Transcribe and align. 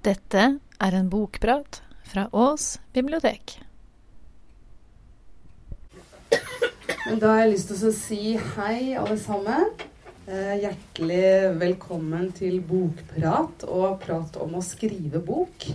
Dette 0.00 0.42
er 0.80 0.94
en 0.96 1.08
bokprat 1.12 1.82
fra 2.08 2.22
Ås 2.32 2.78
bibliotek. 2.96 3.58
Da 7.20 7.34
har 7.34 7.42
jeg 7.42 7.50
lyst 7.50 7.68
til 7.68 7.84
å 7.84 7.92
si 7.92 8.20
hei, 8.54 8.94
alle 8.96 9.18
sammen. 9.20 9.66
Eh, 10.24 10.54
hjertelig 10.62 11.52
velkommen 11.60 12.30
til 12.32 12.62
bokprat 12.64 13.66
og 13.68 14.00
prat 14.00 14.40
om 14.40 14.56
å 14.56 14.64
skrive 14.64 15.20
bok. 15.20 15.68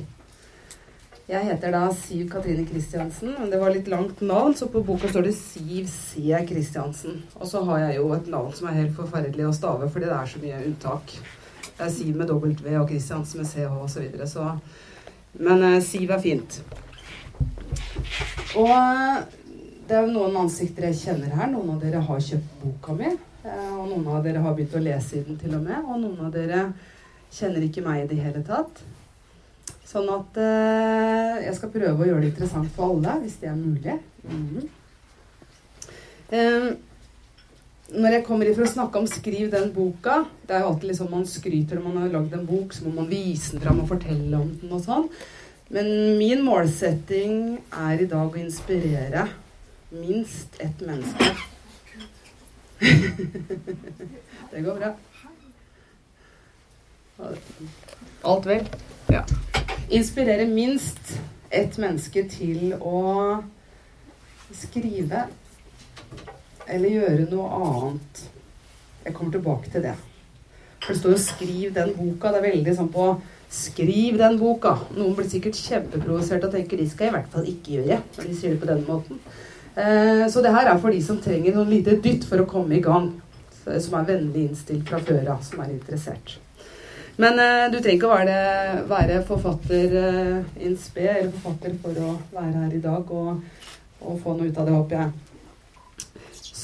Jeg 1.29 1.45
heter 1.51 1.77
da 1.77 1.85
Siv 1.93 2.25
Katrine 2.33 2.65
Kristiansen, 2.65 3.37
men 3.37 3.53
det 3.53 3.61
var 3.61 3.77
litt 3.77 3.93
langt 3.93 4.25
navn, 4.25 4.57
så 4.57 4.71
på 4.73 4.81
boka 4.89 5.13
står 5.13 5.29
det 5.29 5.37
Siv 5.37 5.85
C. 5.93 6.33
Kristiansen. 6.49 7.21
Og 7.37 7.45
så 7.53 7.61
har 7.69 7.91
jeg 7.91 8.01
jo 8.01 8.09
et 8.17 8.33
navn 8.33 8.57
som 8.57 8.73
er 8.73 8.81
helt 8.81 8.97
forferdelig 8.97 9.51
å 9.51 9.57
stave, 9.61 9.93
fordi 9.93 10.09
det 10.09 10.17
er 10.17 10.33
så 10.33 10.47
mye 10.49 10.63
unntak. 10.65 11.19
Det 11.75 11.83
er 11.85 11.91
Siv 11.91 12.15
med 12.15 12.29
W 12.31 12.75
og 12.79 12.87
Kristiansen 12.89 13.41
med 13.41 13.49
CH 13.49 13.71
osv. 13.75 13.93
Så 13.95 14.03
videre, 14.05 14.27
så 14.27 14.59
Men 15.39 15.63
eh, 15.63 15.81
Siv 15.83 16.09
er 16.15 16.21
fint. 16.23 16.61
Og 18.55 18.71
det 19.85 19.97
er 19.97 20.05
jo 20.05 20.13
noen 20.15 20.37
ansikter 20.45 20.87
jeg 20.87 20.99
kjenner 21.01 21.33
her. 21.35 21.49
Noen 21.51 21.73
av 21.75 21.81
dere 21.83 21.99
har 22.07 22.21
kjøpt 22.23 22.53
boka 22.63 22.95
mi. 22.95 23.11
eh, 23.43 23.73
Og 23.75 23.89
noen 23.91 24.07
av 24.07 24.23
dere 24.23 24.39
har 24.45 24.55
begynt 24.55 24.77
å 24.79 24.83
lese 24.85 25.19
i 25.19 25.23
den 25.27 25.37
til 25.41 25.55
og 25.57 25.65
med. 25.67 25.83
Og 25.83 25.99
noen 26.05 26.23
av 26.25 26.31
dere 26.33 26.61
kjenner 27.35 27.65
ikke 27.67 27.83
meg 27.83 28.05
i 28.05 28.07
det 28.13 28.21
hele 28.23 28.43
tatt. 28.47 28.79
Sånn 29.85 30.07
at 30.09 30.39
eh, 30.41 31.43
jeg 31.45 31.55
skal 31.59 31.69
prøve 31.75 32.01
å 32.01 32.07
gjøre 32.07 32.23
det 32.23 32.31
interessant 32.31 32.71
for 32.73 32.95
alle, 32.95 33.19
hvis 33.25 33.35
det 33.43 33.51
er 33.51 33.59
mulig. 33.59 33.99
Mhm. 34.23 34.69
Eh, 36.31 36.71
når 37.93 38.17
jeg 38.17 38.25
kommer 38.25 38.49
ifra 38.49 38.65
å 38.65 38.71
snakke 38.71 38.97
om 38.97 39.07
'skriv 39.07 39.51
den 39.51 39.71
boka' 39.73 40.25
Det 40.47 40.55
er 40.55 40.59
jo 40.59 40.69
alltid 40.71 40.89
liksom 40.89 41.11
man 41.11 41.25
skryter 41.25 41.75
når 41.75 41.83
man 41.83 41.97
har 42.01 42.09
lagd 42.09 42.33
en 42.33 42.45
bok, 42.45 42.73
så 42.73 42.85
må 42.85 42.91
man 42.95 43.09
vise 43.09 43.51
den 43.51 43.61
fram 43.61 43.79
og 43.79 43.87
fortelle 43.89 44.37
om 44.37 44.49
den 44.61 44.71
og 44.71 44.81
sånn. 44.81 45.09
Men 45.69 46.17
min 46.17 46.41
målsetting 46.45 47.59
er 47.71 48.01
i 48.01 48.05
dag 48.05 48.29
å 48.29 48.39
inspirere 48.39 49.27
minst 49.91 50.59
ett 50.59 50.81
menneske. 50.81 51.25
det 54.51 54.61
går 54.61 54.75
bra. 54.79 54.93
Alt 58.23 58.45
vel? 58.45 58.67
Ja. 59.09 59.23
Inspirere 59.89 60.45
minst 60.45 61.19
ett 61.49 61.77
menneske 61.77 62.25
til 62.29 62.73
å 62.81 63.41
skrive 64.53 65.27
eller 66.67 66.89
gjøre 66.89 67.29
noe 67.31 67.47
annet. 67.59 68.21
Jeg 69.05 69.13
kommer 69.13 69.35
tilbake 69.35 69.71
til 69.71 69.85
det. 69.85 69.95
For 70.81 70.93
det 70.93 70.99
står 70.99 71.11
jo 71.11 71.17
'skriv 71.17 71.73
den 71.73 71.89
boka'. 71.97 72.31
Det 72.31 72.37
er 72.37 72.51
veldig 72.51 72.75
sånn 72.77 72.93
på 72.93 73.21
'skriv 73.49 74.17
den 74.17 74.39
boka'. 74.39 74.77
Noen 74.97 75.15
blir 75.15 75.29
sikkert 75.29 75.55
kjempeprovosert 75.55 76.43
og 76.43 76.51
tenker 76.51 76.77
de 76.77 76.89
skal 76.89 77.05
jeg 77.05 77.13
i 77.13 77.17
hvert 77.17 77.33
fall 77.33 77.47
ikke 77.47 77.75
gjøre 77.77 78.01
når 78.17 78.23
de 78.27 78.35
sier 78.35 78.49
det 78.51 78.59
på 78.59 78.71
den 78.73 78.85
måten. 78.87 79.19
Eh, 79.75 80.29
så 80.29 80.41
det 80.41 80.53
her 80.53 80.67
er 80.67 80.77
for 80.77 80.89
de 80.89 81.01
som 81.03 81.21
trenger 81.21 81.55
noen 81.55 81.69
lite 81.69 81.99
dytt 82.01 82.23
for 82.23 82.37
å 82.37 82.47
komme 82.47 82.75
i 82.75 82.81
gang. 82.81 83.13
Som 83.65 83.99
er 83.99 84.05
vennlig 84.05 84.49
innstilt 84.49 84.87
fra 84.87 84.99
før 84.99 85.27
av, 85.33 85.41
som 85.41 85.59
er 85.59 85.71
interessert. 85.73 86.37
Men 87.17 87.39
eh, 87.39 87.71
du 87.71 87.79
trenger 87.79 87.95
ikke 87.95 88.09
å 88.09 88.15
være, 88.15 88.39
være 88.89 89.21
forfatter 89.25 89.95
eh, 90.01 90.65
in 90.67 90.75
spe 90.77 91.07
eller 91.07 91.31
forfatter 91.31 91.77
for 91.81 92.01
å 92.03 92.17
være 92.35 92.65
her 92.65 92.75
i 92.75 92.81
dag 92.83 93.11
og, 93.11 93.39
og 94.01 94.19
få 94.21 94.35
noe 94.35 94.51
ut 94.51 94.59
av 94.59 94.67
det, 94.67 94.75
håper 94.75 94.99
jeg. 94.99 95.24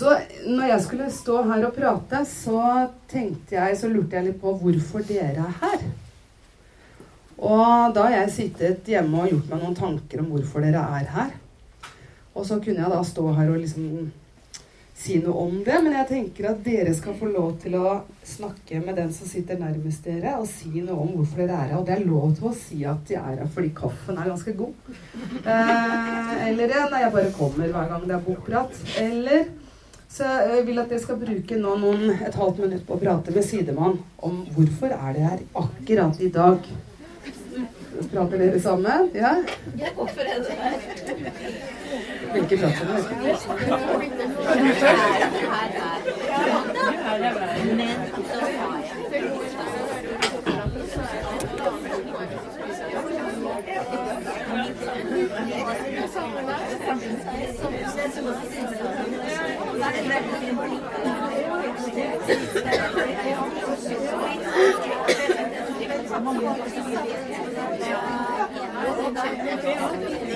Så 0.02 0.16
når 0.50 0.72
jeg 0.72 0.82
skulle 0.82 1.08
stå 1.14 1.42
her 1.46 1.68
og 1.68 1.76
prate, 1.76 2.24
så 2.26 2.62
tenkte 3.12 3.54
jeg, 3.54 3.76
så 3.78 3.90
lurte 3.92 4.18
jeg 4.18 4.32
litt 4.32 4.40
på 4.42 4.56
hvorfor 4.58 5.04
dere 5.06 5.44
er 5.46 5.60
her. 5.62 5.84
Og 7.38 7.94
da 7.94 8.08
har 8.08 8.16
jeg 8.16 8.34
sittet 8.34 8.90
hjemme 8.90 9.22
og 9.22 9.30
gjort 9.30 9.52
meg 9.52 9.62
noen 9.62 9.78
tanker 9.78 10.24
om 10.24 10.32
hvorfor 10.34 10.66
dere 10.66 10.82
er 10.98 11.06
her. 11.14 11.38
Og 12.34 12.48
så 12.48 12.58
kunne 12.64 12.82
jeg 12.82 12.94
da 12.96 13.04
stå 13.06 13.28
her 13.38 13.54
og 13.54 13.62
liksom 13.62 14.10
si 15.02 15.18
noe 15.22 15.46
om 15.46 15.54
det, 15.66 15.78
men 15.82 15.96
jeg 15.98 16.10
tenker 16.10 16.50
at 16.50 16.60
dere 16.66 16.92
skal 16.98 17.16
få 17.18 17.30
lov 17.30 17.56
til 17.62 17.78
å 17.78 18.02
snakke 18.26 18.82
med 18.82 18.98
den 18.98 19.14
som 19.14 19.30
sitter 19.30 19.58
nærmest 19.62 20.06
dere, 20.06 20.36
og 20.42 20.50
si 20.50 20.82
noe 20.82 20.98
om 20.98 21.16
hvorfor 21.16 21.44
dere 21.44 21.62
er 21.62 21.72
her. 21.72 21.78
Og 21.78 21.86
det 21.86 21.96
er 22.00 22.06
lov 22.10 22.36
til 22.38 22.50
å 22.50 22.58
si 22.58 22.82
at 22.90 23.06
de 23.10 23.22
er 23.22 23.42
her 23.44 23.54
fordi 23.54 23.74
kaffen 23.78 24.18
er 24.18 24.34
ganske 24.34 24.58
god. 24.58 24.94
Eh, 25.42 26.38
eller 26.50 26.74
ja, 26.74 26.86
når 26.90 27.02
jeg 27.06 27.18
bare 27.18 27.34
kommer 27.38 27.74
hver 27.74 27.90
gang 27.94 28.06
det 28.10 28.18
er 28.18 28.30
bokprat. 28.30 28.86
Eller 29.02 29.50
så 30.12 30.28
jeg 30.28 30.66
vil 30.68 30.80
at 30.82 30.90
dere 30.92 31.00
skal 31.00 31.20
bruke 31.22 31.56
nå 31.60 31.76
noen, 31.80 32.10
et 32.12 32.36
halvt 32.36 32.58
minutt 32.66 32.84
på 32.88 32.94
å 32.98 33.00
prate 33.00 33.32
med 33.32 33.46
sidemann 33.48 33.96
om 34.20 34.42
hvorfor 34.56 34.92
er 34.92 35.14
det 35.16 35.24
her 35.24 35.40
akkurat 35.64 36.20
i 36.20 36.30
dag. 36.36 36.58
Prater 38.12 38.38
dere 38.42 38.60
sammen? 38.60 39.10
Ja? 39.16 39.34
Hvorfor 39.96 40.22
er 40.26 40.40
det 40.44 40.52
her? 40.60 40.76
Hvilke 42.32 42.56
prater 42.58 42.86
dere? 42.92 43.02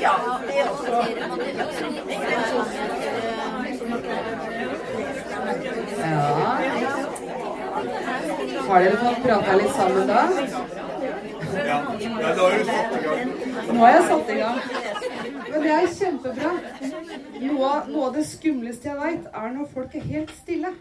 Ja. 0.01 0.15
Har 8.67 8.79
dere 8.79 8.97
fått 8.97 9.23
prata 9.23 9.55
litt 9.55 9.75
sammen 9.75 10.07
da? 10.07 10.74
Ja, 11.65 11.77
da 12.35 12.41
har 12.41 12.57
du 12.57 12.65
satt 12.65 12.97
i 12.97 13.03
gang. 13.03 13.31
Nå 13.67 13.79
har 13.81 13.93
jeg 13.95 14.03
satt 14.09 14.29
i 14.29 14.39
gang. 14.39 14.59
Men 15.51 15.63
det 15.63 15.71
er 15.75 15.87
kjempebra. 15.99 16.51
Noe, 17.45 17.71
noe 17.89 18.09
av 18.09 18.17
det 18.17 18.25
skumleste 18.29 18.91
jeg 18.91 18.99
veit, 18.99 19.31
er 19.31 19.55
når 19.55 19.71
folk 19.73 19.95
er 19.97 20.05
helt 20.11 20.35
stille. 20.43 20.73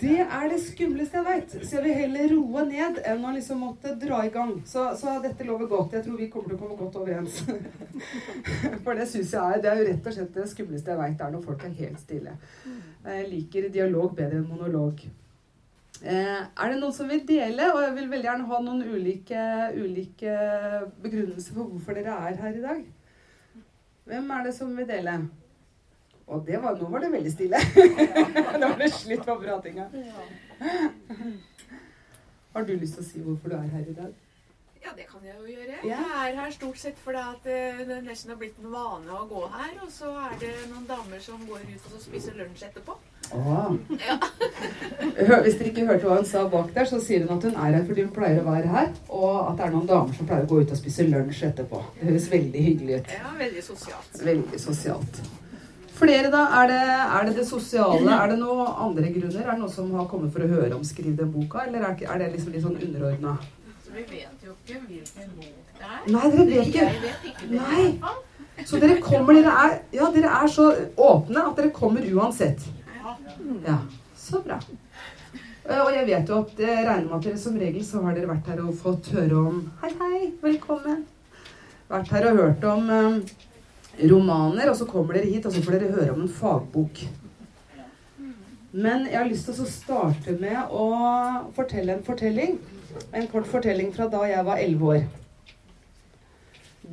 Det 0.00 0.18
er 0.22 0.48
det 0.48 0.58
skumleste 0.62 1.18
jeg 1.18 1.26
veit. 1.26 1.54
Så 1.66 1.76
jeg 1.76 1.84
vil 1.84 1.96
heller 1.98 2.34
roe 2.34 2.64
ned 2.68 3.00
enn 3.10 3.24
å 3.26 3.32
liksom 3.34 3.62
måtte 3.64 3.94
dra 4.00 4.20
i 4.26 4.32
gang. 4.34 4.52
Så, 4.66 4.84
så 4.98 5.16
dette 5.22 5.46
lover 5.46 5.70
godt. 5.70 5.96
Jeg 5.98 6.06
tror 6.06 6.18
vi 6.18 6.28
kommer 6.32 6.52
til 6.52 6.58
å 6.58 6.60
komme 6.60 6.78
godt 6.78 7.00
overens. 7.00 7.40
For 8.84 8.98
det 8.98 9.08
syns 9.10 9.34
jeg 9.34 9.40
er 9.40 9.64
Det 9.64 9.72
er 9.72 9.80
jo 9.80 9.88
rett 9.90 10.06
og 10.06 10.18
slett 10.18 10.36
det 10.38 10.50
skumleste 10.52 10.94
jeg 10.94 11.02
veit, 11.02 11.24
er 11.24 11.34
når 11.34 11.46
folk 11.46 11.66
er 11.66 11.74
helt 11.82 12.02
stille. 12.02 12.36
Jeg 13.06 13.26
liker 13.32 13.72
dialog 13.74 14.14
bedre 14.16 14.40
enn 14.40 14.48
monolog. 14.50 15.02
Eh, 16.00 16.38
er 16.40 16.70
det 16.72 16.78
noen 16.80 16.94
som 16.96 17.10
vil 17.10 17.20
dele? 17.28 17.66
Og 17.74 17.82
jeg 17.84 17.96
vil 17.98 18.08
veldig 18.12 18.28
gjerne 18.30 18.48
ha 18.48 18.62
noen 18.64 18.86
ulike, 18.88 19.42
ulike 19.76 20.36
begrunnelser 21.02 21.58
for 21.58 21.74
hvorfor 21.74 21.98
dere 21.98 22.16
er 22.30 22.40
her 22.40 22.56
i 22.56 22.64
dag. 22.64 22.80
Hvem 24.08 24.32
er 24.36 24.48
det 24.48 24.54
som 24.56 24.72
vil 24.76 24.88
dele? 24.88 25.18
Og 26.30 26.46
det 26.46 26.62
var, 26.62 26.78
nå 26.78 26.88
var 26.88 27.04
det 27.04 27.12
veldig 27.12 27.32
stille. 27.32 27.60
nå 28.60 28.66
var 28.66 28.78
det 28.78 28.92
slutt 28.94 29.26
på 29.26 29.36
pratinga. 29.44 29.86
Har 32.54 32.66
du 32.66 32.74
lyst 32.74 32.96
til 32.96 33.04
å 33.04 33.06
si 33.06 33.22
hvorfor 33.24 33.52
du 33.52 33.56
er 33.58 33.70
her 33.74 33.86
i 33.90 33.94
dag? 33.94 34.18
Ja, 34.80 34.94
det 34.96 35.04
kan 35.10 35.24
jeg 35.26 35.36
jo 35.36 35.46
gjøre. 35.50 35.76
Jeg 35.84 36.04
er 36.16 36.36
her 36.38 36.50
stort 36.54 36.78
sett 36.80 36.98
fordi 36.98 37.20
at 37.20 37.48
eh, 37.52 37.82
det 37.88 37.98
nesten 38.06 38.32
har 38.32 38.38
blitt 38.40 38.56
en 38.62 38.72
vane 38.72 39.12
å 39.12 39.26
gå 39.28 39.42
her. 39.52 39.74
Og 39.84 39.90
så 39.92 40.14
er 40.24 40.38
det 40.40 40.54
noen 40.70 40.86
damer 40.88 41.20
som 41.20 41.42
går 41.48 41.66
ut 41.68 41.88
og 41.90 42.00
spiser 42.00 42.38
lunsj 42.38 42.64
etterpå. 42.70 42.96
Hør, 45.20 45.42
Hvis 45.44 45.58
dere 45.58 45.70
ikke 45.70 45.86
hørte 45.86 46.06
hva 46.08 46.16
hun 46.18 46.28
sa 46.28 46.44
bak 46.50 46.72
der, 46.74 46.86
så 46.88 47.00
sier 47.02 47.26
hun 47.26 47.36
at 47.36 47.44
hun 47.46 47.54
er 47.56 47.76
her 47.76 47.84
fordi 47.86 48.06
hun 48.06 48.14
pleier 48.14 48.40
å 48.42 48.46
være 48.48 48.72
her, 48.72 48.88
og 49.08 49.34
at 49.50 49.58
det 49.58 49.66
er 49.66 49.74
noen 49.74 49.90
damer 49.90 50.16
som 50.16 50.30
pleier 50.30 50.46
å 50.46 50.50
gå 50.50 50.62
ut 50.62 50.72
og 50.74 50.80
spise 50.80 51.06
lunsj 51.08 51.44
etterpå. 51.50 51.82
Det 51.98 52.08
høres 52.08 52.30
veldig 52.32 52.64
hyggelig 52.68 52.98
ut. 53.00 53.12
Ja, 53.18 53.34
veldig 53.38 53.62
sosialt. 53.66 54.24
Veldig 54.30 54.62
sosialt. 54.62 55.22
Flere, 56.00 56.30
da? 56.32 56.42
Er 56.62 56.70
det, 56.70 56.82
er 57.18 57.26
det 57.28 57.36
det 57.36 57.46
sosiale? 57.48 58.12
Er 58.16 58.30
det 58.32 58.38
noen 58.40 58.66
andre 58.86 59.10
grunner? 59.12 59.42
Er 59.44 59.50
det 59.52 59.58
noen 59.60 59.72
som 59.74 59.90
har 59.98 60.06
kommet 60.08 60.32
for 60.32 60.46
å 60.46 60.48
høre 60.48 60.72
om 60.78 60.84
Skriv 60.86 61.12
den 61.18 61.32
boka, 61.34 61.66
eller 61.66 61.84
er, 61.90 62.14
det 62.22 62.30
liksom 62.32 62.54
litt 62.54 62.64
sånn 62.64 62.78
underordna? 62.80 63.36
Vi 63.90 64.04
vet 64.06 64.44
jo 64.46 64.54
ikke 64.54 64.80
hvilken 64.86 65.32
bok 65.36 65.78
det 65.78 65.86
er. 65.86 66.02
Nei, 66.14 66.26
dere 66.32 66.46
vet 66.48 66.68
ikke. 66.70 66.84
Jeg 66.86 67.00
vet 67.04 67.30
ikke 67.32 67.48
det. 67.50 67.60
Nei. 67.60 68.66
Så 68.66 68.80
dere 68.80 68.96
kommer, 69.02 69.36
dere 69.36 69.52
er, 69.64 69.76
ja, 69.96 70.08
dere 70.14 70.30
er 70.40 70.52
så 70.52 70.68
åpne 70.96 71.44
at 71.50 71.58
dere 71.58 71.72
kommer 71.74 72.06
uansett. 72.14 72.64
Ja, 73.66 73.78
så 74.16 74.40
bra. 74.44 74.58
Eh, 75.68 75.80
Og 75.80 75.92
jeg 75.94 76.06
vet 76.08 76.28
jo 76.30 76.40
at 76.44 76.58
jeg 76.58 76.86
regner 76.86 77.06
med 77.08 77.16
at 77.18 77.26
dere 77.28 77.38
som 77.38 77.56
regel 77.60 77.84
så 77.86 78.02
har 78.04 78.16
dere 78.16 78.30
vært 78.30 78.50
her 78.52 78.62
og 78.64 78.74
fått 78.80 79.10
høre 79.14 79.38
om 79.50 79.60
Hei, 79.82 79.90
hei, 80.00 80.20
velkommen. 80.42 81.04
Vært 81.90 82.12
her 82.14 82.28
og 82.30 82.40
hørt 82.40 82.66
om 82.70 82.90
eh, 82.96 83.20
romaner, 84.10 84.70
og 84.70 84.76
så 84.78 84.86
kommer 84.88 85.18
dere 85.18 85.30
hit, 85.30 85.46
og 85.46 85.52
så 85.54 85.62
får 85.64 85.78
dere 85.78 85.94
høre 85.96 86.14
om 86.14 86.22
en 86.26 86.34
fagbok. 86.40 87.02
Men 88.70 89.08
jeg 89.10 89.18
har 89.18 89.26
lyst 89.26 89.48
til 89.50 89.64
å 89.64 89.66
starte 89.66 90.36
med 90.38 90.70
å 90.70 90.84
fortelle 91.56 91.96
en 91.96 92.04
fortelling. 92.06 92.60
En 93.14 93.26
kort 93.32 93.48
fortelling 93.50 93.90
fra 93.94 94.06
da 94.10 94.22
jeg 94.30 94.46
var 94.46 94.62
elleve 94.62 94.92
år. 94.94 95.08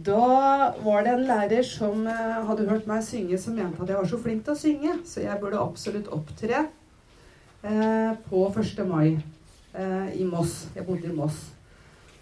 Da 0.05 0.73
var 0.83 1.03
det 1.03 1.13
en 1.15 1.25
lærer 1.25 1.63
som 1.65 2.05
eh, 2.07 2.41
hadde 2.45 2.67
hørt 2.69 2.85
meg 2.89 3.01
synge, 3.05 3.37
som 3.41 3.55
mente 3.57 3.81
at 3.81 3.89
jeg 3.89 3.97
var 3.97 4.09
så 4.11 4.19
flink 4.21 4.43
til 4.45 4.53
å 4.53 4.59
synge, 4.59 4.93
så 5.09 5.23
jeg 5.23 5.39
burde 5.41 5.61
absolutt 5.61 6.11
opptre 6.13 6.59
eh, 7.65 8.11
på 8.27 8.43
1. 8.51 8.83
mai 8.85 9.07
eh, 9.15 10.11
i 10.21 10.27
Moss. 10.27 10.67
Jeg 10.75 10.85
bodde 10.85 11.09
i 11.09 11.15
Moss. 11.17 11.39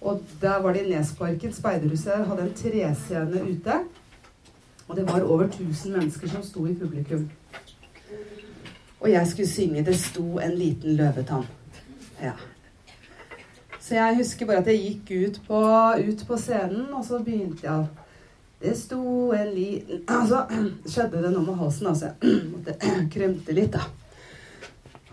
Og 0.05 0.23
der 0.39 0.61
var 0.63 0.75
det 0.75 0.85
i 0.85 0.93
Nesparken. 0.93 1.51
Speiderhuset 1.51 2.23
hadde 2.29 2.47
en 2.47 2.55
trescene 2.55 3.43
ute. 3.43 3.79
Og 4.85 4.95
det 4.95 5.07
var 5.09 5.25
over 5.25 5.49
1000 5.49 5.97
mennesker 5.97 6.31
som 6.31 6.45
sto 6.45 6.63
i 6.69 6.77
publikum. 6.79 7.27
Og 9.01 9.11
jeg 9.11 9.27
skulle 9.27 9.49
synge 9.49 9.83
'Det 9.83 9.99
sto 9.99 10.39
en 10.39 10.55
liten 10.55 10.95
løvetann'. 10.95 11.49
Ja. 12.21 12.31
Så 13.85 13.93
jeg 13.99 14.17
husker 14.17 14.49
bare 14.49 14.63
at 14.63 14.71
jeg 14.71 14.81
gikk 14.81 15.11
ut 15.13 15.35
på, 15.45 15.59
ut 16.09 16.25
på 16.25 16.37
scenen, 16.41 16.87
og 16.89 17.05
så 17.05 17.19
begynte 17.21 17.67
jeg 17.67 17.85
Det 18.63 18.71
sto 18.79 19.29
en 19.35 19.51
liten 19.53 20.01
Altså 20.09 20.45
skjedde 20.91 21.21
det 21.21 21.29
noe 21.35 21.45
med 21.45 21.59
halsen, 21.59 21.91
altså. 21.91 22.15
Jeg 22.23 22.41
måtte 22.53 22.77
kremte 23.13 23.53
litt, 23.57 23.77
da. 23.77 23.85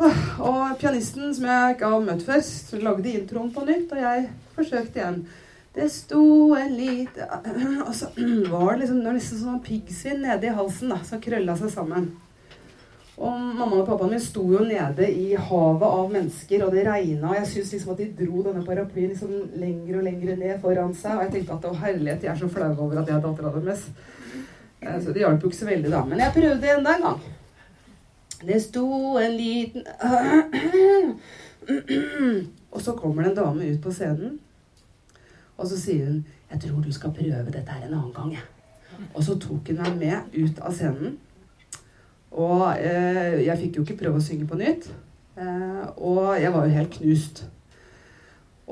Og 0.03 0.73
pianisten, 0.81 1.35
som 1.37 1.47
jeg 1.47 1.75
ikke 1.75 1.91
har 1.93 2.07
møtt 2.07 2.25
før, 2.27 2.41
lagde 2.83 3.13
introen 3.13 3.53
på 3.53 3.67
nytt, 3.69 3.93
og 3.93 4.01
jeg 4.01 4.25
forsøkte 4.57 5.03
igjen. 5.03 5.21
Det 5.73 5.87
sto 5.89 6.23
en 6.57 6.73
lite 6.77 7.25
Og 7.87 7.95
så 7.97 8.11
var 8.51 8.73
det 8.73 8.83
liksom, 8.83 8.99
det 8.99 9.07
var 9.07 9.15
liksom 9.17 9.39
sånn 9.41 9.63
piggsvinn 9.65 10.25
nede 10.25 10.49
i 10.49 10.57
halsen 10.57 10.93
da, 10.93 10.99
som 11.07 11.21
krølla 11.23 11.57
seg 11.61 11.73
sammen. 11.73 12.11
Og 13.21 13.33
mamma 13.59 13.83
og 13.83 13.87
pappaen 13.87 14.15
min 14.15 14.23
sto 14.25 14.43
jo 14.49 14.63
nede 14.65 15.05
i 15.11 15.35
havet 15.37 15.85
av 15.85 16.13
mennesker, 16.15 16.65
og 16.65 16.73
det 16.73 16.87
regna. 16.87 17.29
Og 17.29 17.37
jeg 17.37 17.51
syns 17.51 17.73
liksom 17.75 17.93
at 17.93 18.01
de 18.01 18.07
dro 18.23 18.45
denne 18.47 18.65
paraplyen 18.65 19.13
liksom 19.13 19.33
lenger 19.61 19.99
og 19.99 20.07
lenger 20.07 20.37
ned 20.41 20.63
foran 20.63 20.95
seg. 20.97 21.19
Og 21.19 21.27
jeg 21.27 21.33
tenkte 21.35 21.59
at 21.59 21.69
å 21.69 21.75
herlighet, 21.83 22.25
jeg 22.25 22.33
er 22.33 22.41
så 22.41 22.49
flau 22.49 22.73
over 22.73 23.03
at 23.03 23.13
jeg 23.13 23.19
er 23.19 23.25
dattera 23.27 23.53
deres. 23.59 23.85
Eh, 24.81 24.99
så 25.05 25.13
det 25.13 25.23
hjalp 25.23 25.45
jo 25.45 25.53
ikke 25.53 25.61
så 25.61 25.69
veldig, 25.69 25.91
da. 25.93 26.01
Men 26.09 26.25
jeg 26.25 26.37
prøvde 26.39 26.73
enda 26.77 26.97
en 26.97 27.07
gang. 27.09 27.21
Det 28.43 28.59
sto 28.63 28.87
en 29.19 29.37
liten 29.39 29.85
Og 32.73 32.81
så 32.83 32.93
kommer 32.99 33.23
det 33.23 33.31
en 33.31 33.37
dame 33.37 33.69
ut 33.71 33.83
på 33.83 33.93
scenen, 33.95 34.41
og 35.57 35.67
så 35.69 35.77
sier 35.79 36.07
hun 36.07 36.25
'Jeg 36.51 36.61
tror 36.61 36.81
du 36.83 36.93
skal 36.93 37.13
prøve 37.13 37.53
dette 37.53 37.71
her 37.71 37.87
en 37.87 37.95
annen 37.95 38.13
gang', 38.13 38.33
jeg. 38.33 38.43
Og 39.15 39.25
så 39.25 39.39
tok 39.39 39.69
hun 39.69 39.77
meg 39.77 39.97
med 39.99 40.17
ut 40.45 40.59
av 40.59 40.73
scenen. 40.73 41.19
Og 42.33 42.69
eh, 42.81 43.43
jeg 43.45 43.59
fikk 43.61 43.79
jo 43.79 43.87
ikke 43.87 43.99
prøve 44.05 44.21
å 44.21 44.25
synge 44.25 44.49
på 44.49 44.59
nytt. 44.61 44.89
Eh, 45.37 45.85
og 45.97 46.37
jeg 46.41 46.53
var 46.53 46.67
jo 46.67 46.77
helt 46.79 46.95
knust. 46.97 47.45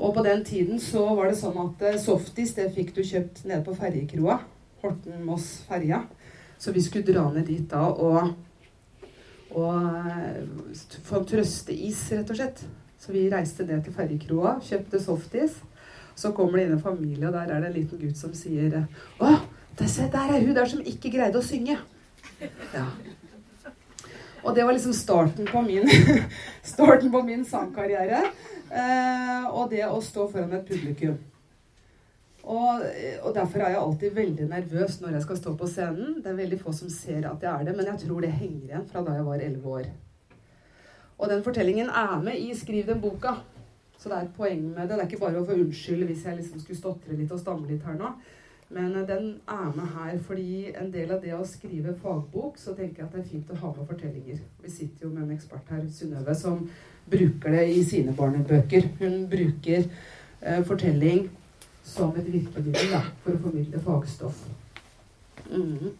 Og 0.01 0.13
på 0.15 0.23
den 0.25 0.43
tiden 0.45 0.79
så 0.81 1.03
var 1.13 1.29
det 1.29 1.37
sånn 1.37 1.57
at 1.61 1.83
eh, 1.85 1.99
softis 2.01 2.55
det 2.57 2.71
fikk 2.73 2.95
du 2.95 3.03
kjøpt 3.05 3.43
nede 3.45 3.61
på 3.65 3.75
ferjekroa. 3.77 4.39
Horten-Moss 4.81 5.49
ferja. 5.69 6.03
Så 6.61 6.73
vi 6.73 6.81
skulle 6.81 7.05
dra 7.05 7.27
ned 7.33 7.45
dit 7.49 7.65
da 7.69 7.83
og, 7.89 8.31
og 9.57 9.99
eh, 10.09 10.41
få 11.05 11.21
trøsteis, 11.29 12.07
rett 12.15 12.33
og 12.33 12.41
slett. 12.41 12.63
Så 13.01 13.13
vi 13.13 13.27
reiste 13.29 13.65
ned 13.65 13.81
til 13.85 13.93
ferjekroa, 13.97 14.59
kjøpte 14.65 15.01
softis. 15.01 15.57
Så 16.17 16.33
kommer 16.37 16.59
det 16.59 16.67
inn 16.67 16.75
en 16.75 16.83
familie, 16.83 17.29
og 17.29 17.33
der 17.33 17.49
er 17.49 17.63
det 17.63 17.71
en 17.71 17.77
liten 17.77 18.01
gutt 18.01 18.19
som 18.19 18.33
sier 18.37 18.83
Å, 19.21 19.31
se, 19.81 20.05
der 20.11 20.35
er 20.35 20.43
hun 20.43 20.53
der 20.53 20.69
som 20.69 20.83
ikke 20.85 21.13
greide 21.13 21.39
å 21.39 21.45
synge. 21.45 21.79
Ja. 22.75 22.85
Og 24.41 24.55
det 24.55 24.63
var 24.65 24.73
liksom 24.73 24.93
starten 24.93 25.47
på 25.47 25.61
min, 25.61 25.89
starten 26.73 27.11
på 27.11 27.21
min 27.25 27.43
sangkarriere. 27.45 28.23
Eh, 28.71 29.45
og 29.51 29.69
det 29.69 29.83
å 29.85 29.99
stå 30.01 30.27
foran 30.31 30.55
et 30.57 30.67
publikum. 30.67 31.19
Og, 32.41 32.81
og, 33.21 33.33
derfor 33.35 33.61
er 33.61 33.75
jeg 33.75 33.81
alltid 33.81 34.15
veldig 34.15 34.47
nervøs 34.49 34.95
når 35.01 35.17
jeg 35.17 35.25
skal 35.27 35.37
stå 35.37 35.53
på 35.59 35.67
scenen. 35.69 36.21
Det 36.23 36.31
er 36.31 36.39
veldig 36.39 36.57
få 36.61 36.73
som 36.73 36.89
ser 36.89 37.27
at 37.29 37.43
jeg 37.43 37.51
er 37.51 37.67
det, 37.67 37.75
men 37.77 37.91
jeg 37.91 38.01
tror 38.07 38.23
det 38.25 38.33
henger 38.33 38.71
igjen 38.71 38.87
fra 38.89 39.03
da 39.05 39.13
jeg 39.17 39.27
var 39.27 39.45
elleve 39.45 39.75
år. 39.77 39.89
Og 41.21 41.29
den 41.29 41.43
fortellingen 41.45 41.89
er 41.89 42.21
med 42.23 42.39
i 42.39 42.53
'Skriv 42.55 42.87
den 42.87 43.01
boka'. 43.01 43.37
Så 43.97 44.09
det 44.09 44.17
er 44.17 44.21
et 44.21 44.37
poeng 44.37 44.61
med 44.73 44.89
det. 44.89 44.89
Det 44.89 44.99
er 44.99 45.07
ikke 45.07 45.25
bare 45.25 45.41
å 45.41 45.45
få 45.45 45.53
unnskylde 45.53 46.05
hvis 46.09 46.25
jeg 46.25 46.37
liksom 46.37 46.59
skulle 46.59 46.79
stotre 46.79 47.13
litt 47.13 47.31
og 47.31 47.39
stamme 47.39 47.67
litt 47.67 47.83
her 47.85 47.93
nå. 47.93 48.09
Men 48.71 48.95
eh, 48.95 49.07
den 49.07 49.27
er 49.47 49.73
med 49.75 49.91
her 49.95 50.19
fordi 50.27 50.71
en 50.71 50.93
del 50.93 51.11
av 51.11 51.19
det 51.23 51.33
å 51.35 51.43
skrive 51.47 51.95
fagbok, 52.03 52.59
så 52.61 52.75
tenker 52.77 53.03
jeg 53.03 53.09
at 53.09 53.17
det 53.17 53.23
er 53.23 53.29
fint 53.33 53.51
å 53.51 53.59
ha 53.63 53.73
med 53.75 53.91
fortellinger. 53.91 54.39
Vi 54.63 54.71
sitter 54.71 55.07
jo 55.07 55.11
med 55.11 55.25
en 55.25 55.35
ekspert 55.35 55.73
her, 55.73 55.83
Synnøve, 55.91 56.35
som 56.37 56.63
bruker 57.11 57.57
det 57.57 57.67
i 57.73 57.83
sine 57.87 58.15
barnebøker. 58.15 58.87
Hun 59.01 59.25
bruker 59.31 59.83
eh, 59.83 60.63
fortelling 60.67 61.27
som 61.83 62.15
et 62.15 62.27
virkemiddel 62.31 62.93
da, 62.93 63.03
for 63.23 63.35
å 63.35 63.43
formidle 63.43 63.83
fagstoff. 63.83 64.43
Mm. 65.51 65.91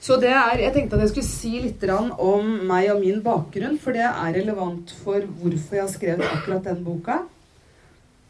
Så 0.00 0.16
det 0.16 0.30
er, 0.32 0.62
Jeg 0.62 0.72
tenkte 0.72 0.96
at 0.96 1.02
jeg 1.04 1.10
skulle 1.10 1.28
si 1.28 1.50
litt 1.60 1.82
om 1.92 2.46
meg 2.70 2.88
og 2.94 3.02
min 3.02 3.20
bakgrunn, 3.22 3.76
for 3.78 3.92
det 3.92 4.06
er 4.06 4.38
relevant 4.38 4.94
for 5.02 5.20
hvorfor 5.42 5.76
jeg 5.76 5.84
har 5.84 5.92
skrevet 5.92 6.32
akkurat 6.38 6.64
den 6.64 6.80
boka. 6.84 7.18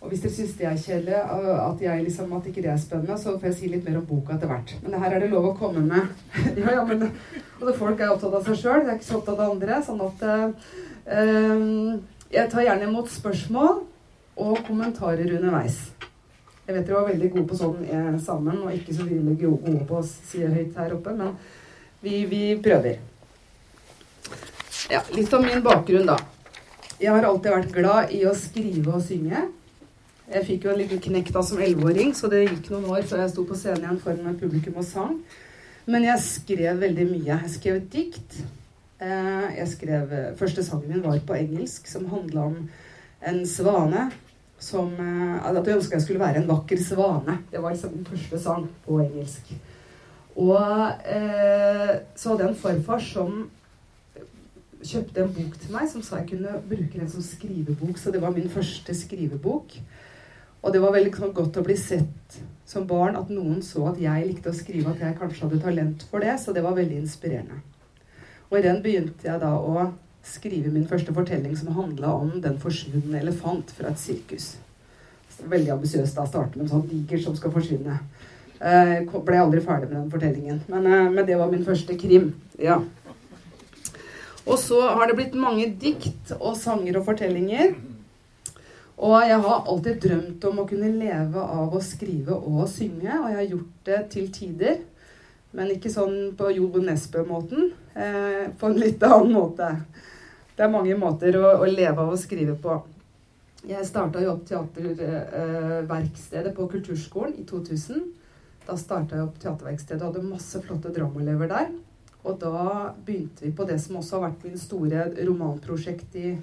Og 0.00 0.08
hvis 0.08 0.22
dere 0.24 0.32
syns 0.32 0.52
det 0.56 0.64
er 0.64 0.78
kjedelig, 0.80 1.16
at, 1.20 1.82
jeg 1.84 2.04
liksom, 2.06 2.30
at 2.32 2.46
ikke 2.48 2.62
det 2.64 2.70
er 2.72 2.78
spennende, 2.80 3.18
så 3.20 3.34
får 3.34 3.50
jeg 3.50 3.56
si 3.58 3.68
litt 3.68 3.84
mer 3.84 3.98
om 4.00 4.06
boka 4.08 4.32
etter 4.36 4.48
hvert. 4.48 4.72
Men 4.80 4.96
her 5.02 5.16
er 5.16 5.20
det 5.20 5.28
lov 5.32 5.50
å 5.50 5.56
komme 5.58 5.82
med. 5.84 6.22
ja, 6.62 6.78
ja, 6.78 6.84
men, 6.88 7.04
det 7.60 7.76
folk 7.76 8.00
er 8.00 8.14
opptatt 8.14 8.38
av 8.38 8.48
seg 8.48 8.56
sjøl, 8.62 8.86
de 8.86 8.94
er 8.94 8.96
ikke 8.96 9.10
så 9.10 9.18
opptatt 9.18 9.42
av 9.42 9.52
andre. 9.52 9.82
Sånn 9.84 10.00
at 10.06 10.24
eh, 10.24 11.92
jeg 12.32 12.52
tar 12.54 12.64
gjerne 12.64 12.88
imot 12.88 13.12
spørsmål 13.12 13.82
og 14.40 14.64
kommentarer 14.64 15.36
underveis. 15.36 15.82
Jeg 16.64 16.78
vet 16.78 16.88
dere 16.88 16.96
var 16.96 17.08
veldig 17.10 17.30
gode 17.34 17.46
på 17.50 17.60
sånn 17.60 17.84
eh, 17.84 18.16
sammen, 18.24 18.64
og 18.64 18.72
ikke 18.72 18.96
så 18.96 19.04
veldig 19.04 19.36
gode 19.44 19.84
på 19.84 20.00
å 20.00 20.04
si 20.06 20.40
det 20.40 20.52
høyt 20.54 20.80
her 20.80 20.96
oppe, 20.96 21.12
men 21.18 21.36
vi, 22.00 22.24
vi 22.30 22.42
prøver. 22.64 23.00
Ja, 24.88 25.04
litt 25.12 25.32
om 25.36 25.44
min 25.44 25.60
bakgrunn, 25.66 26.08
da. 26.08 26.16
Jeg 27.00 27.12
har 27.12 27.26
alltid 27.28 27.52
vært 27.52 27.74
glad 27.74 28.12
i 28.16 28.24
å 28.28 28.32
skrive 28.36 28.96
og 28.96 29.04
synge. 29.04 29.50
Jeg 30.30 30.46
fikk 30.46 30.64
jo 30.66 30.70
en 30.70 30.78
liten 30.78 31.00
knekk 31.02 31.32
da 31.34 31.42
som 31.42 31.58
elleveåring, 31.58 32.12
så 32.14 32.28
det 32.30 32.44
gikk 32.44 32.68
noen 32.70 32.86
år 32.94 33.06
før 33.10 33.24
jeg 33.24 33.32
sto 33.32 33.44
på 33.48 33.56
scenen 33.58 33.82
igjen 33.82 34.02
foran 34.02 34.36
publikum 34.38 34.76
og 34.78 34.86
sang. 34.86 35.16
Men 35.90 36.06
jeg 36.06 36.22
skrev 36.22 36.78
veldig 36.78 37.06
mye. 37.08 37.38
Jeg 37.46 37.52
skrev 37.56 37.78
et 37.80 37.88
dikt. 37.90 38.36
Eh, 39.02 39.46
jeg 39.56 39.68
skrev, 39.72 40.12
Første 40.38 40.62
sangen 40.62 40.92
min 40.92 41.02
var 41.02 41.18
på 41.26 41.34
engelsk, 41.34 41.88
som 41.90 42.06
handla 42.12 42.46
om 42.46 42.60
en 43.26 43.40
svane 43.46 44.10
som 44.60 44.92
eh, 44.92 45.46
At 45.48 45.66
jeg 45.66 45.78
ønska 45.80 45.96
jeg 45.96 46.04
skulle 46.04 46.22
være 46.22 46.42
en 46.42 46.48
vakker 46.48 46.78
svane. 46.78 47.38
Det 47.50 47.62
var 47.62 47.74
liksom 47.74 47.96
min 47.96 48.06
første 48.06 48.38
sang 48.38 48.68
på 48.86 49.00
engelsk. 49.02 49.50
Og 50.36 50.60
eh, 51.10 51.94
så 52.14 52.28
hadde 52.28 52.44
jeg 52.44 52.52
en 52.52 52.60
farfar 52.60 53.02
som 53.02 53.48
kjøpte 54.80 55.24
en 55.24 55.34
bok 55.34 55.56
til 55.60 55.74
meg 55.74 55.88
som 55.90 56.04
sa 56.04 56.20
jeg 56.20 56.30
kunne 56.36 56.60
bruke 56.68 57.00
den 57.00 57.10
som 57.10 57.24
skrivebok. 57.24 57.98
Så 57.98 58.12
det 58.14 58.22
var 58.22 58.36
min 58.36 58.52
første 58.52 58.94
skrivebok. 58.94 59.74
Og 60.60 60.72
det 60.72 60.82
var 60.82 60.92
veldig 60.92 61.12
sånn, 61.16 61.34
godt 61.36 61.56
å 61.56 61.64
bli 61.64 61.76
sett 61.80 62.40
som 62.70 62.86
barn 62.86 63.16
at 63.18 63.30
noen 63.32 63.62
så 63.64 63.88
at 63.90 63.98
jeg 64.00 64.28
likte 64.28 64.52
å 64.52 64.56
skrive, 64.56 64.92
at 64.92 65.00
jeg 65.02 65.18
kanskje 65.18 65.46
hadde 65.46 65.62
talent 65.64 66.04
for 66.10 66.22
det. 66.22 66.36
Så 66.38 66.54
det 66.54 66.62
var 66.64 66.76
veldig 66.76 67.00
inspirerende. 67.00 67.62
Og 68.50 68.58
i 68.58 68.64
den 68.66 68.80
begynte 68.84 69.26
jeg 69.26 69.42
da 69.42 69.54
å 69.56 69.90
skrive 70.26 70.72
min 70.72 70.88
første 70.88 71.14
fortelling 71.16 71.56
som 71.56 71.72
handla 71.74 72.12
om 72.18 72.34
den 72.44 72.58
forsvunne 72.60 73.22
elefant 73.22 73.72
fra 73.74 73.90
et 73.90 74.00
sirkus. 74.02 74.52
Veldig 75.40 75.72
ambisiøst 75.72 76.18
å 76.20 76.26
starte 76.28 76.58
med 76.58 76.66
en 76.66 76.72
sånn 76.74 76.88
diger 76.90 77.22
som 77.24 77.36
skal 77.38 77.54
forsvinne. 77.54 77.96
Eh, 78.60 79.06
ble 79.08 79.38
aldri 79.40 79.62
ferdig 79.64 79.88
med 79.88 79.96
den 79.96 80.10
fortellingen. 80.12 80.58
Men, 80.68 80.86
eh, 80.86 81.10
men, 81.10 81.24
det 81.26 81.38
var 81.40 81.50
min 81.50 81.64
første 81.64 81.96
krim. 81.96 82.34
Ja. 82.58 82.82
Og 84.46 84.58
så 84.58 84.80
har 84.82 85.06
det 85.06 85.16
blitt 85.16 85.34
mange 85.34 85.70
dikt 85.80 86.34
og 86.38 86.56
sanger 86.56 86.98
og 86.98 87.06
fortellinger. 87.06 87.74
Og 89.00 89.14
jeg 89.24 89.40
har 89.40 89.68
alltid 89.72 90.02
drømt 90.04 90.44
om 90.44 90.58
å 90.60 90.66
kunne 90.68 90.90
leve 90.92 91.40
av 91.40 91.72
å 91.72 91.80
skrive 91.80 92.36
og 92.36 92.66
synge. 92.68 93.14
Og 93.16 93.30
jeg 93.30 93.38
har 93.38 93.48
gjort 93.48 93.86
det 93.88 94.00
til 94.12 94.26
tider. 94.34 94.82
Men 95.56 95.72
ikke 95.72 95.90
sånn 95.90 96.34
på 96.38 96.50
Jo 96.52 96.68
Nesbø-måten. 96.84 97.70
Eh, 97.94 98.50
på 98.60 98.68
en 98.68 98.78
litt 98.78 99.02
annen 99.06 99.32
måte. 99.32 99.70
Det 100.56 100.66
er 100.66 100.72
mange 100.72 100.96
måter 101.00 101.36
å, 101.40 101.62
å 101.64 101.68
leve 101.68 102.04
av 102.04 102.12
å 102.12 102.20
skrive 102.20 102.58
på. 102.60 102.76
Jeg 103.68 103.88
starta 103.88 104.20
jo 104.20 104.34
opp 104.34 104.44
teaterverkstedet 104.48 106.52
eh, 106.52 106.56
på 106.56 106.68
Kulturskolen 106.68 107.38
i 107.40 107.46
2000. 107.48 108.04
Da 108.68 108.76
starta 108.76 109.16
jeg 109.16 109.26
opp 109.26 109.40
Teaterverkstedet 109.40 110.04
og 110.04 110.12
hadde 110.12 110.28
masse 110.28 110.60
flotte 110.64 110.92
dramaelever 110.92 111.48
der. 111.50 111.72
Og 112.20 112.36
da 112.40 112.92
begynte 113.04 113.46
vi 113.46 113.54
på 113.56 113.64
det 113.68 113.78
som 113.80 113.96
også 114.00 114.18
har 114.18 114.28
vært 114.28 114.44
min 114.44 114.60
store 114.60 115.08
romanprosjekt 115.24 116.16
i 116.20 116.34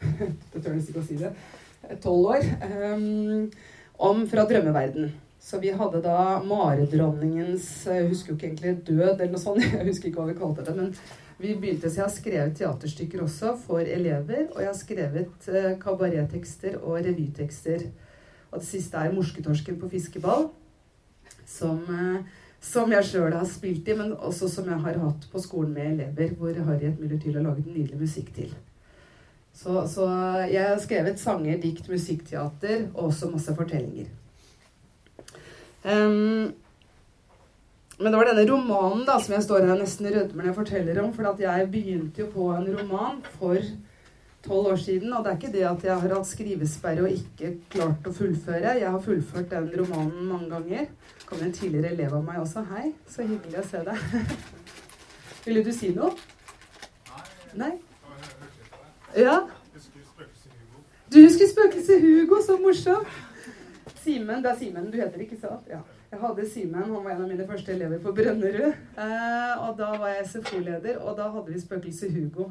Det 0.52 0.62
tør 0.62 0.76
ikke 0.78 1.02
å 1.02 1.06
si 1.06 1.18
det. 1.20 1.32
Tolv 2.02 2.34
år. 2.34 2.44
Um, 2.94 3.48
om 3.98 4.26
Fra 4.30 4.44
drømmeverden. 4.48 5.12
Så 5.40 5.60
vi 5.62 5.70
hadde 5.72 6.02
da 6.04 6.40
maredronningens 6.44 7.86
Jeg 7.86 8.08
husker 8.10 8.32
jo 8.32 8.36
ikke 8.36 8.48
egentlig 8.50 8.74
død 8.88 9.14
eller 9.14 9.32
noe 9.32 9.42
sånt. 9.42 9.64
Jeg 9.76 9.86
husker 9.86 10.10
ikke 10.10 10.22
hva 10.22 10.32
vi 10.32 10.38
kalte 10.38 10.66
det. 10.66 10.74
Men 10.76 10.92
vi 11.38 11.54
begynte, 11.54 11.86
så 11.86 12.00
jeg 12.00 12.02
har 12.02 12.10
skrevet 12.10 12.56
teaterstykker 12.58 13.20
også 13.22 13.52
for 13.62 13.86
elever. 13.86 14.48
Og 14.56 14.58
jeg 14.58 14.70
har 14.72 14.78
skrevet 14.78 15.46
uh, 15.46 15.68
kabarettekster 15.78 16.80
og 16.82 16.98
revytekster 17.06 17.86
Og 18.50 18.58
det 18.58 18.66
siste 18.66 18.96
er 18.96 19.12
'Morsketorsken 19.12 19.76
på 19.78 19.90
fiskeball', 19.92 20.48
som, 21.46 21.82
eh, 21.92 22.24
som 22.60 22.92
jeg 22.92 23.04
sjøl 23.04 23.32
har 23.36 23.44
spilt 23.44 23.88
i, 23.88 23.96
men 23.96 24.14
også 24.16 24.48
som 24.48 24.64
jeg 24.64 24.80
har 24.80 24.98
hatt 24.98 25.26
på 25.32 25.42
skolen 25.42 25.74
med 25.74 25.92
elever, 25.92 26.32
hvor 26.34 26.54
Harriet 26.64 26.96
Müller-Tyll 26.96 27.36
har 27.36 27.44
laget 27.44 27.66
nydelig 27.66 28.00
musikk 28.00 28.34
til. 28.34 28.54
Så, 29.58 29.88
så, 29.90 30.06
jeg 30.46 30.62
har 30.62 30.78
skrevet 30.78 31.18
sanger, 31.18 31.58
dikt, 31.58 31.88
musikkteater 31.90 32.84
og 32.92 33.08
også 33.08 33.30
masse 33.32 33.54
fortellinger. 33.58 34.06
Um, 35.82 36.54
men 37.98 38.12
det 38.12 38.20
var 38.20 38.30
denne 38.30 38.44
romanen 38.46 39.02
da, 39.08 39.16
som 39.18 39.34
jeg 39.34 39.46
står 39.48 39.66
her 39.66 39.80
nesten 39.80 40.06
rødmer 40.06 40.44
når 40.44 40.50
jeg 40.52 40.58
forteller 40.60 41.00
om. 41.02 41.10
For 41.16 41.26
at 41.32 41.42
jeg 41.42 41.70
begynte 41.72 42.22
jo 42.22 42.28
på 42.30 42.52
en 42.54 42.68
roman 42.76 43.18
for 43.40 43.58
tolv 44.46 44.70
år 44.76 44.78
siden. 44.84 45.10
Og 45.10 45.24
det 45.24 45.32
er 45.32 45.40
ikke 45.40 45.52
det 45.56 45.66
at 45.66 45.88
jeg 45.88 45.98
har 46.04 46.14
hatt 46.14 46.30
skrivesperre 46.30 47.08
og 47.08 47.18
ikke 47.18 47.56
klart 47.74 48.06
å 48.06 48.14
fullføre. 48.14 48.76
Jeg 48.78 48.94
har 48.94 49.02
fullført 49.02 49.50
den 49.56 49.68
romanen 49.74 50.30
mange 50.30 50.52
ganger. 50.54 50.86
kom 51.26 51.42
en 51.42 51.52
tidligere 51.52 51.96
elev 51.96 52.14
av 52.14 52.24
meg 52.30 52.38
også. 52.44 52.62
Hei, 52.70 52.92
så 53.10 53.26
hyggelig 53.26 53.58
å 53.58 53.66
se 53.74 53.82
deg. 53.90 54.06
Ville 55.48 55.66
du 55.66 55.74
si 55.74 55.90
noe? 55.98 56.14
Nei? 57.58 57.74
Ja? 59.16 59.40
Du 61.12 61.22
husker 61.22 61.48
spøkelset 61.48 62.00
Hugo, 62.00 62.42
så 62.44 62.58
morsomt. 62.60 63.08
Simen, 64.02 64.42
det 64.44 64.50
er 64.50 64.58
Simen 64.58 64.90
du 64.92 64.98
heter, 65.00 65.20
ikke 65.24 65.38
sant? 65.40 65.68
Ja. 65.70 65.80
Jeg 66.10 66.20
hadde 66.20 66.48
Simen, 66.48 66.82
han 66.82 67.04
var 67.04 67.10
en 67.10 67.22
av 67.24 67.28
mine 67.28 67.46
første 67.48 67.72
elever 67.72 68.00
på 68.04 68.12
Brønnerud. 68.16 68.76
Eh, 68.96 69.64
og 69.64 69.74
da 69.80 69.88
var 70.00 70.12
jeg 70.12 70.28
SFO-leder, 70.28 71.00
og 71.00 71.16
da 71.16 71.28
hadde 71.32 71.52
vi 71.52 71.60
spøkelset 71.60 72.12
Hugo. 72.12 72.50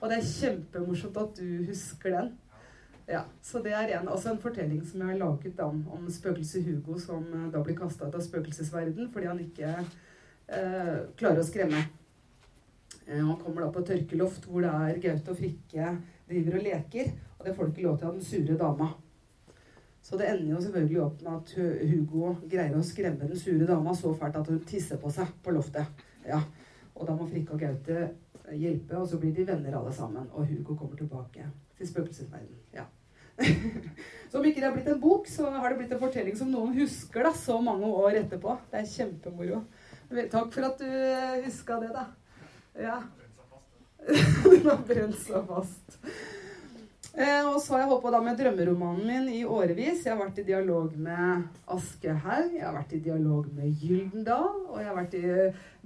Og 0.00 0.10
det 0.10 0.18
er 0.18 0.28
kjempemorsomt 0.28 1.16
at 1.20 1.36
du 1.40 1.64
husker 1.68 2.16
den. 2.18 2.32
Ja, 3.08 3.20
Så 3.42 3.60
det 3.60 3.72
er 3.72 3.98
en, 3.98 4.08
også 4.08 4.30
en 4.32 4.40
fortelling 4.40 4.86
som 4.88 5.00
jeg 5.00 5.08
har 5.08 5.18
laget 5.18 5.60
om, 5.60 5.84
om 5.92 6.06
spøkelset 6.10 6.64
Hugo, 6.64 6.98
som 6.98 7.24
eh, 7.32 7.50
da 7.52 7.60
blir 7.64 7.76
kasta 7.76 8.08
ut 8.08 8.16
av 8.16 8.24
spøkelsesverden 8.24 9.10
fordi 9.12 9.28
han 9.28 9.40
ikke 9.44 9.74
eh, 10.48 10.96
klarer 11.16 11.40
å 11.40 11.44
skremme. 11.44 11.84
Eh, 13.06 13.20
han 13.20 13.36
kommer 13.40 13.64
da 13.64 13.70
på 13.74 13.84
tørkeloft 13.86 14.48
hvor 14.48 14.64
det 14.64 14.72
er 14.72 15.00
Gaute 15.02 15.32
og 15.32 15.40
Frikke 15.40 15.94
driver 16.28 16.58
og 16.58 16.66
leker, 16.68 17.10
og 17.38 17.46
det 17.46 17.56
får 17.56 17.72
ikke 17.72 17.86
lov 17.86 17.98
til 17.98 18.08
av 18.08 18.18
den 18.18 18.28
sure 18.28 18.58
dama. 18.60 18.90
Så 20.04 20.18
det 20.20 20.28
ender 20.28 20.52
jo 20.52 20.60
selvfølgelig 20.60 21.00
opp 21.00 21.22
med 21.24 21.36
at 21.38 21.52
Hugo 21.88 22.34
greier 22.44 22.76
å 22.76 22.84
skremme 22.84 23.28
den 23.28 23.40
sure 23.40 23.64
dama 23.68 23.94
så 23.96 24.12
fælt 24.18 24.36
at 24.36 24.50
hun 24.52 24.60
tisser 24.68 25.00
på 25.00 25.12
seg 25.12 25.30
på 25.44 25.54
loftet. 25.56 26.04
Ja, 26.28 26.42
Og 26.94 27.08
da 27.08 27.14
må 27.16 27.24
Frikke 27.26 27.56
og 27.56 27.60
Gaute 27.60 28.10
hjelpe, 28.52 28.98
og 28.98 29.08
så 29.08 29.18
blir 29.18 29.32
de 29.34 29.46
venner 29.48 29.78
alle 29.78 29.92
sammen. 29.92 30.28
Og 30.32 30.46
Hugo 30.46 30.76
kommer 30.76 30.96
tilbake 30.96 31.46
til 31.78 31.88
spøkelsesverdenen. 31.88 32.60
Ja. 32.74 32.84
så 34.30 34.38
om 34.38 34.44
ikke 34.44 34.60
det 34.60 34.68
har 34.68 34.76
blitt 34.76 34.90
en 34.92 35.00
bok, 35.00 35.26
så 35.28 35.48
har 35.50 35.72
det 35.72 35.80
blitt 35.80 35.94
en 35.96 36.02
fortelling 36.02 36.36
som 36.38 36.52
noen 36.52 36.76
husker 36.76 37.26
da, 37.26 37.32
så 37.34 37.56
mange 37.64 37.88
år 37.88 38.20
etterpå. 38.20 38.58
Det 38.70 38.82
er 38.82 38.92
kjempemoro. 38.92 39.64
Takk 40.30 40.52
for 40.54 40.68
at 40.68 40.84
du 40.84 41.46
huska 41.46 41.80
det, 41.82 41.90
da. 41.96 42.04
Ja. 42.74 43.02
Den 44.44 44.66
har 44.66 44.80
brent 44.86 45.20
seg 45.22 45.46
fast. 45.48 46.00
Eh, 47.14 47.46
og 47.46 47.60
så 47.62 47.76
har 47.76 47.84
jeg 47.84 47.88
holdt 47.92 48.02
på 48.02 48.10
da 48.10 48.18
med 48.26 48.40
drømmeromanen 48.40 49.06
min 49.06 49.28
i 49.30 49.44
årevis. 49.46 50.00
Jeg 50.02 50.16
har 50.16 50.18
vært 50.18 50.40
i 50.42 50.46
dialog 50.48 50.96
med 50.98 51.44
Aschehoug, 51.70 52.56
jeg 52.56 52.64
har 52.64 52.74
vært 52.74 52.96
i 52.96 52.98
dialog 53.04 53.46
med 53.54 53.70
Gyldendal, 53.78 54.64
og 54.66 54.80
jeg 54.80 54.88
har 54.88 54.98
vært 54.98 55.14
i 55.20 55.22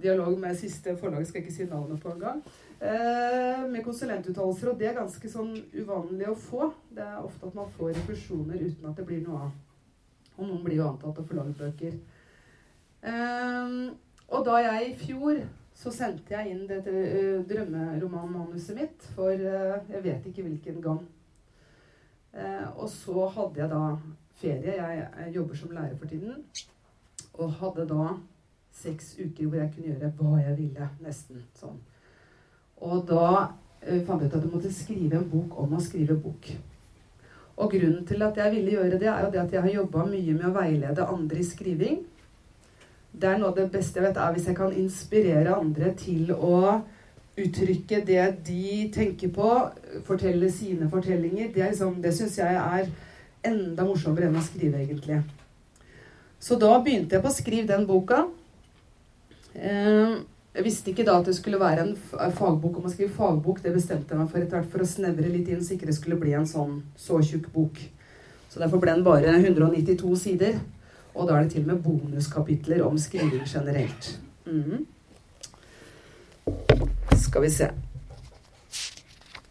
dialog 0.00 0.38
med 0.40 0.57
siste 0.57 0.97
forlag, 0.97 1.26
skal 1.28 1.42
ikke 1.42 1.52
si 1.52 1.68
navnet 1.68 2.00
på 2.00 2.14
engang, 2.14 2.40
eh, 2.80 3.61
med 3.68 3.85
konsulentuttalelser. 3.85 4.73
Og 4.73 4.80
det 4.80 4.88
er 4.88 4.97
ganske 5.02 5.33
sånn 5.35 5.52
uvanlig 5.76 6.33
å 6.33 6.38
få. 6.49 6.73
Det 6.97 7.04
er 7.04 7.21
ofte 7.21 7.52
at 7.52 7.61
man 7.61 7.68
får 7.76 7.92
refusjoner 8.00 8.64
uten 8.64 8.88
at 8.88 8.97
det 8.97 9.09
blir 9.11 9.21
noe 9.28 9.45
av. 9.50 9.52
Og 10.38 10.47
noen 10.47 10.64
blir 10.64 10.80
jo 10.80 10.88
antatt 10.88 11.21
å 11.21 11.28
forlage 11.28 11.59
bøker. 11.61 12.00
Eh, 13.04 13.78
og 14.33 14.45
da 14.49 14.62
jeg 14.64 14.88
i 14.88 14.99
fjor 15.04 15.45
så 15.78 15.92
sendte 15.94 16.35
jeg 16.35 16.54
inn 16.54 16.64
dette 16.66 16.90
uh, 16.90 17.44
drømmeromanmanuset 17.47 18.75
mitt 18.75 19.04
for 19.14 19.30
uh, 19.30 19.78
jeg 19.92 20.02
vet 20.02 20.26
ikke 20.26 20.47
hvilken 20.49 20.82
gang. 20.82 21.04
Eh, 22.38 22.78
og 22.78 22.88
så 22.92 23.26
hadde 23.35 23.62
jeg 23.62 23.70
da 23.70 23.85
ferie. 24.38 24.75
Jeg, 24.78 25.30
jobber 25.35 25.56
som 25.56 25.70
lærer 25.70 25.97
for 25.97 26.06
tiden. 26.06 26.44
Og 27.35 27.52
hadde 27.61 27.87
da 27.88 28.08
seks 28.75 29.16
uker 29.18 29.47
hvor 29.47 29.58
jeg 29.58 29.73
kunne 29.75 29.94
gjøre 29.94 30.12
hva 30.18 30.42
jeg 30.42 30.58
ville. 30.58 30.90
Nesten 31.04 31.42
sånn. 31.58 31.78
Og 32.85 33.06
da 33.08 33.28
eh, 33.82 34.02
fant 34.06 34.23
jeg 34.23 34.30
ut 34.30 34.37
at 34.37 34.44
jeg 34.44 34.52
måtte 34.52 34.75
skrive 34.75 35.18
en 35.18 35.30
bok 35.30 35.56
om 35.58 35.75
å 35.75 35.82
skrive 35.82 36.18
bok. 36.20 36.50
Og 37.58 37.73
grunnen 37.73 38.04
til 38.06 38.23
at 38.23 38.37
jeg 38.38 38.54
ville 38.54 38.76
gjøre 38.76 39.00
det, 39.00 39.08
er 39.11 39.25
jo 39.25 39.32
det 39.35 39.40
at 39.42 39.54
jeg 39.56 39.64
har 39.64 39.80
jobba 39.80 40.04
mye 40.06 40.35
med 40.37 40.47
å 40.47 40.54
veilede 40.54 41.08
andre 41.11 41.42
i 41.42 41.47
skriving. 41.47 42.04
Det 43.18 43.26
er 43.26 43.40
noe 43.40 43.50
av 43.50 43.58
det 43.58 43.66
beste 43.72 43.98
jeg 43.98 44.06
vet, 44.06 44.20
er 44.20 44.34
hvis 44.37 44.46
jeg 44.46 44.56
kan 44.58 44.75
inspirere 44.75 45.56
andre 45.58 45.90
til 45.98 46.30
å 46.34 46.60
uttrykke 47.38 48.00
det 48.06 48.25
de 48.46 48.87
tenker 48.94 49.30
på, 49.34 49.50
fortelle 50.06 50.50
sine 50.54 50.88
fortellinger, 50.90 51.50
det, 51.54 51.64
liksom, 51.72 52.00
det 52.02 52.14
syns 52.14 52.38
jeg 52.40 52.58
er 52.58 52.88
enda 53.46 53.87
morsommere 53.87 54.28
enn 54.28 54.38
å 54.38 54.44
skrive, 54.44 54.82
egentlig. 54.82 55.20
Så 56.42 56.58
da 56.58 56.72
begynte 56.82 57.16
jeg 57.16 57.25
på 57.25 57.30
å 57.30 57.34
skrive 57.34 57.70
den 57.70 57.87
boka. 57.88 58.25
Eh, 59.54 60.18
jeg 60.58 60.66
visste 60.66 60.90
ikke 60.92 61.06
da 61.06 61.18
at 61.20 61.28
det 61.28 61.37
skulle 61.38 61.60
være 61.60 61.84
en 61.84 61.94
fagbok 62.34 62.80
om 62.80 62.88
å 62.88 62.92
skrive 62.92 63.14
fagbok. 63.14 63.60
Det 63.62 63.75
bestemte 63.75 64.14
jeg 64.14 64.22
meg 64.22 64.30
for 64.32 64.42
etter 64.42 64.58
hvert 64.58 64.72
for 64.72 64.82
å 64.82 64.90
snevre 64.90 65.30
litt 65.30 65.50
inn, 65.50 65.62
så 65.62 65.75
ikke 65.75 65.90
det 65.90 65.98
skulle 65.98 66.18
bli 66.18 66.34
en 66.38 66.48
sånn 66.50 66.80
så 66.98 67.20
tjukk 67.22 67.50
bok. 67.54 67.78
Så 68.48 68.62
derfor 68.62 68.82
ble 68.82 68.94
den 68.94 69.06
bare 69.06 69.34
192 69.38 70.14
sider. 70.18 70.58
Og 71.18 71.26
da 71.26 71.34
er 71.34 71.44
det 71.44 71.56
til 71.56 71.66
og 71.66 71.72
med 71.72 71.82
bonuskapitler 71.82 72.84
om 72.87 72.98
skriving 72.98 73.42
generelt. 73.50 74.14
Mm. 74.46 74.87
Skal 77.18 77.42
vi 77.42 77.50
se. 77.52 77.70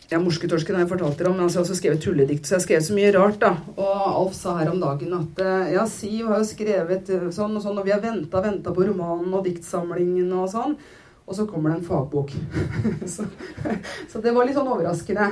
Ja, 0.08 0.22
Morsketorsken 0.24 0.78
har 0.78 0.86
jeg 0.86 0.92
fortalt 0.94 1.20
dere 1.20 1.34
om, 1.34 1.36
men 1.36 1.44
altså, 1.44 1.58
jeg 1.58 1.66
har 1.66 1.68
også 1.68 1.82
skrevet 1.82 2.04
tulledikt. 2.06 2.46
Så 2.48 2.54
jeg 2.54 2.62
har 2.62 2.64
skrevet 2.64 2.86
så 2.88 2.96
mye 2.96 3.10
rart, 3.12 3.42
da. 3.42 3.50
Og 3.76 4.06
Alf 4.08 4.38
sa 4.38 4.54
her 4.56 4.72
om 4.72 4.80
dagen 4.80 5.18
at 5.18 5.42
eh, 5.44 5.74
ja, 5.74 5.84
Siv 5.92 6.30
har 6.32 6.40
jo 6.40 6.48
skrevet 6.48 7.12
eh, 7.12 7.26
sånn 7.36 7.60
og 7.60 7.66
sånn, 7.66 7.82
og 7.82 7.84
vi 7.84 7.92
har 7.92 8.00
venta 8.00 8.40
venta 8.46 8.72
på 8.72 8.88
romanen 8.88 9.36
og 9.36 9.44
diktsamlingen 9.50 10.32
og 10.32 10.48
sånn. 10.54 10.78
Og 11.28 11.36
så 11.36 11.44
kommer 11.50 11.74
det 11.74 11.82
en 11.82 11.90
fagbok. 11.90 12.32
så, 13.18 13.28
så, 14.14 14.24
det 14.24 14.32
var 14.32 14.48
litt 14.48 14.56
sånn 14.56 14.72
overraskende. 14.72 15.28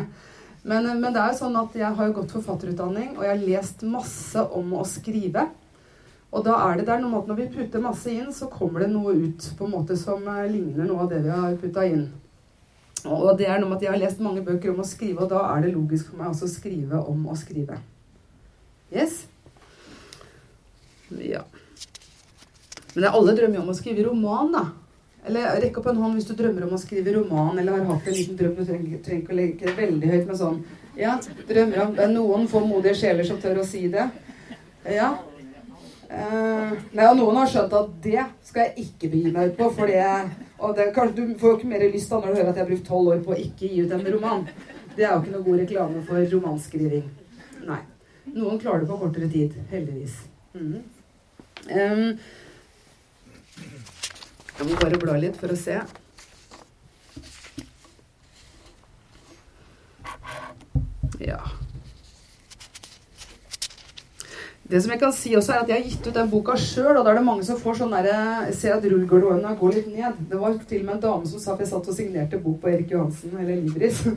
Men, 0.68 0.92
men, 1.00 1.08
det 1.15 1.24
er 1.24 1.32
jo 1.32 1.39
sånn 1.46 1.56
at 1.62 1.80
jeg 1.80 1.96
har 1.96 2.10
jo 2.10 2.18
gått 2.20 2.36
forfatterutdanning, 2.36 3.13
og 3.15 3.24
jeg 3.24 3.32
har 3.32 3.48
lest 3.48 3.88
masse 3.88 4.44
om 4.60 4.75
å 4.75 4.84
skrive. 4.89 5.48
Og 6.36 6.44
da 6.44 6.58
er 6.65 6.80
det 6.80 6.88
der 6.89 7.00
noe 7.00 7.13
måte, 7.13 7.32
når 7.32 7.38
vi 7.39 7.51
putter 7.54 7.84
masse 7.84 8.12
inn, 8.12 8.27
så 8.36 8.50
kommer 8.51 8.84
det 8.84 8.92
noe 8.92 9.13
ut 9.15 9.50
på 9.56 9.68
en 9.68 9.75
måte 9.77 9.96
som 10.00 10.25
eh, 10.27 10.48
ligner 10.51 10.88
noe 10.89 11.06
av 11.06 11.12
det 11.13 11.22
vi 11.24 11.32
har 11.32 11.56
putta 11.62 11.86
inn. 11.88 12.10
Og 13.06 13.38
det 13.39 13.48
er 13.48 13.62
noe 13.62 13.70
med 13.70 13.77
at 13.77 13.86
jeg 13.86 13.94
har 13.94 14.01
lest 14.01 14.24
mange 14.24 14.44
bøker 14.44 14.74
om 14.74 14.82
å 14.82 14.88
skrive, 14.88 15.24
og 15.24 15.32
da 15.32 15.46
er 15.54 15.63
det 15.63 15.75
logisk 15.75 16.10
for 16.10 16.20
meg 16.20 16.34
også 16.34 16.50
å 16.50 16.56
skrive 16.56 17.00
om 17.08 17.27
å 17.32 17.36
skrive. 17.39 17.77
Yes? 18.92 19.22
Ja. 21.22 21.44
Men 22.96 23.08
alle 23.12 23.36
drømmer 23.38 23.60
jo 23.60 23.63
om 23.63 23.72
å 23.72 23.77
skrive 23.77 24.08
roman, 24.08 24.51
da. 24.56 24.65
Eller 25.25 25.62
rekk 25.62 25.80
opp 25.80 25.88
en 25.89 26.01
hånd 26.01 26.18
hvis 26.18 26.27
du 26.27 26.34
drømmer 26.38 26.65
om 26.68 26.75
å 26.75 26.82
skrive 26.82 27.13
roman, 27.15 27.54
eller 27.62 27.77
har 27.77 27.88
hatt 27.94 28.10
en 28.10 28.18
liten 28.18 28.39
drøm. 28.39 28.58
Du 28.58 28.65
trenger, 28.65 29.00
trenger 29.06 29.24
ikke 29.24 29.34
å 29.34 29.39
legge 29.39 29.70
det 29.70 29.77
veldig 29.80 30.12
høyt 30.12 30.27
med 30.30 30.42
sånn 30.42 30.60
Ja, 31.00 31.15
drømmer 31.48 31.82
om 31.86 31.96
noen 32.13 32.46
få 32.51 32.62
modige 32.65 32.98
sjeler 33.00 33.27
som 33.27 33.39
tør 33.42 33.62
å 33.63 33.68
si 33.68 33.86
det. 33.92 34.06
Ja. 34.92 35.13
Nei, 36.10 37.06
og 37.10 37.18
noen 37.18 37.40
har 37.40 37.50
skjønt 37.50 37.74
at 37.76 37.92
det 38.04 38.22
skal 38.46 38.68
jeg 38.68 38.86
ikke 38.86 39.10
begi 39.12 39.34
meg 39.34 39.52
ut 39.52 39.58
på. 39.60 39.70
For 39.78 39.90
det, 39.90 40.88
kanskje 40.96 41.16
Du 41.18 41.36
får 41.40 41.52
jo 41.52 41.58
ikke 41.60 41.72
mer 41.72 41.86
lyst 41.90 42.14
da 42.14 42.22
når 42.22 42.32
du 42.32 42.40
hører 42.40 42.52
at 42.52 42.60
jeg 42.60 42.66
har 42.66 42.72
brukt 42.72 42.88
tolv 42.88 43.12
år 43.16 43.26
på 43.26 43.34
å 43.34 43.42
ikke 43.42 43.72
gi 43.72 43.84
ut 43.84 43.94
en 43.96 44.08
roman. 44.14 44.48
Det 44.96 45.04
er 45.04 45.12
jo 45.12 45.22
ikke 45.24 45.34
noe 45.34 45.48
god 45.50 45.62
reklame 45.64 46.06
for 46.08 46.32
romanskriving. 46.36 47.06
Nei. 47.66 47.82
Noen 48.36 48.62
klarer 48.62 48.84
det 48.84 48.90
på 48.90 49.00
kortere 49.02 49.30
tid. 49.32 49.58
Heldigvis. 49.72 50.16
Mm. 50.56 50.82
Um, 51.66 52.08
jeg 54.56 54.70
må 54.70 54.80
bare 54.80 55.02
bla 55.02 55.18
litt 55.20 55.38
for 55.40 55.52
å 55.52 55.60
se. 55.60 55.82
Ja. 61.20 61.40
Det 64.65 64.79
som 64.81 64.91
jeg 64.91 65.00
kan 65.01 65.12
si 65.13 65.36
også 65.38 65.53
er 65.53 65.60
at 65.62 65.69
jeg 65.69 65.77
har 65.77 65.86
gitt 65.86 66.07
ut 66.07 66.15
den 66.15 66.29
boka 66.31 66.55
sjøl, 66.57 66.95
og 66.98 67.03
da 67.05 67.12
er 67.12 67.19
det 67.19 67.27
mange 67.27 67.45
som 67.45 67.60
får 67.62 67.84
sånn 67.84 67.93
der, 67.93 68.07
Ser 68.57 68.74
at 68.74 68.88
rullegardinene 68.88 69.53
går 69.60 69.77
litt 69.77 69.91
ned. 69.93 70.17
Det 70.31 70.39
var 70.41 70.57
til 70.57 70.81
og 70.81 70.88
med 70.88 70.95
en 70.95 71.03
dame 71.03 71.29
som 71.29 71.41
sa 71.43 71.53
at 71.53 71.62
jeg 71.62 71.69
satt 71.69 71.89
og 71.91 71.98
signerte 71.98 72.41
bok 72.41 72.57
på 72.63 72.72
Erik 72.74 72.95
Johansen, 72.95 73.38
eller 73.38 73.62
Libris. 73.62 74.01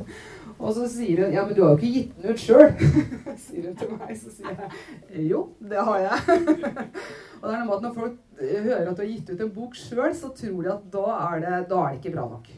Og 0.59 0.73
så 0.75 0.89
sier 0.91 1.21
hun 1.23 1.33
'Ja, 1.33 1.45
men 1.47 1.55
du 1.55 1.63
har 1.63 1.71
jo 1.71 1.77
ikke 1.77 1.93
gitt 1.93 2.17
den 2.19 2.33
ut 2.33 2.41
sjøl', 2.43 2.73
sier 3.47 3.69
hun 3.69 3.77
til 3.79 3.93
meg. 3.93 4.17
Så 4.19 4.33
sier 4.35 4.57
jeg 4.59 5.29
'Jo, 5.29 5.45
det 5.61 5.85
har 5.89 5.99
jeg'. 6.03 6.41
og 7.41 7.45
det 7.45 7.55
er 7.55 7.61
noe 7.61 7.69
med 7.69 7.77
at 7.77 7.83
Når 7.83 7.95
folk 7.95 8.17
hører 8.41 8.91
at 8.91 8.97
du 8.97 9.03
har 9.03 9.13
gitt 9.13 9.31
ut 9.31 9.41
en 9.41 9.55
bok 9.55 9.79
sjøl, 9.79 10.15
så 10.15 10.33
tror 10.35 10.63
de 10.63 10.73
at 10.73 10.89
da 10.93 11.05
er, 11.15 11.39
det, 11.45 11.69
da 11.71 11.79
er 11.85 11.93
det 11.93 12.01
ikke 12.01 12.17
bra 12.17 12.27
nok. 12.33 12.51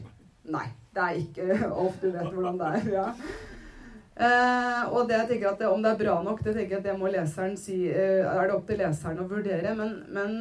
Nei. 0.49 0.67
Det 0.91 1.03
er 1.03 1.13
ikke 1.21 1.45
du 2.01 2.11
vet 2.11 2.33
hvordan 2.33 2.57
det 2.59 2.67
er. 2.67 2.89
ja. 2.91 3.05
Eh, 4.19 4.81
og 4.91 5.07
det 5.07 5.15
jeg 5.15 5.27
tenker 5.29 5.53
at 5.53 5.61
det, 5.61 5.69
om 5.71 5.83
det 5.83 5.93
er 5.93 5.99
bra 6.01 6.17
nok, 6.23 6.41
det 6.43 6.53
tenker 6.55 6.75
jeg 6.75 6.81
at 6.81 6.87
det 6.89 6.97
må 6.99 7.11
leseren 7.11 7.55
si, 7.57 7.85
eh, 7.87 8.25
er 8.27 8.49
det 8.49 8.57
opp 8.57 8.65
til 8.67 8.81
leseren 8.81 9.21
å 9.23 9.27
vurdere. 9.29 9.71
Men, 9.77 9.93
men 10.11 10.33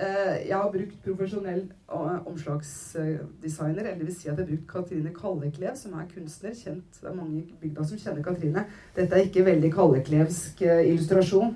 eh, 0.00 0.48
jeg 0.48 0.56
har 0.56 0.70
brukt 0.72 1.02
profesjonell 1.04 1.66
omslagsdesigner. 1.92 3.82
Eller 3.84 4.00
vil 4.00 4.14
si 4.14 4.30
at 4.30 4.32
jeg 4.32 4.40
har 4.40 4.48
brukt 4.48 4.70
Katrine 4.70 5.12
Kalleklev, 5.16 5.76
som 5.78 5.98
er 5.98 6.08
kunstner. 6.14 6.56
kjent, 6.56 7.00
Det 7.00 7.10
er 7.10 7.18
mange 7.18 7.42
i 7.42 7.58
bygda 7.60 7.84
som 7.90 8.00
kjenner 8.00 8.24
Katrine. 8.24 8.64
Dette 8.96 9.18
er 9.18 9.28
ikke 9.28 9.44
veldig 9.50 9.74
kalleklevsk 9.74 10.64
illustrasjon. 10.64 11.52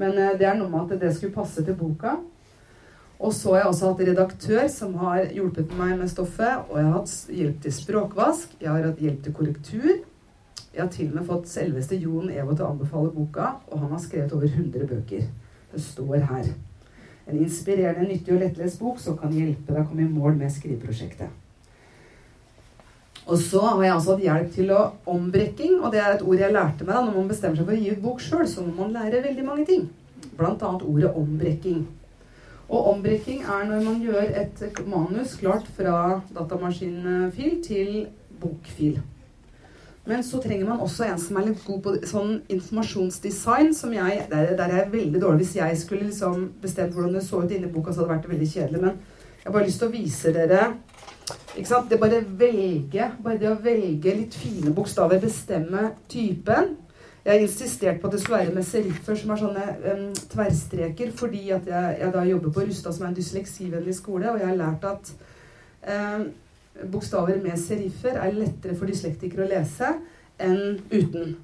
Men 0.00 0.14
det 0.38 0.46
er 0.48 0.54
noe 0.56 0.70
med 0.72 0.92
at 0.94 1.00
det 1.00 1.14
skulle 1.16 1.34
passe 1.34 1.64
til 1.64 1.76
boka. 1.76 2.18
Og 3.20 3.34
så 3.36 3.50
har 3.52 3.58
jeg 3.58 3.68
også 3.68 3.88
hatt 3.90 4.06
redaktør 4.08 4.68
som 4.72 4.94
har 5.02 5.26
hjulpet 5.34 5.74
meg 5.76 5.98
med 5.98 6.08
stoffet. 6.08 6.62
Og 6.70 6.78
jeg 6.78 6.86
har 6.86 6.94
hatt 6.94 7.34
hjelp 7.40 7.58
til 7.64 7.74
språkvask, 7.76 8.54
jeg 8.62 8.70
har 8.70 8.86
hatt 8.86 9.02
hjelp 9.04 9.26
til 9.26 9.34
korrektur. 9.36 9.90
Jeg 10.74 10.82
har 10.82 10.90
til 10.94 11.08
og 11.10 11.16
med 11.18 11.26
fått 11.26 11.48
selveste 11.50 11.98
Jon 11.98 12.30
Evo 12.30 12.54
til 12.54 12.62
å 12.62 12.70
anbefale 12.70 13.10
boka, 13.10 13.56
og 13.70 13.80
han 13.82 13.90
har 13.90 14.02
skrevet 14.02 14.34
over 14.36 14.46
100 14.46 14.86
bøker. 14.86 15.24
Det 15.72 15.82
står 15.82 16.22
her. 16.30 16.52
En 17.26 17.38
inspirerende, 17.42 18.06
nyttig 18.06 18.34
og 18.34 18.42
lettlest 18.44 18.78
bok 18.78 19.00
som 19.02 19.18
kan 19.18 19.34
hjelpe 19.34 19.74
deg 19.74 19.82
å 19.82 19.88
komme 19.88 20.06
i 20.06 20.10
mål 20.10 20.38
med 20.38 20.54
skriveprosjektet. 20.54 21.30
Og 23.26 23.38
så 23.38 23.60
har 23.66 23.82
jeg 23.84 23.94
altså 23.94 24.14
hatt 24.14 24.24
hjelp 24.24 24.54
til 24.54 24.72
å 24.74 24.80
ombrekking, 25.10 25.76
og 25.82 25.92
det 25.92 26.00
er 26.02 26.16
et 26.16 26.24
ord 26.24 26.40
jeg 26.40 26.54
lærte 26.54 26.86
meg 26.86 26.96
da 26.96 27.04
når 27.04 27.18
man 27.18 27.30
bestemmer 27.30 27.58
seg 27.58 27.68
for 27.68 27.76
å 27.76 27.82
gi 27.82 27.92
ut 27.92 28.02
bok 28.06 28.24
sjøl, 28.24 28.46
så 28.48 28.64
må 28.66 28.74
man 28.78 28.94
lære 28.94 29.22
veldig 29.26 29.46
mange 29.46 29.66
ting. 29.68 29.86
Blant 30.38 30.62
annet 30.66 30.86
ordet 30.86 31.14
ombrekking. 31.18 31.84
Og 32.70 32.90
ombrekking 32.94 33.42
er 33.42 33.66
når 33.66 33.86
man 33.86 34.02
gjør 34.02 34.34
et 34.38 34.84
manus 34.86 35.34
klart 35.38 35.66
fra 35.76 36.20
datamaskinfil 36.34 37.56
til 37.66 37.96
bokfil. 38.42 39.00
Men 40.10 40.24
så 40.26 40.40
trenger 40.42 40.66
man 40.66 40.82
også 40.82 41.06
en 41.06 41.20
som 41.22 41.38
er 41.38 41.46
litt 41.52 41.62
god 41.62 41.80
på 41.84 41.94
sånn 42.10 42.32
informasjonsdesign. 42.50 43.72
som 43.74 43.92
jeg, 43.94 44.26
Der, 44.30 44.56
der 44.58 44.66
er 44.66 44.76
jeg 44.82 44.92
veldig 44.92 45.22
dårlig. 45.22 45.44
Hvis 45.44 45.56
jeg 45.56 45.78
skulle 45.78 46.08
liksom 46.10 46.52
bestemt 46.62 46.94
hvordan 46.94 47.14
det 47.14 47.22
så 47.26 47.44
ut 47.44 47.50
inni 47.54 47.70
boka, 47.70 47.92
så 47.92 48.02
hadde 48.02 48.08
det 48.08 48.16
vært 48.16 48.30
veldig 48.32 48.50
kjedelig. 48.54 48.80
Men 48.80 48.98
jeg 49.40 49.46
har 49.46 49.54
bare 49.54 49.68
lyst 49.68 49.78
til 49.78 49.88
å 49.88 49.94
vise 49.94 50.32
dere 50.34 50.64
ikke 51.56 51.68
sant? 51.68 51.90
Det 51.90 51.98
bare 52.00 52.20
velge, 52.24 53.10
bare 53.22 53.38
det 53.38 53.50
å 53.50 53.58
velge 53.62 54.14
litt 54.14 54.34
fine 54.38 54.72
bokstaver, 54.74 55.20
bestemme 55.22 55.92
typen. 56.10 56.76
Jeg 57.24 57.32
har 57.32 57.42
insistert 57.44 58.00
på 58.00 58.08
at 58.08 58.14
det 58.14 58.20
skulle 58.22 58.38
være 58.40 58.54
med 58.54 58.66
seriffer 58.66 59.18
som 59.18 59.32
er 59.32 59.40
sånne 59.42 59.64
um, 59.84 60.04
tverrstreker, 60.32 61.10
fordi 61.16 61.42
at 61.52 61.66
jeg, 61.68 61.96
jeg, 62.00 62.12
da 62.14 62.22
jobber 62.24 62.54
på 62.54 62.64
Rustad, 62.64 62.96
som 62.96 63.04
er 63.04 63.10
en 63.10 63.18
dysleksivennlig 63.18 63.96
skole, 63.98 64.30
og 64.30 64.40
jeg 64.40 64.48
har 64.48 64.58
lært 64.58 64.86
at 64.88 65.12
um, 65.84 66.30
bokstaver 66.90 67.40
med 67.42 67.58
seriffer 67.60 68.16
er 68.20 68.36
lettere 68.36 68.76
for 68.78 68.90
dyslektikere 68.90 69.46
å 69.46 69.50
lese 69.50 69.94
enn 70.40 70.80
uten. 70.92 71.36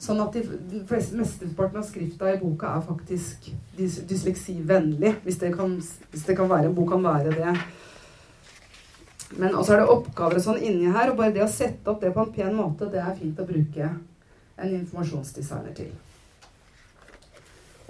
Sånn 0.00 0.20
at 0.22 0.32
de 0.32 0.80
fleste, 0.88 1.16
Mesteparten 1.18 1.82
av 1.82 1.84
skrifta 1.84 2.30
i 2.32 2.38
boka 2.40 2.72
er 2.72 2.84
faktisk 2.86 3.50
dys 3.76 3.98
dysleksivennlig, 4.08 5.18
hvis 5.26 5.40
det, 5.42 5.52
kan, 5.52 5.74
hvis 5.76 6.24
det 6.24 6.36
kan 6.38 6.48
være 6.48 6.70
en 6.70 6.76
bok 6.76 6.94
kan 6.94 7.04
være 7.04 7.34
det. 7.36 7.56
Men 9.36 9.54
også 9.54 9.76
er 9.76 9.82
det 9.82 9.92
oppgaver 9.92 10.40
og 10.40 10.46
sånn 10.46 10.62
inni 10.64 10.88
her, 10.90 11.12
og 11.12 11.20
bare 11.20 11.34
det 11.36 11.44
å 11.44 11.50
sette 11.52 11.92
opp 11.92 12.00
det 12.00 12.14
på 12.14 12.24
en 12.24 12.32
pen 12.34 12.56
måte, 12.56 12.88
det 12.90 13.02
er 13.02 13.18
fint 13.18 13.38
å 13.38 13.46
bruke 13.46 13.90
en 14.60 14.72
informasjonsdesigner 14.78 15.76
til. 15.76 15.92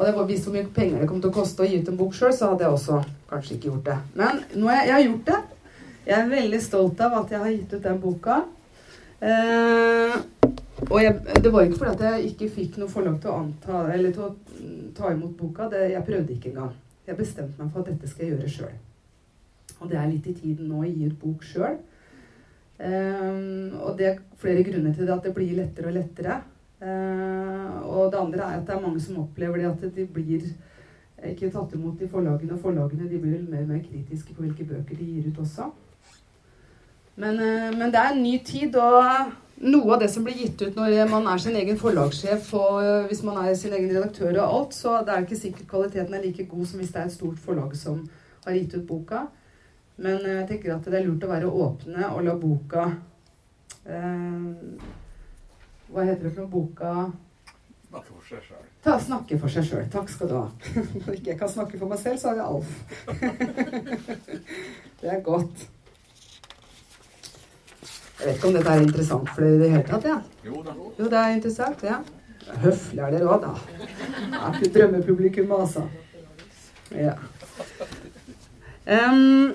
Og 0.01 0.07
det 0.07 0.17
var 0.17 0.29
visst 0.29 0.47
hvor 0.49 0.57
mye 0.57 0.69
penger 0.75 1.03
det 1.03 1.09
kom 1.09 1.23
til 1.23 1.31
å 1.31 1.39
koste 1.39 1.63
å 1.63 1.69
gi 1.69 1.79
ut 1.79 1.89
en 1.93 1.99
bok 2.01 2.15
sjøl, 2.17 2.35
så 2.35 2.51
hadde 2.51 2.67
jeg 2.67 2.75
også 2.75 3.01
kanskje 3.31 3.57
ikke 3.57 3.71
gjort 3.71 3.87
det. 3.87 3.97
Men 4.19 4.43
nå 4.57 4.71
har 4.71 4.81
jeg, 4.81 4.87
jeg 4.89 4.97
har 4.97 5.07
gjort 5.07 5.27
det. 5.31 5.41
Jeg 6.07 6.17
er 6.17 6.31
veldig 6.31 6.61
stolt 6.65 7.01
av 7.05 7.19
at 7.21 7.33
jeg 7.35 7.43
har 7.43 7.53
gitt 7.53 7.73
ut 7.77 7.85
den 7.85 7.99
boka. 8.01 8.41
Eh, 9.21 10.15
og 10.89 10.97
jeg, 11.03 11.17
det 11.45 11.51
var 11.53 11.67
ikke 11.67 11.81
fordi 11.83 12.07
jeg 12.07 12.31
ikke 12.31 12.53
fikk 12.55 12.79
noe 12.81 12.89
forlag 12.89 13.19
til 13.21 13.33
å, 13.33 13.41
anta, 13.43 13.83
eller 13.93 14.15
til 14.17 14.25
å 14.25 14.31
ta 14.97 15.11
imot 15.13 15.35
boka. 15.37 15.69
Det, 15.73 15.91
jeg 15.93 16.07
prøvde 16.07 16.35
ikke 16.35 16.55
engang. 16.55 16.73
Jeg 17.07 17.19
bestemte 17.19 17.61
meg 17.61 17.75
for 17.75 17.83
at 17.83 17.91
dette 17.93 18.09
skal 18.09 18.27
jeg 18.27 18.37
gjøre 18.37 18.55
sjøl. 18.55 18.79
Og 19.81 19.91
det 19.91 19.99
er 20.01 20.09
litt 20.09 20.31
i 20.31 20.37
tiden 20.37 20.71
nå 20.71 20.81
å 20.81 20.89
gi 20.89 21.11
ut 21.11 21.21
bok 21.21 21.45
sjøl. 21.45 21.77
Um, 22.81 23.77
og 23.83 23.99
det 23.99 24.07
er 24.09 24.23
flere 24.41 24.65
grunner 24.65 24.95
til 24.97 25.05
det, 25.05 25.13
at 25.13 25.27
det 25.29 25.35
blir 25.37 25.53
lettere 25.59 25.91
og 25.91 25.97
lettere. 25.99 26.39
Uh, 26.81 27.77
og 27.85 28.09
det 28.13 28.21
andre 28.23 28.47
er 28.47 28.61
at 28.63 28.65
det 28.69 28.73
er 28.73 28.83
mange 28.87 29.03
som 29.05 29.21
opplever 29.21 29.61
det 29.61 29.69
at 29.69 29.85
de 29.99 30.07
blir 30.09 30.49
ikke 31.29 31.53
tatt 31.53 31.77
imot 31.77 32.01
i 32.01 32.09
forlagene. 32.09 32.57
Og 32.57 32.65
forlagene 32.65 33.09
de 33.11 33.21
blir 33.21 33.45
mer 33.45 33.67
og 33.67 33.75
mer 33.75 33.85
kritiske 33.85 34.33
på 34.33 34.47
hvilke 34.47 34.69
bøker 34.73 34.97
de 34.97 35.13
gir 35.13 35.29
ut 35.29 35.45
også. 35.45 35.69
Men, 37.21 37.39
eh, 37.39 37.71
men, 37.77 37.91
det 37.93 38.01
er 38.01 38.15
en 38.15 38.23
ny 38.23 38.39
tid, 38.45 38.77
og 38.81 39.35
noe 39.61 39.95
av 39.95 40.01
det 40.01 40.09
som 40.09 40.25
blir 40.25 40.39
gitt 40.41 40.63
ut 40.63 40.77
når 40.79 41.03
man 41.11 41.27
er 41.29 41.43
sin 41.43 41.57
egen 41.61 41.79
forlagssjef, 41.81 42.53
og 42.57 42.79
eh, 42.81 43.09
hvis 43.11 43.23
man 43.27 43.43
er 43.43 43.53
sin 43.59 43.75
egen 43.77 43.91
redaktør 43.93 44.33
og 44.39 44.47
alt, 44.47 44.77
så 44.77 45.01
det 45.05 45.15
er 45.15 45.27
ikke 45.27 45.41
sikkert 45.43 45.69
kvaliteten 45.75 46.17
er 46.17 46.25
like 46.25 46.47
god 46.49 46.71
som 46.71 46.81
hvis 46.81 46.95
det 46.95 47.03
er 47.03 47.11
et 47.11 47.17
stort 47.19 47.43
forlag 47.45 47.75
som 47.77 48.07
har 48.47 48.57
gitt 48.57 48.77
ut 48.79 48.87
boka. 48.89 49.27
Men 50.01 50.23
eh, 50.25 50.39
jeg 50.41 50.47
tenker 50.49 50.77
at 50.77 50.89
det 50.89 50.97
er 50.97 51.05
lurt 51.09 51.27
å 51.27 51.33
være 51.35 51.51
åpne 51.65 52.13
og 52.15 52.23
la 52.25 52.37
boka 52.41 52.87
eh, 53.85 54.47
Hva 55.91 56.07
heter 56.07 56.25
det 56.25 56.33
for 56.33 56.47
noe? 56.47 56.53
Boka 56.55 56.95
Snakke 57.91 58.15
for 58.15 58.29
seg 58.31 58.45
sjøl. 58.47 58.67
Ta, 58.87 58.93
snakke 59.03 59.37
for 59.43 59.51
seg 59.51 59.65
sjøl. 59.67 59.87
Takk 59.91 60.13
skal 60.13 60.29
du 60.31 60.37
ha. 60.39 60.45
Når 61.03 61.17
ikke 61.17 61.33
jeg 61.33 61.39
kan 61.41 61.51
snakke 61.51 61.81
for 61.81 61.91
meg 61.91 61.99
selv, 61.99 62.21
så 62.23 62.31
har 62.31 62.39
jeg 62.39 62.47
Alf. 62.47 62.71
det 65.03 65.11
er 65.11 65.25
godt. 65.27 65.65
Jeg 68.21 68.27
vet 68.29 68.37
ikke 68.37 68.49
om 68.51 68.57
dette 68.59 68.73
er 68.73 68.83
interessant 68.85 69.31
for 69.33 69.41
dere 69.47 69.57
i 69.57 69.61
det 69.63 69.71
hele 69.73 69.87
tatt? 69.89 70.09
Ja. 70.11 70.19
Jo. 70.45 70.63
Jo, 70.99 71.05
det 71.09 71.21
er 71.21 71.37
interessant. 71.39 71.85
ja. 71.87 72.01
Høflige 72.61 73.07
er 73.07 73.15
dere 73.15 73.31
òg, 73.31 73.47
da. 73.47 73.55
Er 74.37 74.59
ikke 74.59 74.73
drømmepublikum, 74.75 75.53
altså. 75.57 75.87
Ja. 76.93 77.15
Um, 78.91 79.55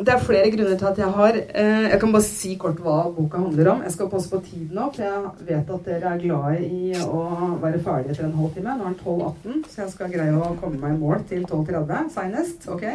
det 0.00 0.08
er 0.08 0.22
flere 0.24 0.50
grunner 0.50 0.76
til 0.80 0.88
at 0.88 0.98
jeg 0.98 1.06
har 1.16 1.36
eh, 1.36 1.90
Jeg 1.92 2.00
kan 2.00 2.12
bare 2.12 2.24
si 2.24 2.54
kort 2.60 2.78
hva 2.80 3.02
boka 3.16 3.40
handler 3.40 3.72
om. 3.72 3.82
Jeg 3.84 3.92
skal 3.92 4.08
passe 4.12 4.30
på 4.32 4.40
tiden 4.44 4.76
nå, 4.76 4.90
for 4.94 5.02
jeg 5.04 5.48
vet 5.48 5.72
at 5.74 5.88
dere 5.88 6.12
er 6.14 6.22
glade 6.22 6.62
i 6.64 6.94
å 7.04 7.24
være 7.60 7.82
ferdige 7.84 8.14
etter 8.14 8.28
en 8.28 8.38
halvtime. 8.38 8.76
Nå 8.78 8.86
er 8.86 8.94
den 8.94 9.00
12.18, 9.04 9.66
så 9.68 9.82
jeg 9.82 9.92
skal 9.96 10.14
greie 10.14 10.36
å 10.36 10.54
komme 10.60 10.80
meg 10.80 10.96
i 10.96 11.00
mål 11.00 11.26
til 11.28 11.44
12.30 11.44 12.14
seinest. 12.16 12.68
Ok? 12.72 12.86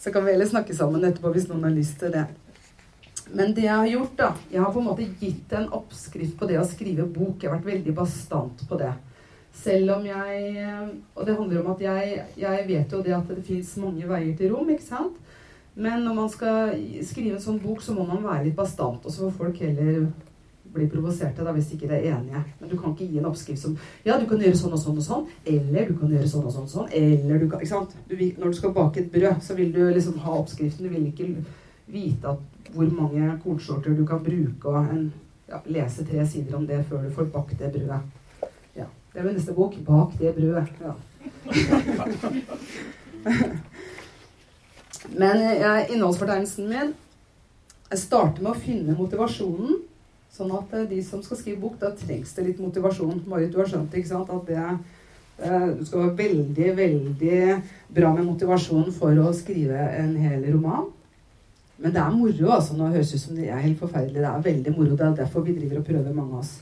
Så 0.00 0.12
kan 0.12 0.24
vi 0.24 0.32
heller 0.32 0.48
snakke 0.48 0.76
sammen 0.76 1.04
etterpå 1.04 1.32
hvis 1.36 1.50
noen 1.52 1.68
har 1.68 1.76
lyst 1.76 2.00
til 2.00 2.16
det. 2.16 2.24
Men 3.32 3.54
det 3.56 3.64
jeg 3.64 3.74
har 3.74 3.88
gjort, 3.88 4.16
da 4.18 4.28
Jeg 4.50 4.60
har 4.60 4.72
på 4.72 4.80
en 4.82 4.88
måte 4.90 5.08
gitt 5.20 5.52
en 5.56 5.70
oppskrift 5.72 6.36
på 6.38 6.48
det 6.50 6.58
å 6.60 6.68
skrive 6.68 7.06
bok. 7.08 7.40
Jeg 7.40 7.50
har 7.50 7.58
vært 7.58 7.72
veldig 7.72 7.94
bastant 7.96 8.64
på 8.68 8.78
det. 8.78 8.92
Selv 9.54 9.96
om 9.96 10.06
jeg 10.06 10.64
Og 11.14 11.26
det 11.26 11.36
handler 11.38 11.62
om 11.62 11.72
at 11.72 11.80
jeg, 11.80 12.24
jeg 12.36 12.66
vet 12.68 12.92
jo 12.92 13.02
det 13.02 13.14
at 13.16 13.30
det 13.30 13.46
fins 13.46 13.76
mange 13.80 14.08
veier 14.08 14.36
til 14.36 14.52
rom, 14.52 14.70
ikke 14.70 14.86
sant? 14.86 15.16
Men 15.74 16.04
når 16.04 16.14
man 16.14 16.28
skal 16.30 16.76
skrive 17.02 17.34
en 17.34 17.42
sånn 17.42 17.58
bok, 17.58 17.80
så 17.82 17.94
må 17.96 18.04
man 18.06 18.22
være 18.22 18.44
litt 18.44 18.56
bastant. 18.56 19.02
Og 19.02 19.10
så 19.10 19.24
får 19.24 19.38
folk 19.40 19.58
heller 19.64 20.04
bli 20.74 20.86
provoserte 20.90 21.44
da, 21.46 21.52
hvis 21.54 21.72
ikke 21.74 21.88
de 21.90 21.96
er 21.96 22.16
enige. 22.16 22.42
Men 22.60 22.70
du 22.70 22.76
kan 22.78 22.94
ikke 22.94 23.08
gi 23.10 23.18
en 23.20 23.28
oppskrift 23.30 23.62
som 23.62 23.76
Ja, 24.06 24.18
du 24.18 24.26
kan 24.30 24.42
gjøre 24.42 24.58
sånn 24.58 24.74
og 24.74 24.82
sånn 24.82 24.98
og 24.98 25.06
sånn. 25.06 25.26
Eller 25.46 25.90
du 25.90 25.98
kan 25.98 26.14
gjøre 26.14 26.30
sånn 26.30 26.46
og 26.46 26.54
sånn 26.54 26.68
og 26.68 26.74
sånn. 26.74 26.90
Eller 26.94 27.42
du 27.42 27.48
kan 27.50 27.62
Ikke 27.62 27.74
sant? 27.74 27.94
Du, 28.08 28.14
når 28.14 28.54
du 28.54 28.58
skal 28.58 28.74
bake 28.74 29.02
et 29.02 29.12
brød, 29.12 29.42
så 29.42 29.58
vil 29.58 29.72
du 29.74 29.82
liksom 29.90 30.18
ha 30.22 30.38
oppskriften. 30.38 30.86
Du 30.86 30.94
vil 30.94 31.10
ikke 31.10 31.30
vite 31.90 32.34
at 32.34 32.53
hvor 32.72 32.90
mange 32.90 33.40
kornsorter 33.44 33.96
du 33.96 34.06
kan 34.06 34.24
bruke, 34.24 34.68
og 34.68 34.94
en, 34.94 35.12
ja, 35.48 35.56
lese 35.66 36.04
tre 36.08 36.26
sider 36.26 36.56
om 36.56 36.66
det 36.66 36.84
før 36.88 37.02
du 37.04 37.10
får 37.14 37.24
bakt 37.34 37.58
det 37.58 37.72
brødet. 37.72 38.00
Ja, 38.76 38.84
Det 39.12 39.20
er 39.20 39.24
min 39.24 39.34
neste 39.34 39.52
bok. 39.52 39.74
'Bak 39.74 40.18
det 40.18 40.34
brødet'. 40.34 40.68
Ja. 40.80 40.92
Men 45.20 45.40
jeg, 45.40 45.86
innholdsfortegnelsen 45.90 46.68
min 46.68 46.94
jeg 47.90 47.98
starter 48.00 48.42
med 48.42 48.54
å 48.54 48.58
finne 48.58 48.96
motivasjonen. 48.98 49.82
Sånn 50.34 50.50
at 50.56 50.72
eh, 50.74 50.88
de 50.90 50.98
som 51.06 51.22
skal 51.22 51.38
skrive 51.38 51.60
bok, 51.62 51.76
da 51.78 51.92
trengs 51.94 52.32
det 52.34 52.48
litt 52.48 52.62
motivasjon. 52.62 53.22
Marit, 53.30 53.52
du 53.52 53.60
har 53.60 53.68
skjønt 53.70 53.94
ikke 53.94 54.10
sant? 54.10 54.32
at 54.34 54.48
det 54.48 54.58
eh, 54.58 55.68
du 55.78 55.84
skal 55.86 56.08
være 56.08 56.16
veldig, 56.18 56.70
veldig 56.80 57.38
bra 57.94 58.10
med 58.16 58.26
motivasjon 58.26 58.90
for 58.96 59.14
å 59.22 59.30
skrive 59.36 59.78
en 60.00 60.16
hel 60.18 60.42
roman. 60.48 60.88
Men 61.84 61.92
det 61.92 62.00
er 62.00 62.16
moro. 62.16 62.50
altså, 62.50 62.74
Nå 62.78 62.88
høres 62.88 63.10
det 63.12 63.18
ut 63.20 63.26
som 63.26 63.36
det 63.36 63.50
er 63.52 63.60
helt 63.60 63.78
forferdelig. 63.78 64.22
Det 64.22 64.28
er 64.30 64.44
veldig 64.48 64.72
moro. 64.72 64.96
Det 64.96 65.06
er 65.06 65.16
derfor 65.18 65.44
vi 65.44 65.52
driver 65.58 65.82
og 65.82 65.84
prøver, 65.84 66.12
mange 66.16 66.32
av 66.32 66.38
oss. 66.40 66.52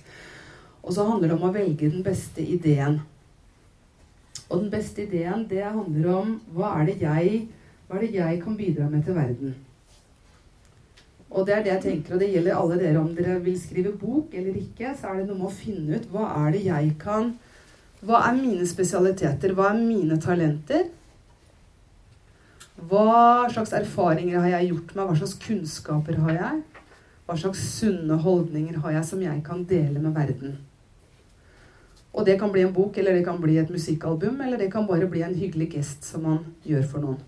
Og 0.82 0.94
så 0.96 1.04
handler 1.06 1.30
det 1.30 1.36
om 1.36 1.44
å 1.46 1.52
velge 1.54 1.90
den 1.90 2.02
beste 2.02 2.42
ideen. 2.42 2.96
Og 4.48 4.64
den 4.64 4.70
beste 4.72 5.04
ideen, 5.04 5.44
det 5.50 5.62
handler 5.62 6.08
om 6.16 6.32
hva 6.56 6.72
er 6.80 6.88
det 6.90 6.96
jeg, 7.04 7.44
hva 7.86 8.00
er 8.00 8.02
det 8.02 8.16
jeg 8.16 8.40
kan 8.42 8.56
bidra 8.58 8.88
med 8.90 9.04
til 9.06 9.14
verden? 9.14 9.54
Og 11.30 11.46
det 11.46 11.54
er 11.54 11.62
det 11.62 11.70
jeg 11.70 11.82
tenker, 11.84 12.14
og 12.16 12.20
det 12.20 12.32
gjelder 12.32 12.58
alle 12.58 12.80
dere 12.80 13.00
om 13.00 13.14
dere 13.16 13.38
vil 13.44 13.54
skrive 13.60 13.94
bok 13.96 14.34
eller 14.34 14.58
ikke. 14.58 14.90
Så 14.98 15.06
er 15.06 15.20
det 15.20 15.28
noe 15.30 15.38
med 15.38 15.52
å 15.52 15.54
finne 15.54 16.00
ut 16.02 16.10
hva 16.10 16.26
er 16.42 16.56
det 16.56 16.66
jeg 16.66 16.96
kan 17.00 17.32
Hva 18.02 18.18
er 18.26 18.34
mine 18.34 18.66
spesialiteter? 18.66 19.54
Hva 19.54 19.70
er 19.70 19.78
mine 19.78 20.18
talenter? 20.18 20.88
Hva 22.90 23.46
slags 23.52 23.72
erfaringer 23.76 24.40
har 24.42 24.50
jeg 24.56 24.72
gjort 24.72 24.94
meg? 24.96 25.08
Hva 25.08 25.16
slags 25.20 25.38
kunnskaper 25.44 26.18
har 26.24 26.34
jeg? 26.34 26.60
Hva 27.28 27.38
slags 27.38 27.62
sunne 27.78 28.18
holdninger 28.24 28.80
har 28.82 28.96
jeg 28.96 29.08
som 29.08 29.22
jeg 29.22 29.42
kan 29.46 29.62
dele 29.68 30.02
med 30.02 30.14
verden? 30.16 30.56
Og 32.12 32.26
det 32.26 32.36
kan 32.40 32.50
bli 32.52 32.64
en 32.66 32.72
bok, 32.74 32.98
eller 32.98 33.16
det 33.16 33.24
kan 33.24 33.38
bli 33.40 33.56
et 33.60 33.70
musikkalbum, 33.72 34.40
eller 34.44 34.60
det 34.60 34.72
kan 34.72 34.86
bare 34.88 35.08
bli 35.08 35.22
en 35.24 35.36
hyggelig 35.36 35.70
gest 35.76 36.04
som 36.04 36.26
man 36.26 36.42
gjør 36.66 36.82
for 36.90 37.04
noen. 37.06 37.20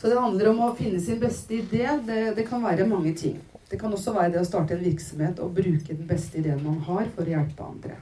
Så 0.00 0.08
det 0.10 0.18
handler 0.18 0.48
om 0.50 0.62
å 0.64 0.72
finne 0.78 1.00
sin 1.02 1.20
beste 1.20 1.58
idé. 1.60 1.84
Det, 2.06 2.22
det 2.38 2.46
kan 2.48 2.62
være 2.64 2.88
mange 2.88 3.12
ting. 3.18 3.36
Det 3.70 3.78
kan 3.80 3.92
også 3.92 4.14
være 4.16 4.32
det 4.34 4.40
å 4.40 4.46
starte 4.48 4.74
en 4.74 4.82
virksomhet 4.82 5.38
og 5.44 5.52
bruke 5.58 5.94
den 5.94 6.08
beste 6.08 6.40
ideen 6.40 6.62
man 6.64 6.80
har, 6.88 7.04
for 7.14 7.26
å 7.26 7.34
hjelpe 7.34 7.68
andre. 7.68 7.98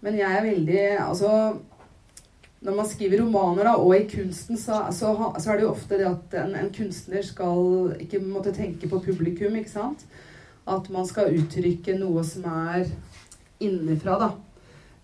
Men 0.00 0.16
jeg 0.16 0.32
er 0.32 0.46
veldig 0.46 0.82
Altså 1.04 1.30
når 2.60 2.76
man 2.76 2.88
skriver 2.88 3.22
romaner 3.22 3.64
da, 3.64 3.76
og 3.80 3.94
i 3.96 4.02
kunsten, 4.08 4.58
så, 4.60 4.82
så, 4.92 5.14
så 5.40 5.52
er 5.52 5.56
det 5.56 5.64
jo 5.64 5.72
ofte 5.72 5.96
det 5.96 6.08
at 6.10 6.34
en, 6.42 6.56
en, 6.60 6.72
kunstner 6.74 7.24
skal 7.24 7.94
ikke 8.04 8.20
måtte 8.20 8.52
tenke 8.52 8.88
på 8.88 9.00
publikum. 9.00 9.56
ikke 9.56 9.72
sant? 9.72 10.04
At 10.68 10.90
man 10.92 11.08
skal 11.08 11.32
uttrykke 11.38 11.96
noe 11.96 12.24
som 12.26 12.44
er 12.50 12.90
innenfra, 13.64 14.18
da. 14.20 14.30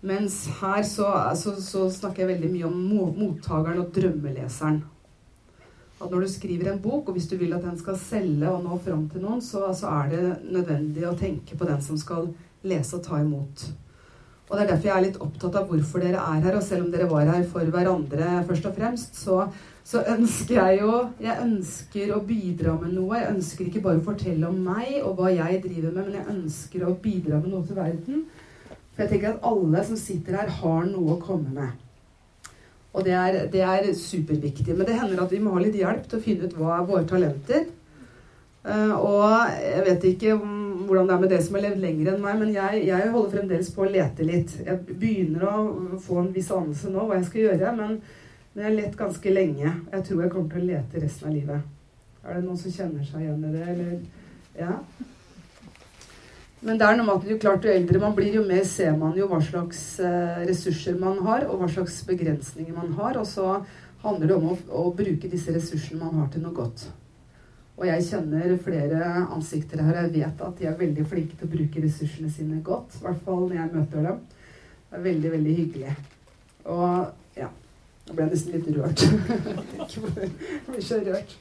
Mens 0.05 0.43
her 0.59 0.83
så, 0.85 1.09
så, 1.33 1.87
snakker 1.89 2.23
jeg 2.23 2.35
veldig 2.35 2.51
mye 2.53 2.69
om 2.69 2.77
mottakeren 3.17 3.81
og 3.81 3.89
drømmeleseren. 3.95 4.77
At 5.97 6.13
når 6.13 6.27
du 6.27 6.29
skriver 6.29 6.69
en 6.69 6.81
bok, 6.83 7.09
og 7.09 7.17
hvis 7.17 7.25
du 7.31 7.39
vil 7.41 7.57
at 7.57 7.65
den 7.65 7.79
skal 7.81 7.97
selge 7.97 8.51
og 8.53 8.61
nå 8.67 8.77
fram 8.85 9.07
til 9.09 9.25
noen, 9.25 9.41
så 9.41 9.71
er 9.73 10.13
det 10.13 10.23
nødvendig 10.45 11.09
å 11.09 11.17
tenke 11.17 11.57
på 11.57 11.65
den 11.65 11.81
som 11.81 11.97
skal 11.97 12.29
lese 12.61 12.99
og 12.99 13.05
ta 13.09 13.17
imot. 13.25 13.65
Og 14.47 14.55
det 14.55 14.63
er 14.63 14.69
derfor 14.69 14.87
jeg 14.87 14.95
er 14.95 15.03
litt 15.03 15.17
opptatt 15.23 15.55
av 15.59 15.65
hvorfor 15.67 16.03
dere 16.03 16.21
er 16.23 16.43
her. 16.45 16.55
Og 16.55 16.63
selv 16.63 16.85
om 16.85 16.91
dere 16.91 17.09
var 17.11 17.27
her 17.27 17.43
for 17.51 17.67
hverandre 17.73 18.29
først 18.47 18.69
og 18.69 18.77
fremst, 18.77 19.17
så, 19.19 19.41
så, 19.83 20.03
ønsker 20.15 20.55
jeg 20.55 20.81
jo 20.81 20.93
Jeg 21.23 21.41
ønsker 21.43 22.13
å 22.15 22.21
bidra 22.27 22.77
med 22.79 22.93
noe. 22.95 23.17
Jeg 23.19 23.33
ønsker 23.33 23.67
ikke 23.67 23.83
bare 23.83 23.99
å 23.99 24.05
fortelle 24.07 24.47
om 24.47 24.61
meg 24.69 25.01
og 25.01 25.19
hva 25.19 25.33
jeg 25.35 25.63
driver 25.65 25.91
med, 25.91 26.05
men 26.05 26.19
jeg 26.21 26.29
ønsker 26.35 26.87
å 26.87 26.95
bidra 27.03 27.41
med 27.41 27.51
noe 27.51 27.67
til 27.67 27.79
verden. 27.79 28.23
For 28.95 29.03
jeg 29.03 29.11
tenker 29.11 29.35
at 29.35 29.49
alle 29.51 29.83
som 29.85 29.99
sitter 29.99 30.39
her, 30.39 30.55
har 30.61 30.87
noe 30.87 31.17
å 31.17 31.21
komme 31.21 31.51
med. 31.53 31.83
Og 32.97 33.03
det 33.05 33.13
er, 33.13 33.43
det 33.51 33.61
er 33.61 33.91
superviktig. 33.93 34.71
Men 34.73 34.87
det 34.87 34.95
hender 34.97 35.25
at 35.25 35.33
vi 35.33 35.41
må 35.43 35.53
ha 35.53 35.61
litt 35.61 35.75
hjelp 35.77 36.07
til 36.07 36.17
å 36.17 36.23
finne 36.23 36.47
ut 36.47 36.55
hva 36.57 36.79
er 36.79 36.87
våre 36.87 37.05
talenter. 37.09 37.67
Uh, 38.67 38.95
og 38.95 39.51
jeg 39.61 39.83
vet 39.85 40.07
ikke 40.09 40.33
om 40.35 40.56
hvordan 40.87 41.09
det 41.09 41.15
er 41.15 41.21
med 41.23 41.31
dere 41.33 41.45
som 41.45 41.57
har 41.57 41.65
levd 41.67 41.81
lenger 41.83 42.11
enn 42.13 42.23
meg, 42.23 42.37
men 42.39 42.53
jeg, 42.55 42.85
jeg, 42.87 43.09
holder 43.13 43.33
fremdeles 43.35 43.73
på 43.75 43.83
å 43.83 43.89
lete 43.91 44.27
litt. 44.27 44.53
Jeg 44.65 44.83
begynner 44.87 45.45
å 45.49 45.99
få 46.03 46.21
en 46.21 46.31
viss 46.35 46.49
anelse 46.55 46.91
nå 46.93 47.03
hva 47.07 47.19
jeg 47.19 47.27
skal 47.29 47.43
gjøre, 47.43 47.73
men, 47.77 47.99
men 48.53 48.63
jeg 48.63 48.69
har 48.69 48.77
lett 48.79 48.97
ganske 48.99 49.33
lenge. 49.33 49.73
Jeg 49.93 50.07
tror 50.07 50.23
jeg 50.23 50.33
kommer 50.33 50.53
til 50.53 50.63
å 50.63 50.71
lete 50.71 51.03
resten 51.03 51.29
av 51.29 51.35
livet. 51.35 51.75
Er 52.23 52.39
det 52.39 52.47
noen 52.47 52.59
som 52.59 52.73
kjenner 52.73 53.05
seg 53.07 53.23
igjen 53.23 53.45
i 53.47 53.53
det, 53.53 53.67
eller 53.75 53.93
Ja? 54.57 54.79
Men 56.65 56.79
det 56.79 56.87
er 56.87 56.95
noe 56.97 57.05
med 57.05 57.19
at 57.19 57.27
jo 57.29 57.35
klart 57.37 57.65
jo 57.67 57.69
eldre 57.69 57.99
man 58.01 58.15
blir, 58.17 58.31
jo 58.33 58.41
mer 58.47 58.63
ser 58.65 58.95
man 58.97 59.13
jo 59.15 59.27
hva 59.29 59.37
slags 59.45 59.81
eh, 60.01 60.39
ressurser 60.49 60.97
man 60.97 61.19
har, 61.27 61.45
og 61.45 61.61
hva 61.61 61.67
slags 61.69 61.99
begrensninger 62.07 62.73
man 62.73 62.95
har. 62.97 63.19
Og 63.21 63.27
så 63.29 63.59
handler 64.01 64.31
det 64.31 64.37
om 64.39 64.47
å, 64.51 64.57
å 64.81 64.87
bruke 64.97 65.29
disse 65.29 65.53
ressursene 65.53 66.01
man 66.01 66.17
har, 66.17 66.31
til 66.33 66.43
noe 66.43 66.57
godt. 66.57 66.87
Og 67.77 67.85
jeg 67.85 68.07
kjenner 68.07 68.55
flere 68.57 69.03
ansikter 69.35 69.83
her. 69.85 69.93
og 69.93 70.03
Jeg 70.03 70.13
vet 70.15 70.41
at 70.47 70.57
de 70.57 70.65
er 70.65 70.79
veldig 70.79 71.05
flinke 71.05 71.37
til 71.37 71.45
å 71.45 71.53
bruke 71.53 71.83
ressursene 71.83 72.31
sine 72.33 72.61
godt. 72.65 72.97
I 72.97 73.05
hvert 73.05 73.23
fall 73.27 73.45
når 73.45 73.55
jeg 73.59 73.73
møter 73.75 74.09
dem. 74.09 74.19
Det 74.87 74.97
er 74.97 75.05
veldig, 75.05 75.31
veldig 75.35 75.55
hyggelig. 75.61 75.95
Og 76.65 77.37
ja 77.37 77.53
Nå 78.07 78.15
ble 78.15 78.23
jeg 78.23 78.31
nesten 78.31 78.53
litt 78.55 78.67
rørt. 78.71 79.01
jeg 79.97 80.61
blir 80.69 80.85
så 80.85 81.01
rørt. 81.03 81.33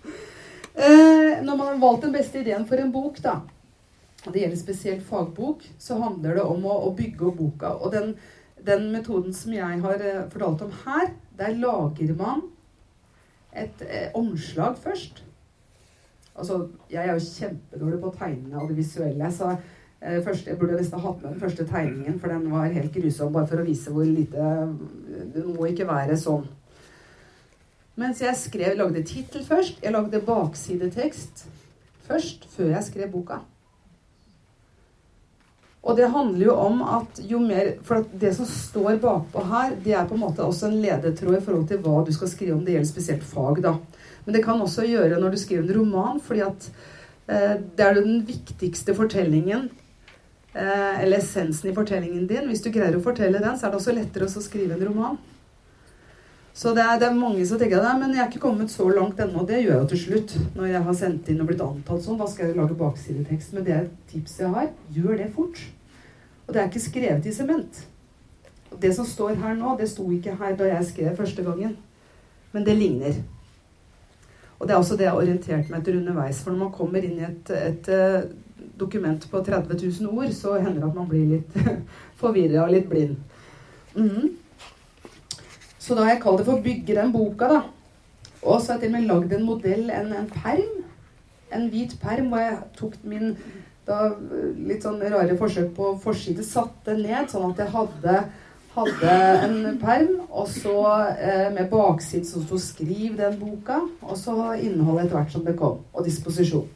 Eh, 0.74 1.36
når 1.46 1.52
man 1.52 1.68
har 1.68 1.76
valgt 1.78 2.08
den 2.08 2.16
beste 2.16 2.40
ideen 2.42 2.66
for 2.66 2.82
en 2.82 2.90
bok, 2.92 3.20
da, 3.22 3.36
og 4.26 4.32
det 4.34 4.42
gjelder 4.42 4.58
spesielt 4.58 5.04
fagbok, 5.06 5.62
så 5.78 6.00
handler 6.00 6.40
det 6.40 6.42
om 6.42 6.66
å, 6.66 6.74
å 6.88 6.90
bygge 6.98 7.28
opp 7.28 7.38
boka. 7.38 7.70
Og 7.78 7.94
den, 7.94 8.16
den, 8.66 8.88
metoden 8.90 9.34
som 9.36 9.54
jeg 9.54 9.78
har 9.84 10.02
eh, 10.02 10.24
fortalt 10.32 10.66
om 10.66 10.74
her, 10.82 11.12
der 11.38 11.54
lager 11.62 12.12
man 12.18 12.42
et 13.54 13.86
eh, 13.86 14.10
omslag 14.18 14.74
først. 14.82 15.22
Altså, 16.36 16.60
jeg 16.92 17.02
er 17.02 17.14
jo 17.14 17.24
kjempedårlig 17.24 18.00
på 18.02 18.12
å 18.12 18.28
og 18.60 18.68
det 18.68 18.76
visuelle. 18.76 19.30
Så 19.32 19.50
eh, 19.54 20.20
først, 20.24 20.46
jeg 20.46 20.58
burde 20.60 20.76
nesten 20.76 21.00
hatt 21.00 21.22
med 21.22 21.32
den 21.32 21.40
første 21.40 21.66
tegningen, 21.66 22.20
for 22.20 22.28
den 22.32 22.50
var 22.52 22.68
helt 22.68 22.92
grusom. 22.94 23.32
Bare 23.32 23.48
for 23.50 23.62
å 23.62 23.66
vise 23.66 23.90
hvor 23.90 24.04
lite 24.04 24.52
Det 25.34 25.44
må 25.46 25.70
ikke 25.70 25.88
være 25.88 26.16
sånn. 26.20 26.46
Mens 27.96 28.20
jeg 28.20 28.36
skrev, 28.36 28.76
lagde 28.76 29.02
tittel 29.08 29.44
først. 29.44 29.80
Jeg 29.82 29.94
lagde 29.96 30.20
baksidetekst 30.20 31.46
først, 32.06 32.44
før 32.52 32.74
jeg 32.74 32.88
skrev 32.90 33.12
boka. 33.12 33.40
Og 35.86 35.94
det 35.96 36.08
handler 36.10 36.48
jo 36.48 36.54
om 36.58 36.80
at 36.82 37.20
jo 37.30 37.38
mer 37.38 37.76
For 37.86 38.02
det 38.20 38.32
som 38.34 38.48
står 38.50 38.98
bakpå 39.02 39.44
her, 39.46 39.76
det 39.84 39.94
er 39.94 40.08
på 40.08 40.16
en 40.16 40.24
måte 40.24 40.42
også 40.42 40.66
en 40.68 40.80
ledetråd 40.82 41.38
i 41.38 41.44
forhold 41.44 41.68
til 41.70 41.80
hva 41.84 42.00
du 42.04 42.10
skal 42.14 42.30
skrive 42.32 42.56
om. 42.56 42.64
Det 42.66 42.74
gjelder 42.74 42.90
spesielt 42.90 43.26
fag, 43.26 43.62
da. 43.62 43.76
Men 44.26 44.36
det 44.36 44.42
kan 44.44 44.60
også 44.60 44.84
gjøre 44.88 45.20
når 45.22 45.34
du 45.34 45.40
skriver 45.40 45.64
en 45.64 45.78
roman, 45.78 46.20
fordi 46.20 46.42
at 46.44 46.68
eh, 47.30 47.56
det 47.78 47.86
er 47.86 48.00
den 48.00 48.20
viktigste 48.26 48.94
fortellingen 48.98 49.68
eh, 50.52 51.02
eller 51.04 51.20
essensen 51.20 51.70
i 51.70 51.74
fortellingen 51.76 52.26
din. 52.26 52.50
Hvis 52.50 52.64
du 52.64 52.72
greier 52.74 52.98
å 52.98 53.04
fortelle 53.04 53.40
den, 53.40 53.56
så 53.56 53.68
er 53.68 53.74
det 53.74 53.80
også 53.80 53.94
lettere 53.94 54.26
å 54.26 54.44
skrive 54.44 54.76
en 54.76 54.86
roman. 54.90 55.18
Så 56.56 56.72
det 56.72 56.82
er, 56.82 56.98
det 56.98 57.10
er 57.10 57.16
mange 57.18 57.44
som 57.44 57.58
tenker 57.60 57.82
at 57.84 57.98
men 58.00 58.14
jeg 58.16 58.22
er 58.24 58.30
ikke 58.30 58.46
kommet 58.46 58.72
så 58.72 58.86
langt 58.88 59.18
ennå. 59.20 59.42
Det 59.44 59.58
gjør 59.60 59.82
jeg 59.82 59.88
til 59.90 59.98
slutt. 60.02 60.36
Når 60.56 60.70
jeg 60.70 60.84
har 60.86 60.94
sendt 60.96 61.28
inn 61.28 61.42
og 61.44 61.50
blitt 61.50 61.60
antatt 61.60 62.00
sånn, 62.02 62.16
da 62.16 62.28
skal 62.32 62.48
jeg 62.48 62.56
lage 62.56 62.78
baksidetekst. 62.80 63.52
Men 63.52 63.66
det 63.66 63.74
er 63.74 63.82
et 63.84 63.98
tips 64.08 64.38
jeg 64.40 64.54
har. 64.54 64.70
Gjør 64.96 65.20
det 65.20 65.26
fort. 65.36 65.60
Og 66.46 66.54
det 66.54 66.62
er 66.62 66.70
ikke 66.70 66.86
skrevet 66.86 67.28
i 67.28 67.34
sement. 67.36 67.82
Det 68.80 68.92
som 68.96 69.04
står 69.04 69.36
her 69.42 69.52
nå, 69.58 69.74
det 69.76 69.90
sto 69.92 70.08
ikke 70.14 70.38
her 70.40 70.56
da 70.56 70.70
jeg 70.70 70.88
skrev 70.88 71.20
første 71.20 71.44
gangen. 71.44 71.76
Men 72.56 72.64
det 72.64 72.78
ligner. 72.80 73.20
Og 74.56 74.66
det 74.66 74.72
er 74.74 74.80
også 74.80 74.96
det 74.96 75.06
jeg 75.06 75.12
har 75.12 75.20
orientert 75.20 75.70
meg 75.70 75.80
etter 75.82 75.98
underveis. 75.98 76.40
For 76.42 76.52
når 76.54 76.62
man 76.64 76.74
kommer 76.74 77.04
inn 77.04 77.18
i 77.20 77.26
et, 77.26 77.52
et, 77.52 77.90
et 77.92 78.76
dokument 78.80 79.28
på 79.30 79.42
30 79.44 79.76
000 80.00 80.16
ord, 80.16 80.32
så 80.32 80.56
hender 80.56 80.80
det 80.80 80.88
at 80.88 80.96
man 80.96 81.08
blir 81.10 81.26
litt 81.36 81.56
forvirra 82.20 82.64
og 82.64 82.72
litt 82.72 82.88
blind. 82.90 83.16
Mm. 83.96 84.34
Så 85.78 85.94
da 85.94 86.06
har 86.06 86.16
jeg 86.16 86.22
kalt 86.24 86.40
det 86.40 86.48
for 86.48 86.62
'Bygge 86.62 86.96
den 86.96 87.12
boka', 87.14 87.52
da. 87.52 87.60
Og 88.42 88.60
så 88.60 88.72
har 88.72 88.80
jeg 88.80 88.88
til 88.88 88.94
og 88.94 89.00
med 89.00 89.08
lagd 89.08 89.32
en 89.32 89.46
modell, 89.46 89.90
en, 89.90 90.12
en 90.12 90.30
perm. 90.30 90.82
En 91.54 91.68
hvit 91.70 91.94
perm 92.02 92.32
hvor 92.32 92.42
jeg 92.42 92.58
tok 92.76 92.96
min 93.04 93.36
da, 93.86 94.10
litt 94.66 94.82
sånn 94.82 94.98
rare 94.98 95.36
forsøk 95.38 95.70
på 95.76 95.92
forside, 96.02 96.42
satte 96.44 96.96
ned, 96.98 97.30
sånn 97.30 97.52
at 97.52 97.62
jeg 97.62 97.74
hadde 97.74 98.16
hadde 98.76 99.12
en 99.46 99.78
perm, 99.80 100.18
og 100.30 100.48
så 100.52 100.76
eh, 101.16 101.46
med 101.54 101.70
bakside 101.70 102.28
som 102.28 102.44
sto 102.44 102.58
'Skriv 102.58 103.16
den 103.16 103.38
boka', 103.40 103.88
og 104.02 104.16
så 104.16 104.52
innholdet 104.60 105.06
etter 105.06 105.16
hvert 105.16 105.32
som 105.32 105.44
det 105.44 105.56
kom, 105.56 105.78
og 105.92 106.04
disposisjon. 106.04 106.68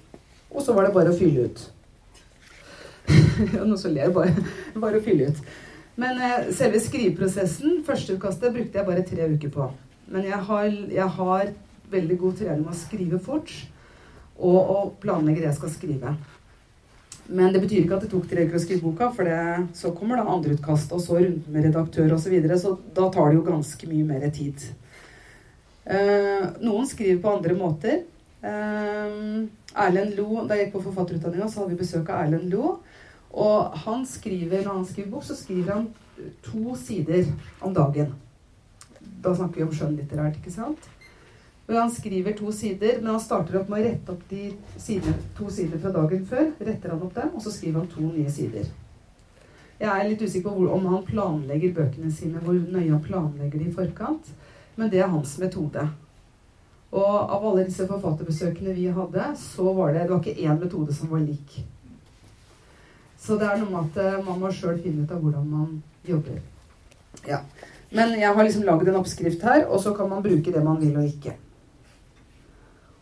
Og 0.51 0.63
så 0.63 0.73
var 0.73 0.87
det 0.87 0.95
bare 0.95 1.13
å 1.13 1.19
fylle 1.19 1.45
ut. 1.45 1.73
Noen 3.55 3.79
som 3.79 3.93
ler. 3.95 4.11
Bare, 4.11 4.35
bare 4.83 4.99
å 4.99 5.05
fylle 5.05 5.31
ut. 5.31 5.43
Men 6.01 6.21
eh, 6.23 6.51
selve 6.57 6.81
skriveprosessen, 6.81 7.83
førsteutkastet, 7.87 8.55
brukte 8.55 8.79
jeg 8.79 8.87
bare 8.87 9.07
tre 9.07 9.29
uker 9.35 9.53
på. 9.55 9.71
Men 10.11 10.25
jeg 10.27 10.41
har, 10.49 10.67
jeg 10.91 11.09
har 11.19 11.53
veldig 11.91 12.19
god 12.19 12.37
trening 12.41 12.65
med 12.65 12.75
å 12.75 12.81
skrive 12.81 13.19
fort 13.23 13.53
og 14.41 14.71
å 14.73 14.79
planlegge 15.03 15.43
det 15.43 15.51
jeg 15.51 15.59
skal 15.59 15.73
skrive. 15.75 16.15
Men 17.31 17.53
det 17.55 17.63
betyr 17.63 17.85
ikke 17.85 17.97
at 17.97 18.05
det 18.05 18.11
tok 18.11 18.27
tre 18.27 18.45
uker 18.49 18.59
å 18.59 18.63
skrive 18.63 18.83
boka, 18.83 19.11
for 19.15 19.29
det, 19.29 19.67
så 19.79 19.93
kommer 19.95 20.19
da 20.19 20.27
andreutkast, 20.33 20.91
og 20.97 21.03
så 21.05 21.21
runden 21.21 21.55
med 21.55 21.69
redaktør 21.69 22.11
osv. 22.17 22.25
Så, 22.25 22.33
videre, 22.33 22.59
så 22.59 22.75
da 22.97 23.07
tar 23.15 23.31
det 23.31 23.39
jo 23.39 23.47
ganske 23.47 23.91
mye 23.91 24.07
mer 24.09 24.27
tid. 24.35 24.65
Uh, 25.87 26.51
noen 26.63 26.89
skriver 26.91 27.21
på 27.23 27.31
andre 27.37 27.57
måter. 27.59 28.03
Uh, 28.43 29.47
Erlend 29.79 30.17
Lo, 30.19 30.43
Da 30.49 30.57
jeg 30.57 30.67
gikk 30.67 30.79
på 30.79 30.85
forfatterutdanninga, 30.89 31.47
så 31.47 31.63
hadde 31.63 31.75
vi 31.77 31.83
besøk 31.85 32.11
av 32.11 32.25
Erlend 32.25 32.51
Lo. 32.51 32.79
Og 33.31 33.79
han 33.85 34.03
skriver, 34.11 34.65
når 34.65 34.81
han 34.81 34.89
skriver 34.89 35.13
bok, 35.15 35.27
så 35.27 35.39
skriver 35.39 35.77
han 35.77 35.89
to 36.45 36.75
sider 36.77 37.31
om 37.63 37.75
dagen. 37.75 38.15
Da 39.23 39.37
snakker 39.37 39.61
vi 39.61 39.69
om 39.69 39.77
skjønnlitterært, 39.77 40.41
ikke 40.41 40.55
sant? 40.55 40.91
Hvor 41.71 41.79
han 41.79 41.91
skriver 41.95 42.33
to 42.35 42.51
sider, 42.53 42.97
men 42.99 43.13
han 43.13 43.21
starter 43.23 43.61
opp 43.61 43.69
med 43.71 43.79
å 43.79 43.85
rette 43.85 44.11
opp 44.11 44.23
de 44.27 44.49
sider, 44.75 45.15
to 45.39 45.47
sider 45.55 45.79
fra 45.79 45.93
dagen 45.95 46.25
før. 46.27 46.49
Retter 46.67 46.91
han 46.91 47.03
opp 47.07 47.13
dem, 47.15 47.29
og 47.31 47.45
så 47.45 47.53
skriver 47.55 47.79
han 47.79 47.91
to 47.93 48.07
nye 48.09 48.31
sider. 48.35 48.65
Jeg 49.79 49.89
er 49.89 50.09
litt 50.09 50.25
usikker 50.25 50.49
på 50.49 50.55
hvor, 50.57 50.73
om 50.75 50.89
han 50.91 51.05
planlegger 51.07 51.77
bøkene 51.77 52.11
sine, 52.11 52.41
hvor 52.43 52.57
nøye 52.59 52.91
han 52.91 53.05
planlegger 53.05 53.63
de 53.63 53.69
i 53.69 53.75
forkant, 53.77 54.33
men 54.75 54.91
det 54.91 54.99
er 54.99 55.13
hans 55.13 55.37
metode. 55.39 55.85
Og 56.91 57.07
av 57.07 57.47
alle 57.53 57.69
disse 57.69 57.87
forfatterbesøkene 57.87 58.75
vi 58.75 58.89
hadde, 58.97 59.29
så 59.39 59.71
var 59.77 59.93
det, 59.95 60.09
det 60.09 60.15
var 60.17 60.25
ikke 60.25 60.49
én 60.49 60.59
metode 60.59 60.97
som 60.97 61.13
var 61.13 61.23
lik. 61.23 61.61
Så 63.21 63.37
det 63.39 63.47
er 63.47 63.61
noe 63.61 63.71
med 63.71 63.93
at 63.93 64.01
eh, 64.03 64.25
man 64.27 64.41
må 64.43 64.51
sjøl 64.51 64.81
finne 64.83 65.05
ut 65.05 65.15
av 65.15 65.23
hvordan 65.23 65.47
man 65.47 65.79
jobber. 66.09 66.43
Ja. 67.29 67.39
Men 67.95 68.17
jeg 68.19 68.35
har 68.35 68.43
liksom 68.43 68.67
lagd 68.67 68.91
en 68.91 68.99
oppskrift 68.99 69.47
her, 69.47 69.69
og 69.69 69.79
så 69.85 69.95
kan 69.95 70.11
man 70.11 70.27
bruke 70.27 70.51
det 70.51 70.65
man 70.67 70.83
vil 70.83 70.99
og 70.99 71.07
ikke. 71.07 71.37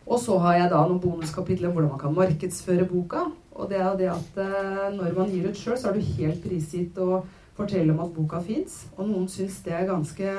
Og 0.09 0.17
så 0.17 0.37
har 0.41 0.55
jeg 0.57 0.69
da 0.71 0.79
noen 0.89 1.01
bonuskapitler 1.03 1.69
om 1.69 1.75
hvordan 1.75 1.91
man 1.93 2.01
kan 2.01 2.15
markedsføre 2.17 2.87
boka. 2.89 3.27
Og 3.59 3.69
det 3.69 3.77
er 3.77 3.97
det 3.99 4.07
at 4.09 4.39
eh, 4.41 4.87
når 4.95 5.17
man 5.17 5.29
gir 5.29 5.49
ut 5.49 5.59
sjøl, 5.59 5.77
så 5.77 5.91
er 5.91 5.99
du 5.99 6.13
helt 6.17 6.41
prisgitt 6.41 6.97
å 6.97 7.21
fortelle 7.59 7.93
om 7.93 8.01
at 8.05 8.15
boka 8.15 8.39
fins. 8.41 8.81
Og 8.95 9.05
noen 9.09 9.27
syns 9.29 9.59
det 9.65 9.75
er 9.75 9.89
ganske, 9.89 10.31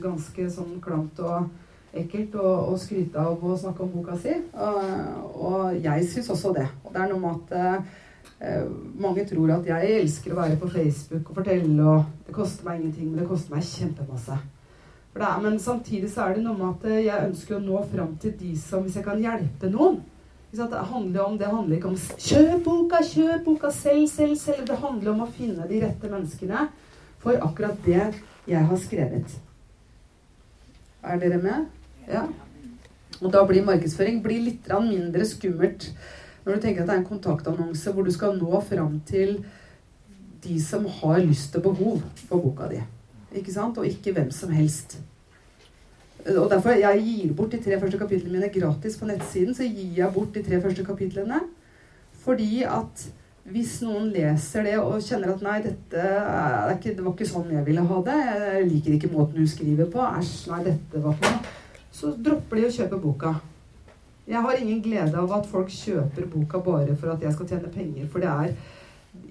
ganske 0.00 0.46
sånn 0.54 0.78
klamt 0.84 1.20
og 1.20 1.50
ekkelt 1.92 2.38
å, 2.40 2.54
å 2.72 2.78
skryte 2.80 3.20
av 3.20 3.42
å 3.44 3.58
snakke 3.58 3.84
om 3.84 3.92
boka 3.98 4.16
si. 4.22 4.38
Og, 4.54 5.36
og 5.50 5.76
jeg 5.82 6.08
syns 6.08 6.32
også 6.32 6.54
det. 6.56 6.68
Og 6.86 6.94
det 6.94 7.04
er 7.04 7.12
noe 7.12 7.20
med 7.20 7.42
at 7.42 7.52
eh, 7.58 8.64
mange 9.02 9.26
tror 9.28 9.58
at 9.58 9.68
jeg 9.68 9.98
elsker 9.98 10.32
å 10.32 10.40
være 10.40 10.58
på 10.62 10.72
Facebook 10.72 11.28
og 11.28 11.42
fortelle, 11.42 11.76
og 11.84 12.26
det 12.26 12.36
koster 12.36 12.68
meg 12.68 12.80
ingenting, 12.80 13.12
men 13.12 13.20
det 13.20 13.28
koster 13.28 13.54
meg 13.54 13.68
kjempemasse. 13.68 14.40
Er, 15.14 15.40
men 15.40 15.58
samtidig 15.60 16.08
så 16.12 16.24
er 16.24 16.38
det 16.38 16.42
noe 16.46 16.56
med 16.56 16.70
at 16.70 16.86
eh, 16.88 17.04
jeg 17.04 17.28
ønsker 17.28 17.58
å 17.58 17.60
nå 17.60 17.82
fram 17.90 18.14
til 18.20 18.32
de 18.38 18.54
som 18.56 18.86
Hvis 18.86 18.96
jeg 18.96 19.04
kan 19.04 19.20
hjelpe 19.20 19.68
noen. 19.68 20.00
Det 20.52 20.68
handler, 20.68 21.20
om, 21.24 21.36
det 21.40 21.48
handler 21.48 21.78
ikke 21.78 21.88
om 21.88 21.96
kjøp 21.96 22.64
boka, 22.64 22.98
kjøp 23.08 23.44
boka, 23.46 23.70
selv, 23.72 24.04
selv, 24.08 24.36
selv. 24.36 24.66
Det 24.68 24.76
handler 24.76 25.14
om 25.14 25.22
å 25.24 25.30
finne 25.32 25.64
de 25.68 25.78
rette 25.80 26.10
menneskene 26.12 26.66
for 27.22 27.40
akkurat 27.40 27.78
det 27.86 28.10
jeg 28.48 28.64
har 28.68 28.80
skrevet. 28.82 29.36
Er 31.02 31.22
dere 31.22 31.40
med? 31.40 31.70
Ja. 32.04 32.26
Og 33.22 33.32
da 33.32 33.44
blir 33.48 33.64
markedsføring 33.64 34.20
blir 34.24 34.44
litt 34.44 34.68
mindre 34.68 35.24
skummelt 35.28 35.88
når 36.44 36.56
du 36.56 36.64
tenker 36.64 36.82
at 36.82 36.88
det 36.90 36.94
er 36.96 37.00
en 37.00 37.08
kontaktannonse 37.08 37.92
hvor 37.94 38.04
du 38.04 38.12
skal 38.12 38.36
nå 38.36 38.60
fram 38.66 38.98
til 39.08 39.38
de 40.42 40.58
som 40.60 40.84
har 41.00 41.22
lyst 41.22 41.56
og 41.56 41.70
behov 41.70 42.02
for 42.26 42.42
boka 42.42 42.68
di. 42.72 42.82
Ikke 43.34 43.54
sant? 43.54 43.78
Og 43.78 43.88
ikke 43.88 44.12
hvem 44.16 44.30
som 44.34 44.52
helst. 44.52 44.98
Og 46.26 46.50
derfor 46.50 46.76
jeg 46.78 47.02
gir 47.02 47.32
bort 47.34 47.52
de 47.52 47.58
tre 47.62 47.80
første 47.80 47.98
kapitlene 47.98 48.38
mine 48.38 48.52
gratis 48.54 48.98
på 48.98 49.08
nettsiden. 49.08 49.54
Så 49.54 49.66
gir 49.66 49.96
jeg 49.96 50.14
bort 50.14 50.34
de 50.34 50.44
tre 50.46 50.60
første 50.62 50.84
kapitlene. 50.86 51.40
Fordi 52.22 52.62
at 52.68 53.08
hvis 53.50 53.80
noen 53.82 54.12
leser 54.14 54.62
det 54.68 54.76
og 54.78 55.00
kjenner 55.02 55.32
at 55.32 55.40
nei, 55.42 55.56
dette 55.64 56.02
ikke, 56.76 56.92
det 56.94 57.02
var 57.02 57.14
ikke 57.16 57.26
sånn 57.26 57.48
jeg 57.50 57.66
ville 57.66 57.82
ha 57.88 57.96
det, 58.06 58.18
jeg 58.28 58.68
liker 58.68 58.94
ikke 58.94 59.10
måten 59.10 59.40
du 59.42 59.48
skriver 59.50 59.88
på, 59.90 59.98
æsj, 59.98 60.36
nei, 60.52 60.60
dette 60.68 61.02
var 61.02 61.16
for 61.18 61.34
noe, 61.34 61.56
så 61.92 62.12
dropper 62.14 62.60
de 62.60 62.68
å 62.68 62.76
kjøpe 62.76 63.00
boka. 63.02 63.32
Jeg 64.30 64.44
har 64.44 64.60
ingen 64.60 64.78
glede 64.84 65.18
av 65.18 65.34
at 65.34 65.48
folk 65.50 65.74
kjøper 65.74 66.30
boka 66.30 66.62
bare 66.62 66.94
for 66.94 67.10
at 67.16 67.26
jeg 67.26 67.34
skal 67.34 67.50
tjene 67.50 67.72
penger. 67.74 68.06
For 68.12 68.22
det 68.22 68.30
er 68.30 68.54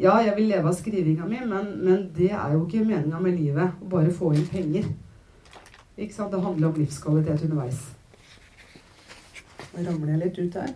ja, 0.02 0.18
jeg 0.26 0.34
vil 0.38 0.50
leve 0.50 0.70
av 0.72 0.76
skrivinga 0.78 1.28
mi, 1.30 1.40
men, 1.46 1.72
men 1.86 2.06
det 2.16 2.32
er 2.34 2.56
jo 2.56 2.66
ikke 2.66 2.86
meninga 2.86 3.20
med 3.22 3.38
livet. 3.38 3.76
Å 3.82 3.90
bare 3.92 4.14
få 4.14 4.34
inn 4.34 4.48
penger. 4.50 4.88
Ikke 5.98 6.16
sant? 6.16 6.32
Det 6.34 6.42
handler 6.42 6.72
om 6.72 6.80
livskvalitet 6.82 7.44
underveis. 7.46 7.82
Nå 9.72 9.84
ramler 9.86 10.16
jeg 10.16 10.22
litt 10.24 10.40
ut 10.42 10.58
her. 10.62 10.72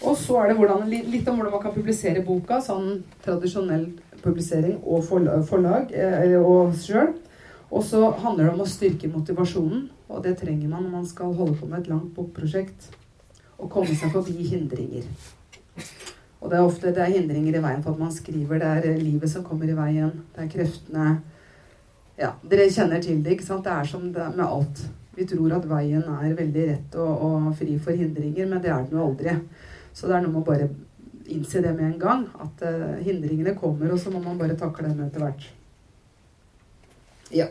Og 0.00 0.16
så 0.16 0.38
er 0.40 0.48
det 0.48 0.56
hvordan, 0.56 0.86
litt 0.88 1.28
om 1.28 1.36
hvordan 1.36 1.52
man 1.52 1.62
kan 1.62 1.74
publisere 1.74 2.22
boka. 2.24 2.62
Sånn 2.64 3.02
tradisjonell 3.24 3.90
publisering 4.24 4.78
og 4.80 5.04
forlag 5.04 5.92
eh, 5.92 6.38
og 6.40 6.72
sjøl. 6.80 7.12
Og 7.70 7.84
så 7.86 8.06
handler 8.22 8.48
det 8.48 8.54
om 8.54 8.64
å 8.64 8.70
styrke 8.70 9.10
motivasjonen. 9.12 9.84
Og 10.10 10.24
det 10.24 10.38
trenger 10.40 10.72
man 10.72 10.86
når 10.86 10.94
man 10.96 11.06
skal 11.06 11.36
holde 11.36 11.58
på 11.60 11.68
med 11.68 11.82
et 11.82 11.92
langt 11.92 12.14
bokprosjekt. 12.16 12.88
Og 13.60 13.68
komme 13.70 13.92
seg 13.92 14.16
forbi 14.16 14.48
hindringer. 14.48 15.04
Og 16.40 16.48
det 16.48 16.56
er 16.56 16.64
ofte 16.64 16.92
det 16.94 17.02
er 17.04 17.12
hindringer 17.12 17.58
i 17.58 17.62
veien 17.62 17.82
for 17.84 17.92
at 17.92 18.00
man 18.00 18.12
skriver. 18.14 18.60
Det 18.60 18.68
er 18.68 18.88
eh, 18.92 19.02
livet 19.02 19.30
som 19.32 19.44
kommer 19.44 19.68
i 19.68 19.76
veien. 19.76 20.12
Det 20.34 20.46
er 20.46 20.54
kreftene 20.54 21.10
Ja, 22.20 22.34
dere 22.44 22.68
kjenner 22.68 23.00
til 23.00 23.22
det, 23.24 23.36
ikke 23.36 23.46
sant? 23.46 23.64
Det 23.64 23.72
er 23.72 23.86
som 23.88 24.08
det 24.12 24.26
med 24.34 24.44
alt. 24.44 24.82
Vi 25.16 25.24
tror 25.28 25.54
at 25.56 25.68
veien 25.68 26.04
er 26.04 26.36
veldig 26.36 26.64
rett 26.68 26.96
og, 27.00 27.22
og 27.26 27.46
fri 27.58 27.76
for 27.80 27.96
hindringer, 27.96 28.48
men 28.48 28.60
det 28.62 28.72
er 28.72 28.84
den 28.84 28.98
jo 28.98 29.06
aldri. 29.06 29.36
Så 29.96 30.08
det 30.08 30.16
er 30.16 30.24
noe 30.24 30.34
med 30.34 30.42
å 30.42 30.48
bare 30.48 30.68
innse 31.30 31.62
det 31.64 31.72
med 31.76 31.86
en 31.86 32.00
gang. 32.00 32.26
At 32.44 32.64
uh, 32.64 32.98
hindringene 33.04 33.56
kommer, 33.56 33.92
og 33.92 34.00
så 34.00 34.12
må 34.12 34.20
man 34.24 34.38
bare 34.40 34.58
takle 34.60 34.88
dem 34.88 35.00
etter 35.06 35.24
hvert. 35.24 35.46
Ja. 37.34 37.48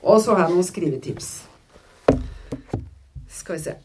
Og 0.00 0.20
så 0.22 0.34
har 0.34 0.48
jeg 0.48 0.56
noen 0.56 0.70
skrivetips. 0.70 1.30
Skal 3.30 3.58
vi 3.58 3.64
se 3.68 3.78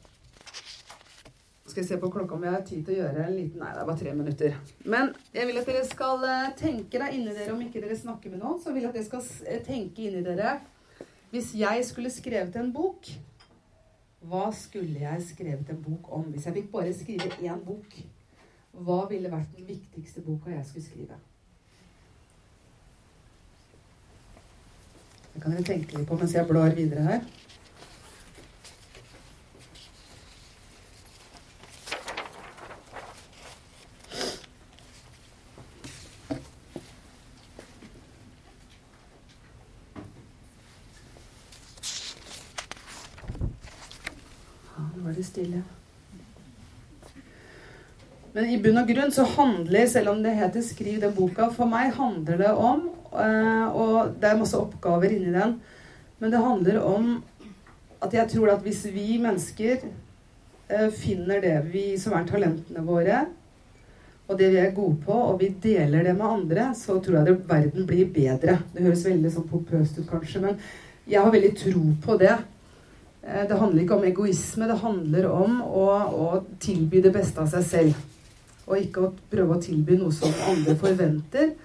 skal 1.75 1.83
vi 1.83 1.87
se 1.87 1.97
på 1.97 2.11
klokka 2.11 2.35
om 2.35 2.41
vi 2.41 2.47
har 2.47 2.61
tid 2.63 2.85
til 2.87 2.95
å 2.95 3.01
gjøre 3.01 3.23
en 3.25 3.33
liten 3.35 3.59
Nei, 3.59 3.71
det 3.75 3.81
er 3.81 3.87
bare 3.89 3.99
tre 3.99 4.11
minutter. 4.15 4.53
Men 4.87 5.09
jeg 5.35 5.47
vil 5.49 5.57
at 5.59 5.67
dere 5.67 5.81
skal 5.83 6.23
eh, 6.23 6.53
tenke 6.55 7.01
deg 7.01 7.17
inni 7.17 7.33
dere, 7.35 7.51
om 7.51 7.63
ikke 7.65 7.81
dere 7.83 7.97
snakker 7.99 8.31
med 8.31 8.39
noen, 8.39 8.61
så 8.63 8.71
vil 8.71 8.85
jeg 8.85 8.93
at 8.93 8.95
dere 8.95 9.07
skal 9.09 9.25
eh, 9.43 9.59
tenke 9.65 10.05
inni 10.05 10.21
dere 10.23 10.53
Hvis 11.33 11.51
jeg 11.59 11.83
skulle 11.83 12.13
skrevet 12.15 12.55
en 12.61 12.71
bok, 12.71 13.09
hva 14.23 14.45
skulle 14.55 15.03
jeg 15.03 15.27
skrevet 15.27 15.73
en 15.73 15.81
bok 15.83 16.07
om? 16.15 16.29
Hvis 16.31 16.47
jeg 16.47 16.61
fikk 16.61 16.71
bare 16.71 16.95
skrive 16.95 17.27
én 17.43 17.59
bok, 17.67 17.99
hva 18.71 19.01
ville 19.11 19.31
vært 19.33 19.51
den 19.57 19.67
viktigste 19.67 20.23
boka 20.23 20.55
jeg 20.55 20.63
skulle 20.69 20.85
skrive? 20.85 21.19
Det 25.33 25.43
kan 25.43 25.51
dere 25.51 25.67
tenke 25.73 25.99
litt 25.99 26.07
på 26.07 26.23
mens 26.23 26.39
jeg 26.39 26.47
blar 26.47 26.71
videre 26.79 27.03
her. 27.09 27.27
Stille. 45.23 45.61
Men 48.35 48.49
i 48.51 48.57
bunn 48.59 48.81
og 48.81 48.89
grunn 48.89 49.13
så 49.15 49.23
handler, 49.23 49.87
selv 49.87 50.11
om 50.11 50.23
det 50.23 50.33
heter 50.35 50.61
'Skriv 50.61 50.99
den 51.01 51.13
boka', 51.15 51.53
for 51.55 51.65
meg 51.71 51.93
handler 51.93 52.37
det 52.37 52.51
om 52.51 52.89
eh, 53.13 53.67
Og 53.71 54.11
det 54.19 54.29
er 54.29 54.37
masse 54.37 54.57
oppgaver 54.57 55.15
inni 55.15 55.31
den, 55.31 55.61
men 56.19 56.31
det 56.31 56.43
handler 56.43 56.81
om 56.83 57.23
at 58.01 58.13
jeg 58.13 58.29
tror 58.29 58.51
at 58.51 58.61
hvis 58.61 58.85
vi 58.91 59.17
mennesker 59.17 59.77
eh, 60.69 60.89
finner 60.91 61.41
det 61.41 61.55
vi 61.71 61.97
som 61.97 62.13
er 62.13 62.27
talentene 62.27 62.83
våre, 62.83 63.25
og 64.27 64.39
det 64.39 64.51
vi 64.51 64.57
er 64.57 64.75
gode 64.75 64.97
på, 65.05 65.13
og 65.13 65.39
vi 65.39 65.55
deler 65.63 66.03
det 66.03 66.15
med 66.17 66.25
andre, 66.25 66.75
så 66.75 66.99
tror 66.99 67.17
jeg 67.17 67.25
det, 67.25 67.49
verden 67.49 67.87
blir 67.87 68.05
bedre. 68.05 68.59
Det 68.73 68.83
høres 68.83 69.05
veldig 69.05 69.31
sånn 69.31 69.47
pompøst 69.49 69.99
ut, 69.99 70.09
kanskje, 70.09 70.41
men 70.41 70.59
jeg 71.07 71.21
har 71.21 71.31
veldig 71.31 71.53
tro 71.59 71.83
på 72.03 72.17
det. 72.17 72.35
Eh, 73.25 73.47
det 73.47 73.57
handler 73.57 73.83
ikke 73.83 73.97
om 73.97 74.03
egoisme, 74.05 74.67
det 74.69 74.81
handler 74.83 75.29
om 75.31 75.61
å, 75.65 75.85
å, 76.13 76.25
tilby 76.61 77.01
det 77.01 77.13
beste 77.15 77.41
av 77.41 77.49
seg 77.49 77.65
selv. 77.65 78.03
Og 78.65 78.77
ikke 78.81 79.05
å 79.05 79.13
prøve 79.31 79.57
å 79.57 79.61
tilby 79.61 79.97
noe 79.97 80.13
som 80.13 80.33
andre 80.49 80.75
forventer, 80.77 81.55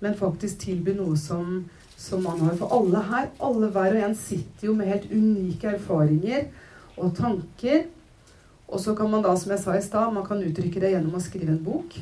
men 0.00 0.16
faktisk 0.16 0.62
tilby 0.64 0.94
noe 0.96 1.16
som, 1.20 1.60
som 2.00 2.24
man 2.24 2.40
har. 2.44 2.56
For 2.60 2.72
alle 2.78 3.04
her, 3.10 3.28
alle 3.44 3.70
hver 3.74 3.96
og 3.96 4.08
en, 4.08 4.16
sitter 4.16 4.70
jo 4.70 4.76
med 4.76 4.90
helt 4.92 5.12
unike 5.12 5.76
erfaringer 5.76 6.48
og 6.96 7.12
tanker. 7.16 7.86
Og 8.66 8.80
så 8.82 8.96
kan 8.96 9.12
man 9.12 9.24
da, 9.24 9.36
som 9.36 9.52
jeg 9.52 9.62
sa 9.62 9.76
i 9.76 9.84
stad, 9.84 10.12
man 10.16 10.26
kan 10.26 10.42
uttrykke 10.42 10.80
det 10.82 10.96
gjennom 10.96 11.16
å 11.16 11.22
skrive 11.22 11.52
en 11.52 11.62
bok, 11.64 11.92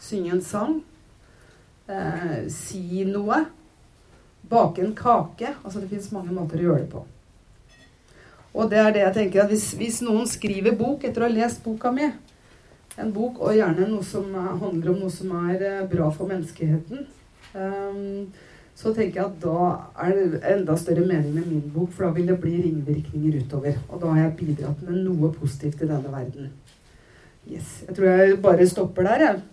synge 0.00 0.36
en 0.36 0.44
sang, 0.44 0.78
eh, 1.88 2.46
si 2.52 3.04
noe, 3.08 3.44
bake 4.46 4.84
en 4.84 4.96
kake. 4.96 5.56
Altså 5.62 5.80
det 5.80 5.92
fins 5.92 6.12
mange 6.12 6.36
måter 6.36 6.60
å 6.60 6.68
gjøre 6.70 6.84
det 6.84 6.90
på. 6.92 7.06
Og 8.56 8.70
det 8.72 8.78
er 8.80 8.92
det 8.94 9.02
jeg 9.02 9.14
tenker 9.18 9.42
at 9.42 9.52
hvis, 9.52 9.68
hvis, 9.76 10.00
noen 10.04 10.24
skriver 10.28 10.76
bok 10.78 11.04
etter 11.04 11.22
å 11.22 11.28
ha 11.28 11.32
lest 11.34 11.60
boka 11.64 11.92
mi, 11.92 12.08
en 12.96 13.12
bok, 13.12 13.42
og 13.44 13.52
gjerne 13.52 13.90
noe 13.90 14.04
som 14.06 14.30
handler 14.32 14.94
om 14.94 15.02
noe 15.02 15.12
som 15.12 15.34
er 15.50 15.64
eh, 15.68 15.82
bra 15.90 16.06
for 16.14 16.30
menneskeheten, 16.30 17.02
um, 17.52 18.30
så 18.76 18.92
tenker 18.96 19.20
jeg 19.20 19.26
at 19.26 19.36
da 19.42 19.66
er 20.06 20.16
det 20.16 20.40
enda 20.54 20.76
større 20.80 21.04
mening 21.04 21.36
med 21.36 21.50
min 21.50 21.68
bok, 21.74 21.92
for 21.92 22.06
da 22.06 22.16
vil 22.16 22.32
det 22.32 22.38
bli 22.40 22.54
ringvirkninger 22.62 23.42
utover. 23.44 23.76
Og 23.90 24.00
da 24.00 24.14
har 24.14 24.22
jeg 24.22 24.34
bidratt 24.40 24.82
med 24.88 25.04
noe 25.04 25.32
positivt 25.36 25.84
i 25.84 25.90
denne 25.92 26.12
verden. 26.12 26.50
Yes. 27.44 27.82
Jeg 27.84 27.98
tror 27.98 28.08
jeg 28.08 28.40
bare 28.48 28.72
stopper 28.72 29.10
der, 29.10 29.26
jeg. 29.26 29.44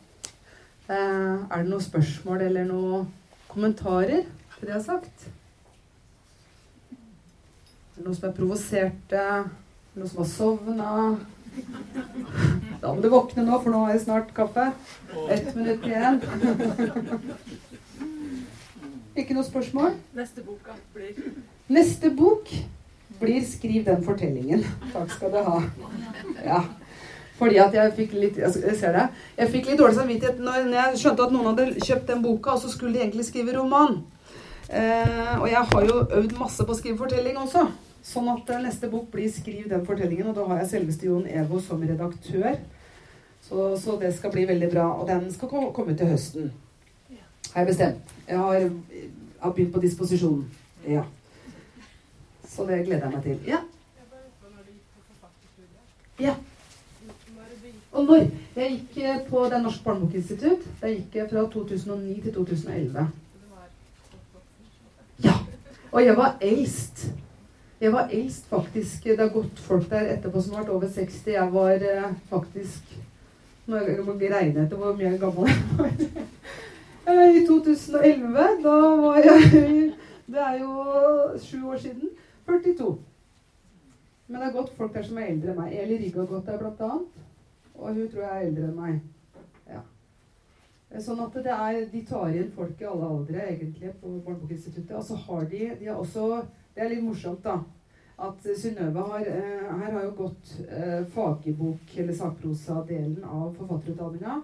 Uh, 0.88 1.44
er 1.52 1.60
det 1.60 1.68
noen 1.68 1.84
spørsmål 1.84 2.48
eller 2.48 2.72
noen 2.72 3.08
kommentarer 3.52 4.24
til 4.24 4.63
det 4.63 4.72
jeg 4.72 4.80
har 4.80 4.88
sagt? 4.88 5.32
Noen 8.02 8.16
som 8.18 8.30
er 8.30 8.34
provoserte? 8.34 9.24
Noen 9.94 10.10
som 10.10 10.24
har 10.24 10.30
sovna? 10.32 10.94
Da 12.82 12.90
må 12.90 13.02
du 13.04 13.10
våkne 13.14 13.44
nå, 13.46 13.60
for 13.62 13.70
nå 13.70 13.84
er 13.86 13.98
det 13.98 14.06
snart 14.08 14.32
kaffe. 14.34 14.72
Ett 15.30 15.52
minutt 15.54 15.86
igjen. 15.86 16.18
Ikke 19.14 19.38
noe 19.38 19.46
spørsmål? 19.46 19.94
Neste 20.18 20.42
boka 20.42 20.74
blir 20.96 21.20
Neste 21.70 22.10
bok 22.10 22.50
blir 23.20 23.46
'Skriv 23.46 23.86
den 23.86 24.02
fortellingen'. 24.04 24.66
Takk 24.94 25.12
skal 25.12 25.32
du 25.32 25.38
ha. 25.38 25.62
Ja. 26.44 26.64
Fordi 27.38 27.58
at 27.58 27.74
jeg 27.74 27.94
fikk 27.94 28.14
litt 28.14 28.38
jeg 28.38 28.76
ser 28.80 28.92
det, 28.92 29.08
jeg 29.38 29.50
fikk 29.50 29.70
litt 29.70 29.80
dårlig 29.80 29.96
samvittighet 29.96 30.40
når 30.40 30.74
jeg 30.74 31.00
skjønte 31.02 31.24
at 31.24 31.32
noen 31.32 31.46
hadde 31.52 31.80
kjøpt 31.80 32.08
den 32.08 32.24
boka, 32.24 32.52
og 32.52 32.60
så 32.60 32.70
skulle 32.70 32.94
de 32.94 33.00
egentlig 33.06 33.26
skrive 33.26 33.58
roman. 33.58 34.04
Eh, 34.69 35.41
og 35.41 35.47
jeg 35.49 35.65
har 35.73 35.82
jo 35.86 35.97
øvd 36.19 36.38
masse 36.39 36.63
på 36.65 36.71
å 36.71 36.78
skrive 36.78 36.97
fortelling 36.97 37.38
også. 37.38 37.65
Sånn 38.04 38.30
at 38.32 38.49
eh, 38.49 38.62
neste 38.63 38.89
bok 38.91 39.10
blir 39.12 39.30
'Skriv 39.32 39.69
den 39.69 39.86
fortellingen', 39.86 40.28
og 40.30 40.36
da 40.36 40.45
har 40.47 40.58
jeg 40.62 40.69
selveste 40.69 41.06
Jon 41.06 41.28
Evo 41.28 41.60
som 41.60 41.82
redaktør. 41.82 42.56
Så, 43.43 43.78
så 43.78 43.97
det 43.99 44.13
skal 44.15 44.32
bli 44.32 44.45
veldig 44.47 44.71
bra. 44.71 44.86
Og 45.02 45.08
den 45.08 45.32
skal 45.34 45.49
ko- 45.49 45.71
komme 45.71 45.97
til 45.97 46.08
høsten. 46.08 46.52
Har 47.54 47.62
jeg 47.62 47.67
bestemt. 47.67 48.13
Jeg 48.28 48.38
har, 48.38 48.54
jeg 48.54 48.71
har 49.39 49.52
begynt 49.52 49.73
på 49.73 49.82
disposisjonen. 49.82 50.47
Ja. 50.88 51.04
Så 52.47 52.65
det 52.65 52.86
gleder 52.86 53.04
jeg 53.04 53.13
meg 53.13 53.23
til. 53.23 53.39
Ja. 53.47 53.58
Ja. 56.19 56.36
Og 57.91 58.06
når? 58.06 58.28
Jeg 58.56 58.71
gikk 58.71 58.97
eh, 59.04 59.19
på 59.30 59.43
Det 59.49 59.62
Norske 59.63 59.84
barnebokinstitutt. 59.84 60.63
Det 60.82 60.89
gikk 60.97 61.30
fra 61.30 61.43
2009 61.52 62.21
til 62.21 62.34
2011. 62.34 63.08
Og 65.94 66.06
jeg 66.06 66.18
var 66.18 66.38
eldst. 66.42 67.06
Jeg 67.82 67.94
var 67.94 68.10
eldst 68.12 68.48
faktisk. 68.50 69.04
Det 69.04 69.20
har 69.20 69.30
gått 69.30 69.60
folk 69.62 69.90
der 69.92 70.10
etterpå 70.16 70.42
som 70.42 70.56
har 70.56 70.64
vært 70.64 70.74
over 70.74 70.90
60. 70.90 71.28
Jeg 71.36 71.50
var 71.54 71.88
eh, 71.90 72.14
faktisk 72.30 73.00
Nå 73.64 73.80
må 74.04 74.14
jeg 74.20 74.32
regne 74.34 74.66
etter 74.66 74.76
hvor 74.76 74.98
mye 74.98 75.18
gammel 75.22 75.48
jeg 75.52 75.62
var. 75.78 75.94
Eh, 77.04 77.36
I 77.36 77.42
2011, 77.44 78.44
da 78.64 78.74
var 78.96 79.18
jeg 79.20 79.90
Det 80.34 80.40
er 80.40 80.60
jo 80.62 80.86
sju 81.44 81.66
år 81.68 81.82
siden. 81.82 82.10
42. 82.48 82.94
Men 84.28 84.40
det 84.40 84.46
har 84.46 84.54
gått 84.56 84.78
folk 84.78 84.94
der 84.96 85.04
som 85.04 85.20
er 85.20 85.34
eldre 85.34 85.52
enn 85.52 85.60
meg. 85.60 85.74
Eli 85.82 85.98
Rygg 86.00 86.16
har 86.22 86.30
gått 86.30 86.48
der, 86.48 86.62
blant 86.62 86.80
annet. 86.88 87.26
Og 87.76 87.90
hun 87.90 88.08
tror 88.08 88.24
jeg 88.24 88.32
er 88.32 88.48
eldre 88.48 88.70
enn 88.70 88.80
meg. 88.80 89.02
Ja. 90.94 91.02
Sånn 91.02 91.22
at 91.24 91.34
det 91.44 91.54
er, 91.54 91.86
De 91.92 92.02
tar 92.06 92.30
igjen 92.30 92.52
folk 92.54 92.82
i 92.82 92.86
alle 92.86 93.08
aldre 93.10 93.46
egentlig 93.50 93.94
på 94.02 94.12
Barnebokinstituttet. 94.26 94.94
Og 94.98 95.04
så 95.08 95.16
har 95.26 95.46
de, 95.50 95.62
de 95.80 95.88
har 95.90 95.96
også 96.02 96.44
Det 96.76 96.84
er 96.84 96.90
litt 96.94 97.04
morsomt, 97.06 97.44
da. 97.44 97.60
At 98.24 98.46
Synnøve 98.58 99.02
har 99.10 99.26
eh, 99.26 99.70
Her 99.74 99.92
har 99.92 100.04
jo 100.04 100.12
gått 100.18 100.52
eh, 100.70 101.02
fagbok- 101.16 101.96
eller 101.98 102.14
sakprosadelen 102.14 103.24
av 103.26 103.56
forfatterutdanninga. 103.58 104.42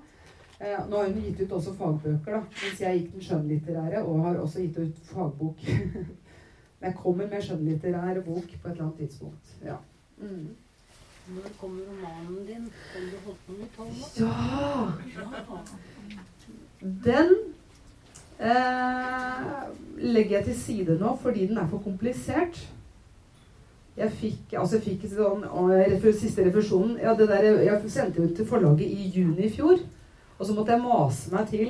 Eh, 0.59 0.79
nå 0.89 0.97
har 0.97 1.11
hun 1.13 1.21
gitt 1.23 1.43
ut 1.45 1.53
også 1.55 1.75
fagbøker, 1.77 2.33
da. 2.33 2.41
Mens 2.63 2.81
jeg 2.81 2.97
gikk 2.99 3.11
den 3.13 3.27
skjønnlitterære 3.27 4.01
og 4.03 4.23
har 4.25 4.41
også 4.41 4.65
gitt 4.65 4.79
ut 4.81 4.97
fagbok. 5.13 5.61
Men 5.69 6.89
jeg 6.89 6.97
kommer 6.97 7.29
med 7.29 7.45
skjønnlitterær 7.45 8.19
bok 8.25 8.49
på 8.49 8.67
et 8.67 8.73
eller 8.73 8.87
annet 8.87 8.99
tidspunkt. 9.03 9.53
Ja. 9.63 9.77
Mm. 10.17 10.49
Når 11.29 11.53
kommer 11.61 11.85
romanen 11.85 12.41
din? 12.49 12.67
Den 12.95 13.07
du 13.13 13.17
holdt 13.25 13.45
på 13.45 13.51
med 13.61 13.69
tolv 13.77 14.03
år? 14.03 14.11
ja. 14.17 14.33
Ja. 15.15 15.98
Den 16.81 17.33
eh, 18.39 19.47
legger 19.99 20.37
jeg 20.37 20.45
til 20.45 20.59
side 20.59 20.99
nå 20.99 21.15
fordi 21.21 21.47
den 21.49 21.59
er 21.59 21.67
for 21.71 21.83
komplisert. 21.83 22.59
Jeg 23.99 24.11
fikk, 24.15 24.53
altså 24.55 24.77
jeg 24.77 24.85
fikk 24.85 25.09
sånn, 25.11 25.41
siste 26.15 26.45
refusjonen 26.45 27.01
ja, 27.03 27.11
det 27.19 27.27
der, 27.27 27.47
Jeg 27.65 27.91
sendte 27.91 28.23
ut 28.23 28.35
til 28.37 28.47
forlaget 28.47 28.87
i 28.87 29.09
juni 29.11 29.49
i 29.49 29.51
fjor. 29.51 29.81
Og 30.39 30.47
så 30.47 30.55
måtte 30.55 30.71
jeg 30.71 30.85
mase 30.85 31.33
meg 31.33 31.49
til 31.51 31.67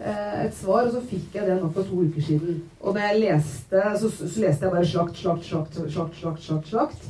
eh, 0.00 0.46
et 0.46 0.56
svar, 0.56 0.86
og 0.86 0.94
så 0.94 1.02
fikk 1.04 1.36
jeg 1.36 1.50
det 1.50 1.58
nå 1.58 1.68
for 1.74 1.84
to 1.84 2.00
uker 2.08 2.24
siden. 2.24 2.62
Og 2.80 2.96
da 2.96 3.10
jeg 3.10 3.20
leste, 3.26 3.84
så, 4.00 4.08
så 4.08 4.30
leste 4.40 4.64
jeg 4.64 4.72
bare 4.72 4.88
slakt, 4.88 5.20
slakt, 5.20 5.44
slakt, 5.44 5.76
slakt, 5.76 6.16
slakt, 6.16 6.42
slakt, 6.46 6.72
slakt. 6.72 7.06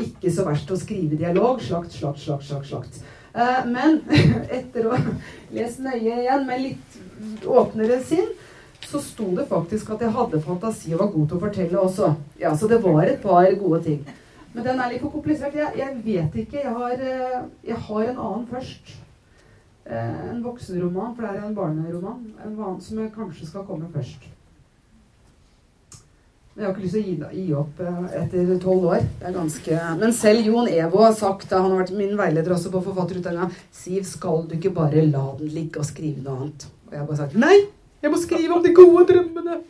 Ikke 0.00 0.32
så 0.34 0.48
verst 0.48 0.74
å 0.74 0.80
skrive 0.80 1.20
dialog. 1.20 1.62
Slakt, 1.62 1.94
slakt, 1.94 2.18
slakt, 2.24 2.48
slakt, 2.48 2.66
slakt. 2.72 3.02
Eh, 3.34 3.66
men 3.66 4.00
etter 4.58 4.86
å 4.86 4.94
ha 4.96 5.16
lest 5.54 5.82
nøye 5.84 6.22
igjen 6.22 6.46
med 6.48 6.64
litt 6.64 7.46
åpnere 7.46 8.00
sinn, 8.04 8.32
så 8.90 8.98
sto 9.04 9.28
det 9.36 9.46
faktisk 9.50 9.92
at 9.94 10.02
jeg 10.02 10.14
hadde 10.16 10.40
fantasi 10.42 10.94
og 10.94 11.04
var 11.04 11.12
god 11.12 11.28
til 11.28 11.38
å 11.38 11.44
fortelle 11.44 11.84
også. 11.84 12.14
Ja, 12.40 12.56
Så 12.56 12.68
det 12.70 12.80
var 12.82 13.04
et 13.04 13.22
par 13.22 13.46
gode 13.60 13.82
ting. 13.84 14.00
Men 14.52 14.66
den 14.66 14.80
er 14.82 14.90
litt 14.90 15.04
for 15.04 15.14
komplisert. 15.14 15.54
Jeg, 15.54 15.70
jeg 15.78 16.00
vet 16.02 16.40
ikke. 16.42 16.64
Jeg 16.64 16.74
har, 16.74 16.96
eh, 16.98 17.38
jeg 17.68 17.78
har 17.86 18.08
en 18.08 18.18
annen 18.18 18.48
først. 18.50 18.96
Eh, 19.86 20.30
en 20.32 20.42
voksenroman, 20.42 21.14
for 21.14 21.22
det 21.22 21.36
er 21.36 21.46
en 21.46 21.54
barneroman. 21.54 22.26
En 22.44 22.56
van 22.58 22.80
som 22.82 22.98
jeg 22.98 23.12
kanskje 23.14 23.46
skal 23.46 23.66
komme 23.68 23.90
først. 23.94 24.26
Jeg 26.56 26.66
har 26.66 26.72
ikke 26.74 26.82
lyst 26.82 26.96
til 26.98 27.20
å 27.22 27.28
gi, 27.30 27.44
opp 27.54 27.78
eh, 27.84 27.98
etter 28.18 28.48
tolv 28.60 28.88
år. 28.90 29.04
Det 29.20 29.28
er 29.28 29.34
ganske 29.36 29.76
Men 30.00 30.14
selv 30.18 30.48
Jon 30.48 30.66
Evo 30.68 31.04
har 31.04 31.14
sagt, 31.16 31.46
da 31.52 31.60
han 31.62 31.70
har 31.70 31.84
vært 31.84 31.94
min 31.94 32.16
veileder 32.18 32.56
også 32.56 32.72
på 32.74 32.82
forfatterutdanninga, 32.88 33.46
Siv, 33.70 34.02
skal 34.08 34.42
du 34.50 34.56
ikke 34.58 34.72
bare 34.74 35.04
la 35.06 35.22
den 35.38 35.52
ligge 35.54 35.78
og 35.80 35.86
skrive 35.86 36.24
noe 36.24 36.40
annet? 36.40 36.66
Og 36.88 36.96
jeg 36.96 37.02
har 37.02 37.06
bare 37.06 37.20
sagt 37.22 37.38
nei! 37.38 37.54
Jeg 38.02 38.10
må 38.10 38.18
skrive 38.18 38.56
om 38.56 38.66
de 38.66 38.74
gode 38.74 39.06
drømmene! 39.12 39.60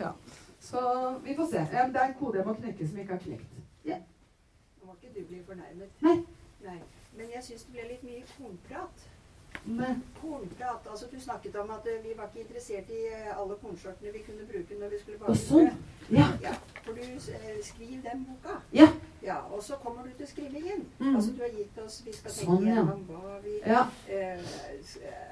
Ja. 0.00 0.10
Så 0.64 0.82
vi 1.22 1.38
får 1.38 1.50
se. 1.52 1.64
Det 1.70 2.02
er 2.02 2.10
en 2.10 2.18
kode 2.18 2.40
jeg 2.40 2.48
må 2.48 2.58
knekke 2.58 2.90
som 2.90 3.00
ikke 3.04 3.14
er 3.14 3.24
knekt. 3.28 3.50
Nå 3.86 4.90
må 4.90 4.98
ikke 4.98 5.14
du 5.14 5.22
bli 5.30 5.42
fornærmet. 5.46 5.90
Nei. 6.02 6.18
Nei. 6.66 6.80
Men 7.14 7.30
jeg 7.30 7.46
syns 7.46 7.68
det 7.68 7.76
ble 7.76 7.90
litt 7.92 8.02
mye 8.02 8.24
kornprat. 8.34 9.06
Men 9.66 10.02
Kornprat, 10.20 10.86
altså 10.90 11.06
Du 11.12 11.20
snakket 11.20 11.56
om 11.56 11.70
at 11.70 11.86
eh, 11.86 12.02
vi 12.04 12.12
var 12.18 12.26
ikke 12.28 12.40
interessert 12.44 12.90
i 12.90 12.98
eh, 13.12 13.30
alle 13.40 13.54
kornsortene 13.62 14.12
vi 14.12 14.18
kunne 14.26 14.44
bruke 14.50 14.76
når 14.80 14.88
vi 14.92 14.98
skulle 15.00 15.18
bake 15.18 15.36
sånn. 15.40 15.70
Ja. 16.12 16.26
Ja, 16.42 16.52
for 16.84 16.92
du 16.92 17.04
skriver 17.64 18.02
den 18.10 18.24
boka. 18.28 18.58
Ja. 18.76 18.88
Ja, 19.24 19.38
Og 19.56 19.62
så 19.64 19.76
kommer 19.80 20.02
du 20.04 20.10
til 20.18 20.26
skrivingen. 20.28 20.82
Mm. 20.98 21.14
Altså 21.16 21.30
Du 21.32 21.38
har 21.40 21.48
gitt 21.56 21.78
oss 21.80 22.02
Vi 22.04 22.12
skal 22.12 22.30
tenke 22.30 22.56
Sånn, 22.58 22.66
ja. 22.68 22.82
hva 23.08 23.38
vi 23.44 23.54
Ja. 23.66 23.86
eh, 24.08 24.42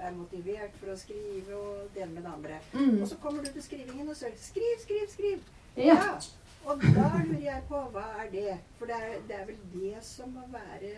er 0.00 0.14
motivert 0.16 0.76
for 0.80 0.94
å 0.94 0.96
skrive, 0.96 1.54
og 1.56 1.90
det 1.94 2.02
ene 2.06 2.14
med 2.14 2.22
det 2.24 2.32
andre. 2.32 2.60
Mm. 2.72 3.02
Og 3.02 3.08
så 3.08 3.16
kommer 3.22 3.44
du 3.44 3.52
til 3.52 3.62
skrivingen 3.62 4.08
og 4.08 4.16
sier 4.16 4.32
skriv, 4.40 4.78
skriv, 4.86 5.04
skriv. 5.12 5.44
Ja. 5.76 5.98
Og 6.64 6.80
da 6.94 7.10
lurer 7.26 7.44
jeg 7.44 7.62
på 7.68 7.78
hva 7.92 8.06
er 8.24 8.30
det? 8.32 8.56
For 8.78 8.86
det 8.86 8.96
er, 8.96 9.14
det 9.28 9.36
er 9.40 9.44
vel 9.46 9.60
det 9.74 9.96
som 10.06 10.30
må 10.30 10.40
være 10.52 10.94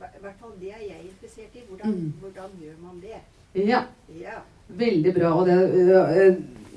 I 0.00 0.20
hvert 0.20 0.38
fall 0.40 0.52
det 0.60 0.70
er 0.74 0.82
jeg 0.84 1.00
interessert 1.08 1.54
i. 1.56 1.62
Hvordan, 1.68 1.92
Mm. 1.94 2.12
hvordan 2.20 2.50
gjør 2.60 2.76
man 2.82 3.00
det? 3.00 3.20
ja. 3.68 3.82
Ja. 4.20 4.38
Veldig 4.68 5.14
bra. 5.14 5.30
Og 5.40 5.46
det, 5.46 5.56
øh, 5.74 6.16
øh, 6.26 6.34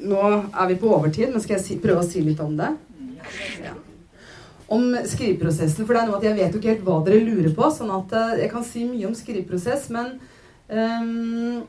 nå 0.09 0.19
er 0.61 0.67
vi 0.67 0.75
på 0.75 0.93
overtid, 0.95 1.31
men 1.31 1.41
skal 1.41 1.55
jeg 1.57 1.65
si, 1.65 1.77
prøve 1.79 1.99
å 2.03 2.09
si 2.09 2.21
litt 2.21 2.39
om 2.39 2.57
det? 2.57 2.69
Ja. 3.63 3.73
Om 4.69 4.95
skriveprosessen. 5.05 5.85
For 5.85 5.93
det 5.93 6.01
er 6.03 6.07
noe 6.07 6.17
at 6.17 6.23
jeg 6.23 6.35
vet 6.37 6.53
jo 6.53 6.59
ikke 6.61 6.69
helt 6.75 6.85
hva 6.85 6.99
dere 7.05 7.23
lurer 7.25 7.55
på. 7.55 7.71
sånn 7.73 7.89
at 7.91 8.13
øh, 8.13 8.39
jeg 8.43 8.51
kan 8.51 8.63
si 8.63 8.85
mye 8.85 9.07
om 9.07 9.15
skriveprosess, 9.17 9.89
men 9.89 10.19
øhm, 10.69 11.63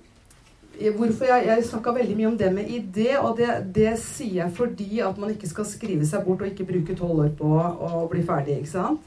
Hvorfor 0.96 1.24
jeg, 1.28 1.44
jeg 1.46 1.64
snakka 1.64 1.92
veldig 1.92 2.14
mye 2.16 2.26
om 2.30 2.36
det 2.38 2.52
med 2.54 2.68
idé, 2.72 3.18
og 3.18 3.36
det, 3.36 3.48
det 3.74 3.98
sier 4.00 4.34
jeg 4.44 4.52
fordi 4.56 5.00
at 5.04 5.18
man 5.18 5.30
ikke 5.34 5.48
skal 5.50 5.66
skrive 5.68 6.06
seg 6.08 6.24
bort 6.24 6.40
og 6.40 6.48
ikke 6.48 6.64
bruke 6.64 6.94
tolv 6.96 7.18
år 7.26 7.32
på 7.36 7.50
å 7.60 8.06
bli 8.08 8.22
ferdig. 8.24 8.60
ikke 8.62 8.70
sant? 8.70 9.00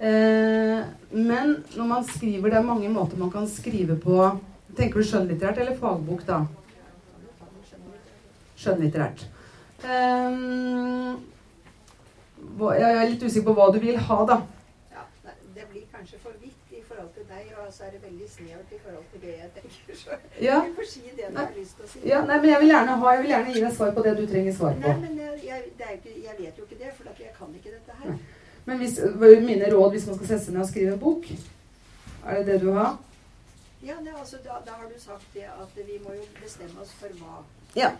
Eh, 0.00 0.84
men 1.10 1.56
når 1.76 1.86
man 1.90 2.04
skriver, 2.06 2.50
det 2.50 2.58
er 2.58 2.62
mange 2.66 2.88
måter 2.88 3.18
man 3.18 3.30
kan 3.30 3.48
skrive 3.50 3.96
på. 3.98 4.20
Tenker 4.78 5.00
du 5.00 5.06
skjønnlitterært 5.08 5.58
eller 5.58 5.78
fagbok, 5.80 6.22
da? 6.28 6.42
Skjønnlitterært. 8.58 9.24
Eh, 9.84 10.38
jeg 12.78 12.94
er 12.94 13.08
litt 13.10 13.22
usikker 13.26 13.48
på 13.50 13.56
hva 13.58 13.66
du 13.74 13.80
vil 13.82 13.98
ha, 14.08 14.18
da. 14.30 14.38
ja. 14.94 15.02
Det 15.54 15.66
blir 15.72 15.84
kanskje 15.94 16.18
for 16.22 16.34
vidt 16.42 16.54
i 16.74 16.82
forhold 16.86 17.10
til 17.14 17.26
deg, 17.30 17.50
og 17.58 17.72
så 17.74 17.84
er 17.88 17.90
det 17.96 18.02
veldig 18.04 18.28
snevert 18.30 18.72
i 18.74 18.78
forhold 18.84 19.06
til 19.12 19.20
det 19.26 19.34
jeg 19.34 19.50
tenker. 19.58 19.94
Så 20.02 20.10
Ja. 20.42 20.60
du 20.66 20.74
får 20.78 20.86
si 20.92 21.00
det 21.16 21.30
du 21.32 21.36
har 21.38 21.50
lyst 21.56 21.76
til 21.76 21.84
å 21.84 21.88
si. 21.92 21.98
Ja, 22.06 22.20
nei, 22.26 22.36
men 22.40 22.50
jeg 22.50 22.60
vil 22.60 22.72
ha, 22.74 22.82
jeg 23.14 23.22
vil 23.22 23.30
gjerne 23.34 23.54
gi 23.54 23.60
deg 23.66 23.74
svar 23.74 23.90
på 23.98 24.02
det 24.06 24.16
du 24.20 24.26
trenger 24.26 24.52
svar 24.54 24.72
på. 24.74 24.88
Nei, 24.88 24.96
men 25.06 25.18
jeg, 25.18 25.40
jeg, 25.50 25.62
det 25.78 25.86
er 25.86 25.94
ikke, 25.98 26.14
jeg 26.28 26.34
vet 26.38 26.58
jo 26.58 26.62
ikke 26.68 26.78
det, 26.84 26.92
for 26.94 27.04
jeg 27.18 27.34
kan 27.38 27.48
ikke 27.54 27.70
dette. 27.74 27.87
Men 28.68 28.80
hvis, 28.82 28.98
mine 29.48 29.68
råd 29.72 29.94
hvis 29.96 30.06
man 30.10 30.16
skal 30.18 30.28
sette 30.34 30.44
seg 30.44 30.54
ned 30.56 30.62
og 30.66 30.68
skrive 30.70 30.92
en 30.96 31.00
bok, 31.00 31.28
er 32.28 32.40
det 32.42 32.46
det 32.50 32.58
du 32.66 32.72
har? 32.76 32.98
Ja, 33.80 33.94
det, 34.04 34.12
altså, 34.18 34.40
da, 34.44 34.58
da 34.66 34.74
har 34.80 34.88
du 34.90 34.98
sagt 35.00 35.24
det 35.34 35.46
at 35.48 35.78
vi 35.86 35.96
må 36.04 36.12
jo 36.18 36.26
bestemme 36.42 36.82
oss 36.82 36.90
for 36.98 37.14
hva. 37.20 37.38
Ja. 37.78 37.92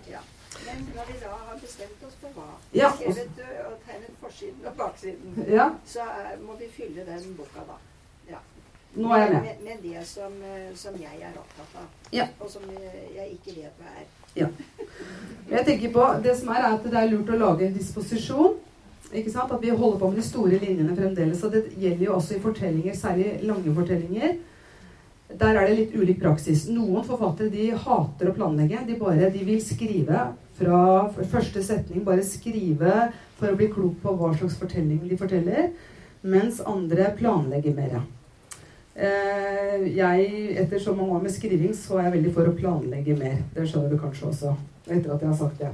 Men 0.66 0.82
når 0.96 1.08
vi 1.12 1.16
da 1.22 1.30
har 1.32 1.56
bestemt 1.62 2.02
oss 2.08 2.16
for 2.20 2.34
hva, 2.36 2.48
Ja. 2.74 2.90
skrevet 2.96 3.40
og 3.68 3.76
tegnet 3.86 4.20
forsiden 4.20 4.66
og 4.66 4.76
baksiden, 4.76 5.44
Ja, 5.48 5.70
så 5.86 6.00
er, 6.00 6.36
må 6.42 6.56
vi 6.60 6.68
fylle 6.76 7.06
den 7.06 7.34
boka 7.38 7.64
da. 7.68 7.78
nå 8.96 9.12
er 9.14 9.18
jeg 9.20 9.32
med. 9.32 9.42
Med, 9.42 9.56
med 9.64 9.82
det 9.90 10.06
som, 10.08 10.32
som 10.74 10.94
jeg 11.00 11.20
er 11.22 11.36
opptatt 11.38 11.74
av, 11.80 11.88
Ja. 12.12 12.26
og 12.40 12.50
som 12.50 12.62
jeg 13.14 13.38
ikke 13.38 13.56
vet 13.60 13.80
hva 13.80 13.92
er. 14.00 14.48
Jeg 15.50 15.66
tenker 15.66 15.92
på, 15.92 16.22
Det 16.24 16.36
som 16.38 16.48
er, 16.48 16.60
er 16.64 16.74
at 16.74 16.84
det 16.84 16.94
er 16.94 17.10
lurt 17.12 17.28
å 17.30 17.38
lage 17.38 17.66
en 17.66 17.74
disposisjon. 17.78 18.58
Ikke 19.12 19.32
sant? 19.32 19.52
At 19.52 19.62
vi 19.62 19.72
holder 19.72 19.98
på 20.00 20.10
med 20.10 20.20
de 20.20 20.26
store 20.26 20.60
linjene 20.60 20.96
fremdeles. 20.96 21.42
Og 21.44 21.54
det 21.54 21.64
gjelder 21.76 22.04
jo 22.04 22.14
også 22.18 22.36
i 22.36 22.42
fortellinger, 22.42 22.96
særlig 22.96 23.38
lange 23.48 23.74
fortellinger. 23.74 24.36
Der 25.38 25.58
er 25.60 25.68
det 25.68 25.76
litt 25.76 25.96
ulik 25.96 26.20
praksis. 26.22 26.66
Noen 26.72 27.04
forfattere 27.04 27.52
de 27.52 27.70
hater 27.72 28.30
å 28.30 28.36
planlegge. 28.36 28.84
De 28.88 28.98
bare, 29.00 29.30
de 29.32 29.44
vil 29.44 29.60
skrive 29.64 30.28
fra 30.58 30.82
første 31.32 31.62
setning. 31.64 32.04
Bare 32.04 32.24
skrive 32.24 33.10
for 33.38 33.52
å 33.52 33.56
bli 33.58 33.70
klok 33.72 34.00
på 34.02 34.14
hva 34.18 34.32
slags 34.36 34.56
fortelling 34.60 35.02
de 35.08 35.20
forteller. 35.20 35.72
Mens 36.24 36.62
andre 36.64 37.12
planlegger 37.16 37.76
mer. 37.76 38.00
Eh, 38.98 39.84
jeg, 39.94 40.30
etter 40.58 40.80
så 40.82 40.94
mange 40.96 41.14
år 41.14 41.22
med 41.22 41.30
skriving, 41.30 41.74
så 41.76 42.00
er 42.00 42.08
jeg 42.08 42.16
veldig 42.16 42.32
for 42.34 42.50
å 42.50 42.56
planlegge 42.56 43.14
mer. 43.20 43.36
Det 43.54 43.68
skjønner 43.68 43.92
du 43.92 44.00
kanskje 44.00 44.32
også, 44.32 44.56
etter 44.88 45.12
at 45.14 45.22
jeg 45.22 45.30
har 45.30 45.38
sagt 45.38 45.62
det. 45.62 45.70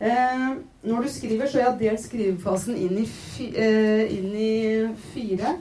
Eh, 0.00 0.56
når 0.82 1.02
du 1.02 1.08
skriver, 1.12 1.46
så 1.46 1.58
har 1.58 1.66
jeg 1.70 1.80
delt 1.82 2.00
skrivefasen 2.00 2.76
inn 2.76 3.02
i, 3.02 3.06
fi, 3.06 3.50
eh, 3.52 4.06
inn 4.16 4.32
i 4.32 4.52
fire. 5.12 5.58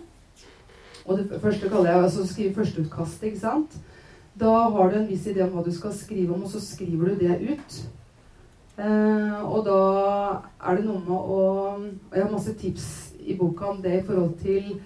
Og 1.05 1.17
det 1.17 1.41
første 1.41 1.69
kaller 1.69 1.91
jeg 1.91 2.03
altså 2.03 2.27
skrive 2.27 2.55
førsteutkastet, 2.55 3.25
ikke 3.27 3.41
sant. 3.41 3.75
Da 4.39 4.53
har 4.71 4.89
du 4.89 4.95
en 4.95 5.09
viss 5.09 5.27
idé 5.27 5.43
om 5.43 5.51
hva 5.57 5.65
du 5.65 5.73
skal 5.75 5.91
skrive 5.91 6.33
om, 6.33 6.45
og 6.47 6.53
så 6.53 6.61
skriver 6.63 7.11
du 7.11 7.25
det 7.25 7.35
ut. 7.49 7.79
Eh, 8.79 9.43
og 9.43 9.65
da 9.67 9.79
er 10.63 10.77
det 10.77 10.85
noe 10.85 11.01
med 11.03 11.15
å 11.17 11.39
Og 11.75 12.15
jeg 12.15 12.23
har 12.23 12.31
masse 12.31 12.53
tips 12.55 12.85
i 13.19 13.35
boka 13.35 13.73
om 13.73 13.81
det 13.81 13.97
i 13.97 14.05
forhold 14.07 14.37
til 14.39 14.79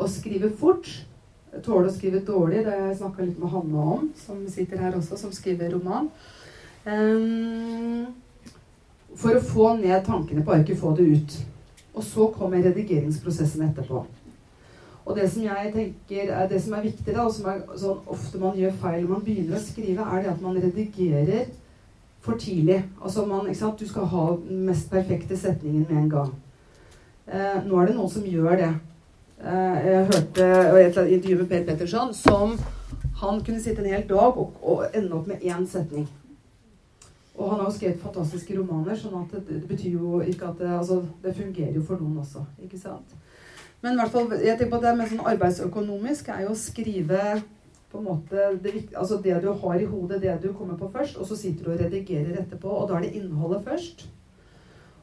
å 0.00 0.08
skrive 0.08 0.48
fort. 0.56 0.88
Tåle 1.62 1.90
å 1.90 1.92
skrive 1.92 2.24
dårlig. 2.24 2.64
Det 2.64 2.72
har 2.72 2.88
jeg 2.88 3.02
snakka 3.02 3.22
litt 3.22 3.38
med 3.38 3.52
Hanne 3.52 3.84
om, 3.98 4.12
som 4.16 4.40
sitter 4.48 4.80
her 4.80 4.96
også, 4.96 5.20
som 5.20 5.32
skriver 5.32 5.76
roman. 5.76 6.08
Eh, 6.86 8.08
for 9.16 9.36
å 9.36 9.42
få 9.42 9.72
ned 9.78 10.04
tankene 10.06 10.44
på 10.44 10.54
arket, 10.56 10.78
få 10.80 10.94
det 10.96 11.08
ut. 11.14 11.38
Og 11.94 12.02
så 12.02 12.28
kommer 12.34 12.62
redigeringsprosessen 12.62 13.68
etterpå. 13.68 14.04
Og 15.04 15.16
det 15.18 15.26
som 15.30 15.44
jeg 15.44 15.72
tenker 15.74 16.32
er 16.32 16.48
det 16.48 16.62
som 16.64 16.72
er 16.74 16.86
viktig, 16.86 17.12
da, 17.12 17.26
og 17.26 17.34
som 17.34 17.50
er 17.52 17.60
sånn 17.76 18.08
ofte 18.10 18.40
man 18.40 18.56
gjør 18.56 18.72
feil 18.80 19.02
når 19.02 19.10
man 19.10 19.26
begynner 19.26 19.58
å 19.58 19.62
skrive, 19.62 20.06
er 20.06 20.24
det 20.24 20.32
at 20.32 20.40
man 20.42 20.56
redigerer 20.56 21.50
for 22.24 22.40
tidlig. 22.40 22.80
Altså 23.02 23.26
man, 23.28 23.44
ikke 23.46 23.60
sant? 23.60 23.80
Du 23.80 23.88
skal 23.88 24.08
ha 24.08 24.24
den 24.48 24.64
mest 24.64 24.88
perfekte 24.90 25.36
setningen 25.36 25.84
med 25.90 25.98
en 25.98 26.10
gang. 26.10 26.32
Eh, 27.28 27.60
nå 27.66 27.80
er 27.80 27.90
det 27.90 27.98
noen 27.98 28.10
som 28.10 28.24
gjør 28.24 28.56
det. 28.62 28.72
Eh, 29.44 29.76
jeg 29.90 30.08
hørte 30.08 30.48
et 30.80 30.98
intervju 31.18 31.38
med 31.42 31.48
Per 31.52 31.64
Petterson 31.68 32.14
som 32.16 32.56
han 33.20 33.44
kunne 33.44 33.60
sitte 33.60 33.84
en 33.84 33.92
hel 33.92 34.08
dag 34.08 34.38
og, 34.40 34.56
og 34.62 34.86
ende 34.94 35.18
opp 35.18 35.28
med 35.28 35.44
én 35.44 35.68
setning. 35.68 36.08
Og 37.34 37.50
han 37.50 37.58
har 37.58 37.66
jo 37.66 37.74
skrevet 37.74 38.02
fantastiske 38.02 38.56
romaner, 38.56 38.94
sånn 38.98 39.16
at 39.18 39.32
det, 39.34 39.42
det 39.48 39.68
betyr 39.68 39.96
jo 39.96 40.20
ikke 40.22 40.52
at 40.52 40.60
det, 40.60 40.70
altså, 40.70 41.00
det 41.22 41.34
fungerer 41.34 41.74
jo 41.74 41.82
for 41.86 41.98
noen 41.98 42.20
også. 42.22 42.44
ikke 42.62 42.78
sant? 42.78 43.16
Men 43.82 43.96
i 43.96 44.00
hvert 44.00 44.14
fall, 44.14 44.30
jeg 44.38 44.56
tenker 44.56 44.76
på 44.76 44.82
det 44.84 44.94
med 44.96 45.10
sånn 45.10 45.26
arbeidsøkonomisk 45.34 46.30
er 46.32 46.46
jo 46.46 46.54
å 46.54 46.58
skrive 46.58 47.24
på 47.94 48.00
en 48.00 48.06
måte 48.08 48.46
det, 48.62 48.72
altså 48.96 49.20
det 49.22 49.36
du 49.42 49.50
har 49.52 49.78
i 49.78 49.86
hodet, 49.86 50.22
det 50.22 50.38
du 50.42 50.52
kommer 50.56 50.78
på 50.78 50.88
først, 50.90 51.18
og 51.20 51.28
så 51.28 51.36
sitter 51.38 51.66
du 51.66 51.72
og 51.74 51.82
redigerer 51.82 52.40
etterpå. 52.40 52.70
Og 52.70 52.88
da 52.90 52.96
er 52.96 53.06
det 53.06 53.14
innholdet 53.20 53.62
først. 53.66 54.06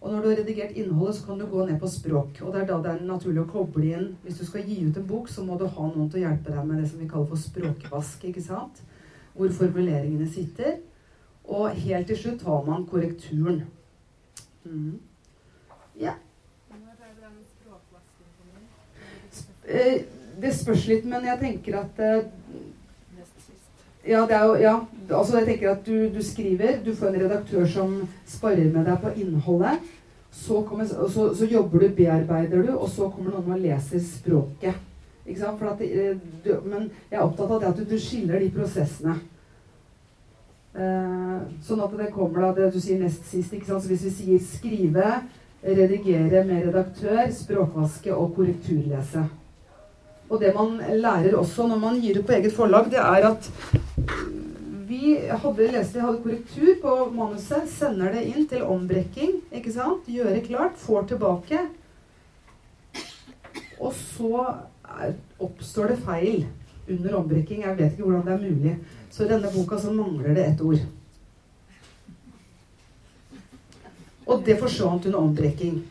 Og 0.02 0.10
når 0.10 0.24
du 0.24 0.28
har 0.32 0.40
redigert 0.40 0.76
innholdet, 0.76 1.16
så 1.16 1.28
kan 1.28 1.40
du 1.40 1.46
gå 1.46 1.66
ned 1.66 1.78
på 1.80 1.88
språk. 1.88 2.42
Og 2.42 2.52
det 2.52 2.64
er 2.64 2.68
da 2.72 2.80
det 2.82 2.92
er 2.96 3.06
naturlig 3.06 3.44
å 3.44 3.52
koble 3.52 3.86
inn 3.86 4.08
Hvis 4.24 4.40
du 4.42 4.48
skal 4.48 4.66
gi 4.66 4.80
ut 4.88 4.98
en 4.98 5.08
bok, 5.08 5.30
så 5.30 5.46
må 5.46 5.60
du 5.60 5.68
ha 5.70 5.88
noen 5.88 6.10
til 6.10 6.24
å 6.24 6.26
hjelpe 6.26 6.56
deg 6.56 6.66
med 6.68 6.82
det 6.82 6.90
som 6.90 7.04
vi 7.04 7.10
kaller 7.12 7.30
for 7.30 7.44
språkvask. 7.44 8.26
ikke 8.26 8.44
sant? 8.44 8.82
Hvor 9.38 9.54
formuleringene 9.60 10.28
sitter. 10.28 10.80
Og 11.52 11.72
helt 11.84 12.08
til 12.08 12.18
slutt 12.18 12.44
har 12.48 12.66
man 12.68 12.86
korrekturen. 12.88 13.64
Mm. 14.64 15.00
Ja. 16.00 16.14
Eh, 19.68 20.04
det 20.42 20.52
spørs 20.56 20.88
litt, 20.90 21.06
men 21.06 21.26
jeg 21.28 21.40
tenker 21.42 21.82
at 21.84 22.00
eh, 22.02 22.30
ja, 24.08 24.24
det 24.26 24.34
er 24.34 24.46
jo, 24.48 24.54
ja, 24.58 24.76
altså 25.14 25.38
jeg 25.38 25.48
tenker 25.52 25.74
at 25.76 25.84
du, 25.86 26.08
du, 26.10 26.22
skriver, 26.26 26.80
du 26.86 26.96
får 26.98 27.12
en 27.12 27.20
redaktør 27.22 27.68
som 27.70 27.98
sparer 28.26 28.72
med 28.74 28.88
deg 28.90 29.04
på 29.04 29.12
innholdet. 29.22 29.84
Så, 30.32 30.62
kommer, 30.64 30.88
så, 30.88 31.28
så 31.36 31.46
jobber 31.46 31.84
du, 31.84 31.90
bearbeider 31.96 32.64
du, 32.64 32.72
og 32.78 32.88
så 32.90 33.12
kommer 33.12 33.36
noen 33.36 33.52
og 33.52 33.62
leser 33.62 34.02
språket. 34.02 34.80
Ikke 35.28 35.42
sant? 35.44 35.62
At, 35.68 35.84
eh, 35.86 36.16
du, 36.46 36.56
men 36.66 36.88
jeg 37.12 37.20
er 37.20 37.26
opptatt 37.26 37.52
av 37.52 37.62
det 37.62 37.70
at 37.74 37.82
du, 37.84 37.86
du 37.92 38.00
skiller 38.02 38.40
de 38.42 38.50
prosessene. 38.56 39.20
Eh, 40.72 41.38
sånn 41.66 41.84
at 41.84 41.94
det 42.00 42.12
kommer 42.16 42.46
da 42.46 42.52
det 42.56 42.72
du 42.72 42.80
sier 42.80 43.00
nest 43.02 43.26
sist. 43.28 43.54
ikke 43.54 43.68
sant? 43.68 43.84
Så 43.84 43.92
hvis 43.92 44.08
vi 44.08 44.16
sier 44.16 44.44
skrive, 44.46 45.22
redigere 45.62 46.44
med 46.48 46.66
redaktør, 46.70 47.26
språkvaske 47.36 48.14
og 48.16 48.36
korrekturlese. 48.38 49.28
Og 50.32 50.40
det 50.40 50.54
man 50.56 50.80
lærer 50.80 51.36
også 51.36 51.68
når 51.68 51.82
man 51.82 52.00
gir 52.00 52.22
ut 52.22 52.28
på 52.28 52.38
eget 52.38 52.56
forlag, 52.56 52.88
det 52.90 53.02
er 53.04 53.28
at 53.34 53.50
vi 54.88 55.16
hadde 55.44 55.68
lesere 55.72 56.06
hadde 56.06 56.22
korrektur 56.24 56.72
på 56.82 56.96
manuset, 57.16 57.68
sender 57.72 58.16
det 58.16 58.24
inn 58.32 58.48
til 58.48 58.64
ombrekking, 58.64 59.38
ikke 59.52 59.74
sant? 59.76 60.08
Gjøre 60.08 60.42
klart, 60.46 60.80
får 60.80 61.12
tilbake. 61.12 61.62
Og 63.82 63.94
så 63.98 64.48
oppstår 65.42 65.94
det 65.94 66.02
feil 66.06 66.44
under 66.90 67.16
ombrekking. 67.22 67.64
Jeg 67.66 67.78
vet 67.78 67.94
ikke 67.94 68.08
hvordan 68.08 68.28
det 68.28 68.34
er 68.34 68.44
mulig. 68.44 68.76
Så 69.12 69.26
i 69.26 69.30
denne 69.30 69.52
boka 69.52 69.80
så 69.80 69.94
mangler 69.94 70.36
det 70.36 70.46
ett 70.46 70.62
ord. 70.62 70.80
Og 74.26 74.46
det 74.46 74.56
forsvant 74.60 75.06
under 75.06 75.20
ombrekking. 75.20 75.82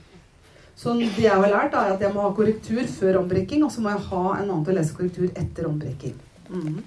Så 0.81 0.95
det 0.97 1.27
jeg 1.27 1.37
har 1.37 1.51
lært, 1.53 1.75
er 1.77 1.93
at 1.93 2.01
jeg 2.01 2.15
må 2.15 2.23
ha 2.25 2.33
korrektur 2.33 2.87
før 2.89 3.19
ombrekking, 3.21 3.65
og 3.67 3.73
så 3.73 3.83
må 3.85 3.93
jeg 3.93 4.07
ha 4.09 4.23
en 4.39 4.47
annen 4.47 4.65
til 4.65 4.73
å 4.73 4.77
lese 4.79 4.97
korrektur 4.97 5.27
etter 5.43 5.69
ombrekking. 5.69 6.15
Mm. 6.49 6.79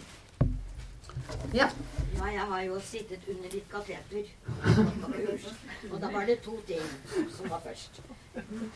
Ja. 1.53 1.67
ja. 1.67 2.29
Jeg 2.33 2.47
har 2.49 2.61
jo 2.65 2.79
sittet 2.81 3.25
under 3.29 3.49
ditt 3.51 3.65
kateter 3.69 4.25
Og 5.91 5.95
da 6.01 6.09
var 6.13 6.25
det 6.25 6.37
to 6.45 6.55
ting 6.65 6.81
som 7.35 7.49
var 7.51 7.61
først. 7.65 8.01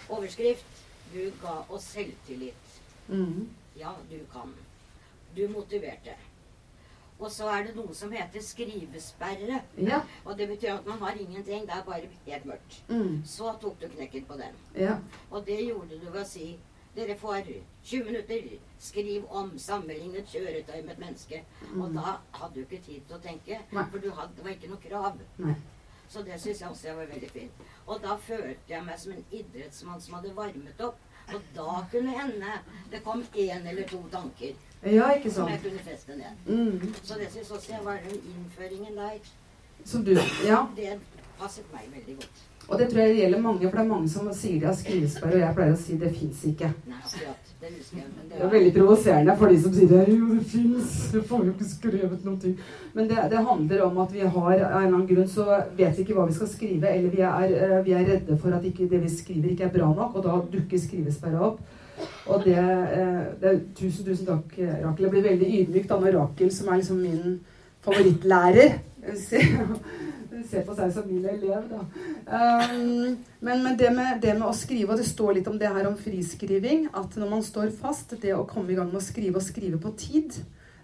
Overskrift. 0.09 0.83
Du 1.13 1.21
ga 1.41 1.55
oss 1.69 1.87
selvtillit. 1.95 2.79
Mm. 3.07 3.47
Ja, 3.79 3.95
du 4.11 4.19
kan. 4.33 4.53
Du 5.35 5.47
motiverte. 5.47 6.17
Og 7.19 7.31
så 7.33 7.49
er 7.49 7.63
det 7.65 7.75
noe 7.75 7.93
som 7.97 8.11
heter 8.13 8.43
skrivesperre. 8.45 9.61
Ja. 9.81 10.01
Og 10.25 10.37
det 10.37 10.47
betyr 10.51 10.75
at 10.75 10.85
man 10.85 10.99
har 11.01 11.17
ingenting. 11.17 11.65
Det 11.65 11.73
er 11.73 11.85
bare 11.85 12.09
helt 12.25 12.45
mørkt. 12.45 12.83
Mm. 12.89 13.23
Så 13.25 13.53
tok 13.61 13.81
du 13.81 13.87
knekken 13.87 14.25
på 14.25 14.37
den. 14.37 14.59
Ja. 14.75 14.97
Og 15.31 15.45
det 15.45 15.57
gjorde 15.65 15.97
du 15.97 16.09
ved 16.11 16.21
å 16.21 16.27
si 16.27 16.51
dere 16.97 17.17
får 17.17 17.49
20 17.83 18.05
minutter. 18.05 18.45
Skriv 18.79 19.25
om 19.29 19.51
sammenlignet 19.59 20.29
kjøretøy 20.29 20.81
med 20.83 20.93
et 20.93 21.01
menneske. 21.01 21.41
Mm. 21.71 21.81
Og 21.81 21.97
da 21.97 22.13
hadde 22.37 22.53
du 22.55 22.61
ikke 22.65 22.83
tid 22.85 23.01
til 23.07 23.17
å 23.17 23.21
tenke, 23.21 23.59
Nei. 23.71 23.83
for 23.91 24.13
hadde, 24.19 24.37
det 24.37 24.45
var 24.45 24.55
ikke 24.55 24.71
noe 24.71 24.85
krav. 24.85 25.19
Nei. 25.41 25.57
Så 26.09 26.23
det 26.23 26.39
syns 26.39 26.61
jeg 26.61 26.69
også 26.69 26.93
var 26.95 27.09
veldig 27.11 27.29
fint. 27.29 27.65
Og 27.85 27.99
da 28.01 28.15
følte 28.21 28.73
jeg 28.73 28.85
meg 28.85 28.99
som 28.99 29.13
en 29.13 29.25
idrettsmann 29.31 30.01
som 30.01 30.17
hadde 30.17 30.35
varmet 30.37 30.81
opp. 30.85 31.01
Og 31.35 31.47
da 31.55 31.81
kunne 31.91 32.13
hende 32.15 32.53
det 32.91 33.01
kom 33.03 33.25
én 33.35 33.67
eller 33.67 33.87
to 33.87 33.99
tanker. 34.11 34.55
Ja, 34.85 35.11
ikke 35.15 35.31
sant. 35.31 35.35
Som 35.35 35.49
jeg 35.49 35.61
kunne 35.63 35.83
feste 35.85 36.17
ned. 36.17 36.33
Mm. 36.45 36.93
Så 37.03 37.13
det 37.19 37.31
syns 37.33 37.51
også 37.51 37.71
jeg 37.73 37.85
var 37.85 37.97
den 38.03 38.19
innføringen 38.33 38.97
der. 38.97 39.17
Som 39.85 40.03
du 40.05 40.11
Ja. 40.45 40.65
Det 40.75 40.99
passet 41.39 41.65
meg 41.73 41.89
veldig 41.95 42.15
godt. 42.15 42.45
Og 42.67 42.79
det 42.79 42.89
tror 42.91 42.99
jeg 42.99 43.15
gjelder 43.15 43.39
mange, 43.39 43.69
for 43.69 43.77
det 43.77 43.83
er 43.85 43.89
mange 43.89 44.09
som 44.11 44.27
sier 44.35 44.59
de 44.59 44.67
har 44.67 44.73
skrivesperre, 44.75 45.37
og 45.37 45.39
jeg 45.39 45.55
pleier 45.55 45.75
å 45.75 45.79
si 45.79 45.93
det 46.01 46.09
fins 46.17 46.41
ikke. 46.49 46.71
Nei, 46.89 46.97
akkurat. 46.99 47.53
Det 47.61 47.69
husker 47.71 48.01
jeg. 48.01 48.09
Men 48.11 48.25
det, 48.25 48.33
det 48.33 48.43
er 48.43 48.51
veldig 48.51 48.73
provoserende 48.75 49.35
for 49.39 49.53
de 49.53 49.61
som 49.63 49.75
sier 49.77 49.93
det. 49.93 50.01
Jo, 50.11 50.27
det 50.33 50.43
fins. 50.51 50.97
Du 51.13 51.21
får 51.29 51.45
jo 51.47 51.53
ikke 51.53 51.69
skrevet 51.69 52.25
noen 52.27 52.41
ting. 52.43 52.57
Men 52.97 53.07
det, 53.07 53.21
det, 53.31 53.45
handler 53.47 53.85
om 53.87 54.01
at 54.03 54.11
vi 54.13 54.25
har 54.25 54.35
av 54.35 54.51
en 54.51 54.59
eller 54.59 54.81
annen 54.81 55.07
grunn 55.07 55.31
så 55.31 55.47
vet 55.79 55.95
vi 55.95 56.03
ikke 56.03 56.17
hva 56.19 56.27
vi 56.27 56.35
skal 56.35 56.51
skrive, 56.51 56.91
eller 56.91 57.15
vi 57.15 57.23
er, 57.23 57.55
eh, 57.55 57.79
vi 57.87 57.95
er 57.95 58.05
redde 58.11 58.37
for 58.43 58.59
at 58.59 58.67
ikke, 58.67 58.89
det 58.91 58.99
vi 59.05 59.15
skriver, 59.15 59.53
ikke 59.53 59.69
er 59.69 59.75
bra 59.79 59.87
nok, 59.93 60.19
og 60.19 60.27
da 60.27 60.35
dukker 60.57 60.83
skrivesperra 60.83 61.47
opp. 61.47 61.63
Og 62.27 62.43
det, 62.45 62.57
eh, 62.57 63.21
det, 63.41 63.53
Tusen, 63.77 64.05
tusen 64.05 64.27
takk, 64.27 64.51
Rakel. 64.57 65.07
Jeg 65.07 65.13
blir 65.13 65.25
veldig 65.29 65.49
ydmyk 65.61 65.87
da 65.89 65.99
når 66.01 66.19
Rakel, 66.19 66.51
som 66.53 66.69
er 66.69 66.81
liksom 66.81 67.01
min 67.01 67.39
favorittlærer 67.85 68.77
Se 69.17 69.39
på 70.67 70.75
seg 70.75 70.91
som 70.93 71.07
min 71.07 71.25
elev, 71.25 71.63
da. 71.71 71.79
Um, 72.27 73.15
men, 73.39 73.63
men 73.63 73.77
det, 73.79 73.89
med, 73.95 74.19
det, 74.21 74.33
med, 74.35 74.45
å 74.49 74.55
skrive, 74.55 74.91
og 74.93 74.99
det 74.99 75.07
står 75.07 75.37
litt 75.37 75.47
om 75.49 75.57
det 75.59 75.71
her 75.71 75.87
om 75.89 75.95
friskriving, 75.97 76.89
at 76.91 77.15
når 77.17 77.31
man 77.31 77.45
står 77.45 77.71
fast, 77.73 78.17
det 78.21 78.35
å 78.35 78.45
komme 78.49 78.73
i 78.73 78.77
gang 78.77 78.91
med 78.91 78.99
å 78.99 79.05
skrive 79.05 79.39
og 79.39 79.45
skrive 79.45 79.79
på 79.81 79.93
tid, 79.97 80.35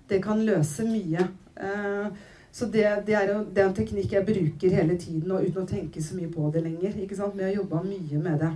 det 0.10 0.22
kan 0.24 0.42
løse 0.46 0.88
mye. 0.88 1.28
Uh, 1.60 2.10
så 2.54 2.70
det, 2.70 2.86
det, 3.08 3.18
er, 3.18 3.34
det, 3.44 3.60
er, 3.60 3.68
en 3.68 3.76
teknikk 3.78 4.14
jeg 4.14 4.26
bruker 4.28 4.78
hele 4.80 4.98
tiden, 5.02 5.32
og 5.34 5.46
uten 5.46 5.66
å 5.66 5.70
tenke 5.70 6.04
så 6.06 6.18
mye 6.18 6.32
på 6.32 6.50
det 6.54 6.64
lenger. 6.66 6.96
ikke 7.04 7.18
sant? 7.18 7.36
Men 7.36 7.48
jeg 7.48 7.54
har 7.54 7.64
jobba 7.64 7.84
mye 7.86 8.24
med 8.24 8.46
det. 8.46 8.54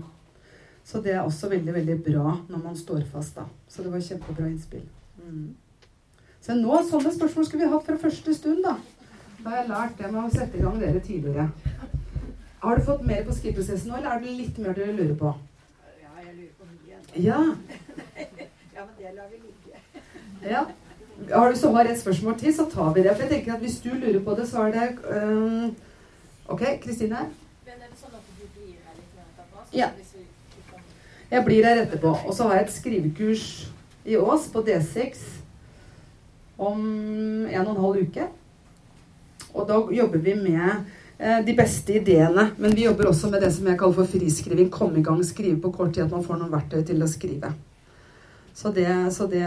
Så 0.87 1.01
det 1.03 1.11
er 1.11 1.21
også 1.21 1.49
veldig 1.51 1.73
veldig 1.73 1.95
bra 2.03 2.33
når 2.47 2.59
man 2.63 2.77
står 2.79 3.01
fast. 3.11 3.35
da. 3.35 3.43
Så 3.67 3.83
det 3.83 3.91
var 3.91 3.99
kjempebra 3.99 4.47
innspill. 4.47 4.85
Mm. 5.19 5.55
Så 6.41 6.55
nå, 6.55 6.77
Sånne 6.87 7.11
spørsmål 7.11 7.45
skulle 7.45 7.65
vi 7.65 7.73
hatt 7.73 7.83
fra 7.89 7.97
første 7.99 8.33
stund. 8.33 8.63
Da 8.63 8.77
Da 9.43 9.49
har 9.49 9.57
jeg 9.57 9.69
lært 9.69 9.97
det 9.97 10.11
med 10.11 10.21
å 10.23 10.31
sette 10.31 10.57
i 10.57 10.61
gang 10.63 10.79
dere 10.79 10.99
tidligere. 11.03 11.49
Har 12.61 12.77
du 12.77 12.85
fått 12.87 13.03
mer 13.05 13.25
på 13.27 13.35
skriveprosessen 13.35 13.91
nå, 13.91 13.97
eller 13.97 14.15
er 14.15 14.23
det 14.23 14.37
litt 14.37 14.57
mer 14.63 14.73
dere 14.73 14.95
lurer 14.95 15.15
på? 15.19 15.33
Ja, 16.01 16.13
jeg 16.23 16.33
lurer 16.37 16.55
på 16.57 16.69
mye. 16.71 17.01
Ja. 17.25 17.41
ja, 18.75 18.85
men 18.85 18.95
det 18.97 19.13
lar 19.15 19.27
vi 19.31 19.41
ligge. 19.43 19.83
Ja. 20.55 20.65
Har 21.33 21.51
du 21.51 21.57
så 21.57 21.71
har 21.73 21.85
et 21.89 21.99
spørsmål 21.99 22.39
til, 22.39 22.53
så 22.55 22.65
tar 22.71 22.93
vi 22.93 23.03
det. 23.03 23.15
For 23.15 23.25
jeg 23.25 23.31
tenker 23.31 23.53
at 23.55 23.59
Hvis 23.59 23.79
du 23.81 23.89
lurer 23.89 24.23
på 24.23 24.35
det, 24.39 24.47
så 24.47 24.67
er 24.67 24.71
det 24.71 24.87
um, 25.23 25.75
Ok, 26.47 26.63
Kristine? 26.83 27.27
Ja. 29.73 29.89
Jeg 31.31 31.43
blir 31.43 31.65
her 31.67 31.81
etterpå. 31.83 32.13
Og 32.25 32.33
så 32.35 32.47
har 32.47 32.59
jeg 32.59 32.67
et 32.67 32.75
skrivekurs 32.77 33.47
i 34.07 34.15
Ås 34.15 34.47
på 34.53 34.63
D6 34.63 35.19
om 36.57 36.79
en 37.47 37.65
og 37.65 37.73
en 37.73 37.83
halv 37.83 38.05
uke. 38.07 38.29
Og 39.53 39.67
da 39.67 39.81
jobber 39.91 40.23
vi 40.23 40.35
med 40.39 40.85
eh, 41.19 41.41
de 41.45 41.55
beste 41.57 41.97
ideene. 41.99 42.51
Men 42.57 42.75
vi 42.75 42.85
jobber 42.85 43.09
også 43.11 43.29
med 43.31 43.43
det 43.43 43.51
som 43.53 43.67
jeg 43.67 43.79
kaller 43.79 43.99
for 43.99 44.11
friskriving. 44.15 44.71
Komme 44.71 44.99
i 44.99 45.03
gang, 45.03 45.23
skrive 45.25 45.59
på 45.61 45.71
kort 45.71 45.93
tid. 45.93 46.05
At 46.05 46.15
man 46.15 46.23
får 46.23 46.39
noen 46.39 46.53
verktøy 46.53 46.83
til 46.87 47.03
å 47.03 47.11
skrive. 47.11 47.53
Så 48.57 48.71
det, 48.73 48.89
så 49.13 49.27
det 49.29 49.45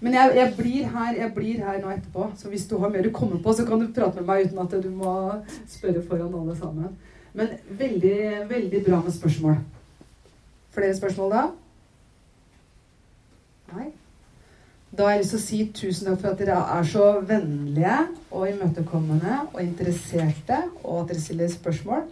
Men 0.00 0.14
jeg, 0.14 0.32
jeg, 0.36 0.54
blir 0.56 0.88
her, 0.92 1.14
jeg 1.16 1.32
blir 1.34 1.64
her 1.64 1.80
nå 1.82 1.90
etterpå. 1.90 2.30
Så 2.38 2.48
hvis 2.52 2.68
du 2.70 2.78
har 2.78 2.92
mer 2.92 3.02
du 3.02 3.10
kommer 3.10 3.42
på, 3.42 3.52
så 3.52 3.66
kan 3.66 3.80
du 3.80 3.90
prate 3.92 4.20
med 4.20 4.28
meg 4.28 4.46
uten 4.46 4.62
at 4.62 4.82
du 4.84 4.90
må 4.92 5.14
spørre 5.66 6.02
foran 6.06 6.34
alle 6.34 6.56
sammen. 6.56 6.92
Men 7.34 7.56
veldig, 7.68 8.18
veldig 8.50 8.84
bra 8.86 9.00
med 9.02 9.16
spørsmål. 9.16 9.56
Flere 10.74 10.96
spørsmål 10.96 11.30
da? 11.30 11.42
Nei? 13.74 13.90
Da 14.94 15.06
har 15.06 15.16
jeg 15.16 15.24
lyst 15.24 15.34
til 15.34 15.40
å 15.40 15.44
si 15.44 15.60
tusen 15.74 16.08
takk 16.08 16.20
for 16.22 16.30
at 16.34 16.42
dere 16.42 16.58
er 16.76 16.84
så 16.86 17.06
vennlige 17.26 17.94
og 18.30 18.48
imøtekommende 18.50 19.40
og 19.48 19.62
interesserte, 19.62 20.60
og 20.84 21.00
at 21.00 21.12
dere 21.12 21.22
stiller 21.22 21.50
spørsmål. 21.50 22.04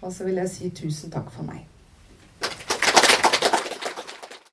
Og 0.00 0.12
så 0.12 0.24
vil 0.24 0.40
jeg 0.40 0.52
si 0.52 0.70
tusen 0.76 1.12
takk 1.12 1.28
for 1.34 1.44
meg. 1.48 1.64